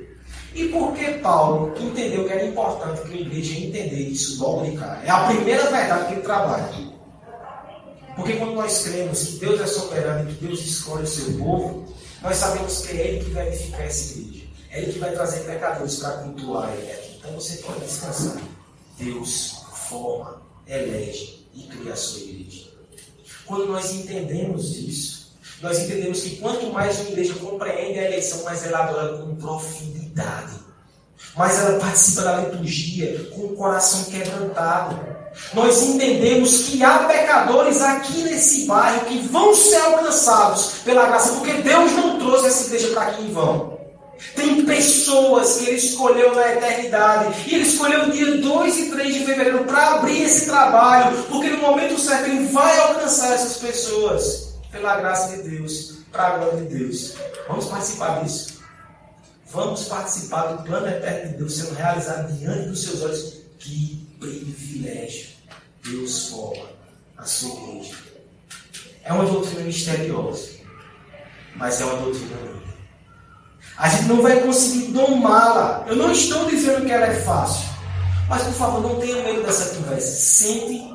E 0.55 0.67
por 0.69 0.93
que 0.93 1.05
Paulo 1.15 1.75
entendeu 1.79 2.25
que 2.25 2.33
era 2.33 2.45
importante 2.45 3.01
que 3.01 3.17
a 3.17 3.21
igreja 3.21 3.59
entender 3.59 3.99
isso 3.99 4.41
logo 4.41 4.69
de 4.69 4.77
cara? 4.77 5.03
É 5.03 5.09
a 5.09 5.27
primeira 5.27 5.69
verdade 5.69 6.07
que 6.07 6.13
ele 6.13 6.21
trabalha. 6.21 6.69
Porque 8.15 8.33
quando 8.33 8.53
nós 8.53 8.83
cremos 8.83 9.23
que 9.23 9.35
Deus 9.37 9.59
é 9.59 9.65
soberano 9.65 10.29
e 10.29 10.33
que 10.33 10.45
Deus 10.45 10.59
escolhe 10.59 11.03
o 11.03 11.07
seu 11.07 11.33
povo, 11.37 11.93
nós 12.21 12.37
sabemos 12.37 12.85
que 12.85 12.97
é 12.97 13.07
Ele 13.07 13.25
que 13.25 13.31
vai 13.31 13.47
edificar 13.47 13.81
essa 13.81 14.19
igreja. 14.19 14.45
É 14.69 14.81
Ele 14.81 14.93
que 14.93 14.99
vai 14.99 15.11
trazer 15.11 15.39
pecadores 15.41 15.95
para 15.97 16.11
cultuar 16.17 16.71
Ele 16.73 16.91
aqui. 16.91 17.17
Então 17.17 17.33
você 17.33 17.57
pode 17.57 17.79
descansar. 17.81 18.41
Deus 18.97 19.63
forma, 19.73 20.41
elege 20.67 21.47
e 21.53 21.63
cria 21.63 21.93
a 21.93 21.95
sua 21.95 22.21
igreja. 22.21 22.62
Quando 23.45 23.67
nós 23.67 23.91
entendemos 23.93 24.77
isso, 24.77 25.33
nós 25.61 25.79
entendemos 25.79 26.21
que 26.21 26.37
quanto 26.37 26.71
mais 26.71 26.99
uma 26.99 27.09
igreja 27.09 27.33
compreende 27.35 27.99
a 27.99 28.05
eleição, 28.05 28.43
mais 28.43 28.65
ela 28.65 28.83
adora 28.83 29.17
com 29.17 29.35
profundidade. 29.35 30.59
Mais 31.35 31.59
ela 31.59 31.79
participa 31.79 32.21
da 32.21 32.41
liturgia 32.41 33.29
com 33.33 33.41
o 33.45 33.55
coração 33.55 34.03
quebrantado. 34.05 34.99
Nós 35.53 35.81
entendemos 35.81 36.63
que 36.63 36.83
há 36.83 36.99
pecadores 37.05 37.81
aqui 37.81 38.23
nesse 38.23 38.65
bairro 38.65 39.05
que 39.05 39.19
vão 39.19 39.55
ser 39.55 39.77
alcançados 39.77 40.75
pela 40.83 41.07
graça, 41.07 41.33
porque 41.33 41.53
Deus 41.53 41.91
não 41.93 42.19
trouxe 42.19 42.47
essa 42.47 42.65
igreja 42.67 42.89
para 42.89 43.03
aqui 43.03 43.23
em 43.23 43.31
vão. 43.31 43.72
Tem 44.35 44.65
pessoas 44.65 45.57
que 45.57 45.65
ele 45.67 45.77
escolheu 45.77 46.35
na 46.35 46.53
eternidade. 46.53 47.49
E 47.49 47.55
ele 47.55 47.63
escolheu 47.63 48.05
o 48.05 48.11
dia 48.11 48.37
2 48.37 48.79
e 48.79 48.89
3 48.89 49.13
de 49.13 49.25
fevereiro 49.25 49.65
para 49.65 49.95
abrir 49.95 50.21
esse 50.23 50.45
trabalho. 50.45 51.23
Porque 51.23 51.49
no 51.49 51.57
momento 51.57 51.99
certo 51.99 52.29
ele 52.29 52.47
vai 52.47 52.77
alcançar 52.79 53.33
essas 53.33 53.57
pessoas. 53.57 54.53
Pela 54.71 54.97
graça 54.97 55.37
de 55.37 55.49
Deus. 55.49 55.99
Para 56.11 56.27
a 56.27 56.37
glória 56.37 56.61
de 56.61 56.77
Deus. 56.77 57.13
Vamos 57.47 57.65
participar 57.65 58.23
disso. 58.23 58.61
Vamos 59.51 59.83
participar 59.83 60.47
do 60.47 60.63
plano 60.63 60.87
eterno 60.87 61.31
de 61.31 61.37
Deus 61.37 61.57
sendo 61.57 61.75
realizado 61.75 62.33
diante 62.33 62.69
dos 62.69 62.83
seus 62.83 63.03
olhos. 63.03 63.41
Que 63.59 64.07
privilégio. 64.19 65.27
Deus 65.83 66.29
forma 66.29 66.69
a 67.17 67.25
sua 67.25 67.51
igreja. 67.69 67.95
É 69.03 69.13
uma 69.13 69.25
doutrina 69.25 69.61
misteriosa. 69.61 70.49
Mas 71.55 71.79
é 71.81 71.85
uma 71.85 72.01
doutrina 72.01 72.35
linda. 72.41 72.72
A 73.77 73.89
gente 73.89 74.03
não 74.05 74.21
vai 74.21 74.41
conseguir 74.41 74.91
domá-la. 74.91 75.85
Eu 75.87 75.95
não 75.95 76.11
estou 76.11 76.45
dizendo 76.45 76.85
que 76.85 76.91
ela 76.91 77.07
é 77.07 77.21
fácil. 77.21 77.69
Mas, 78.29 78.43
por 78.43 78.53
favor, 78.53 78.81
não 78.81 78.99
tenha 78.99 79.23
medo 79.23 79.43
dessa 79.43 79.75
conversa. 79.75 80.11
Sente, 80.11 80.93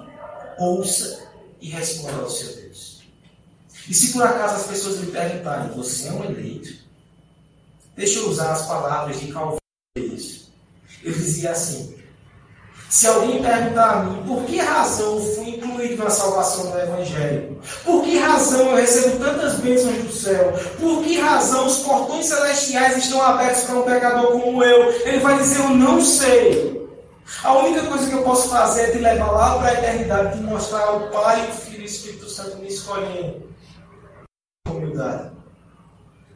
ouça 0.59 1.29
e 1.61 1.68
responda 1.70 2.22
ao 2.22 2.31
seu 2.31 2.55
Deus. 2.55 3.03
E 3.89 3.95
se 3.95 4.12
por 4.12 4.22
acaso 4.22 4.57
as 4.57 4.66
pessoas 4.66 5.01
lhe 5.01 5.11
perguntarem, 5.11 5.72
você 5.76 6.09
é 6.09 6.12
um 6.12 6.24
eleito? 6.24 6.74
Deixa 7.97 8.18
eu 8.20 8.29
usar 8.29 8.53
as 8.53 8.66
palavras 8.66 9.18
de 9.18 9.33
Calvino. 9.33 9.59
Ele 9.97 11.14
dizia 11.14 11.53
assim: 11.53 11.97
se 12.89 13.07
alguém 13.07 13.43
perguntar 13.43 13.91
a 13.91 14.03
mim 14.05 14.22
por 14.26 14.45
que 14.45 14.59
razão 14.59 15.16
eu 15.16 15.34
fui 15.34 15.51
incluído 15.51 16.03
na 16.03 16.09
salvação 16.09 16.70
do 16.70 16.78
Evangelho, 16.78 17.61
por 17.84 18.03
que 18.03 18.18
razão 18.18 18.70
eu 18.70 18.76
recebo 18.76 19.22
tantas 19.22 19.57
bênçãos 19.57 20.05
do 20.05 20.11
céu, 20.11 20.55
por 20.80 21.03
que 21.05 21.20
razão 21.20 21.66
os 21.66 21.80
portões 21.80 22.26
celestiais 22.26 22.97
estão 22.97 23.20
abertos 23.22 23.64
para 23.64 23.78
um 23.78 23.82
pecador 23.82 24.41
como 24.41 24.64
eu, 24.64 24.91
ele 25.07 25.18
vai 25.18 25.36
dizer: 25.36 25.61
Eu 25.61 25.70
não 25.70 26.01
sei. 26.01 26.78
A 27.45 27.53
única 27.59 27.86
coisa 27.86 28.09
que 28.09 28.14
eu 28.14 28.22
posso 28.22 28.49
fazer 28.49 28.84
é 28.84 28.91
te 28.93 28.99
levar 28.99 29.30
lá 29.32 29.59
para 29.59 29.68
a 29.68 29.74
eternidade, 29.74 30.39
te 30.39 30.43
mostrar 30.43 30.91
o 30.93 31.11
Pai, 31.11 31.47
o 31.47 31.53
Filho 31.53 31.80
e 31.80 31.82
o 31.82 31.84
Espírito 31.84 32.28
Santo 32.30 32.57
me 32.57 32.68
escolhendo. 32.68 33.47
Humildade. 34.66 35.32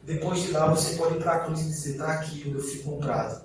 Depois 0.03 0.39
de 0.43 0.51
lá, 0.51 0.67
você 0.67 0.95
pode 0.95 1.15
ir 1.15 1.23
para 1.23 1.33
a 1.33 1.39
cruz 1.39 1.61
e 1.61 1.63
dizer: 1.63 1.91
Está 1.93 2.11
aqui 2.11 2.47
meu 2.47 2.61
filho 2.61 2.83
comprado. 2.83 3.41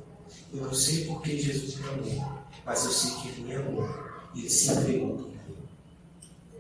Eu 0.53 0.63
não 0.63 0.75
sei 0.75 1.07
por 1.07 1.23
que 1.23 1.41
Jesus 1.41 1.77
me 1.77 1.89
amou 1.89 2.38
mas 2.69 2.85
eu 2.85 2.93
sei 2.93 3.11
que 3.13 3.29
ele 3.29 3.41
me 3.45 3.55
amou 3.55 3.89
e 4.35 4.41
ele 4.41 4.51
se 4.51 4.71
entregou 4.71 5.17
por 5.17 5.29
mim. 5.29 5.57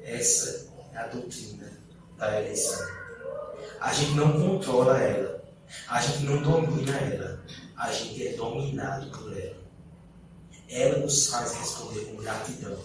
Essa 0.02 0.70
é 0.94 0.96
a 0.96 1.06
doutrina 1.08 1.70
da 2.16 2.40
eleição. 2.40 2.82
A 3.78 3.92
gente 3.92 4.12
não 4.12 4.32
controla 4.32 4.98
ela, 4.98 5.44
a 5.86 6.00
gente 6.00 6.24
não 6.24 6.40
domina 6.40 6.96
ela, 6.96 7.44
a 7.76 7.92
gente 7.92 8.26
é 8.26 8.32
dominado 8.32 9.10
por 9.10 9.38
ela. 9.38 9.58
Ela 10.70 10.98
nos 11.00 11.26
faz 11.26 11.52
responder 11.52 12.06
com 12.06 12.16
gratidão, 12.16 12.78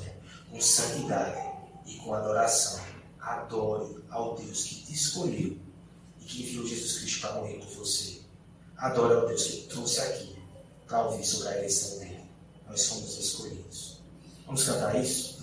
com 0.52 0.60
santidade 0.60 1.42
e 1.86 1.96
com 2.00 2.14
adoração. 2.14 2.84
Adore 3.22 4.04
ao 4.10 4.36
Deus 4.36 4.66
que 4.66 4.84
te 4.84 4.94
escolheu 4.94 5.58
e 6.20 6.26
que 6.26 6.44
enviou 6.44 6.68
Jesus 6.68 6.98
Cristo 7.00 7.22
para 7.22 7.36
morrer 7.36 7.60
por 7.60 7.70
você. 7.70 8.20
Adore 8.76 9.14
ao 9.14 9.28
Deus 9.28 9.44
que 9.46 9.62
te 9.62 9.68
trouxe 9.70 10.02
aqui 10.02 10.36
para 10.86 11.06
ouvir 11.06 11.24
sobre 11.24 11.48
a 11.48 11.58
eleição 11.60 12.00
dele 12.00 12.13
nós 12.74 12.82
somos 12.82 13.20
escolhidos. 13.20 14.02
Vamos 14.48 14.64
cantar 14.64 15.00
isso? 15.00 15.34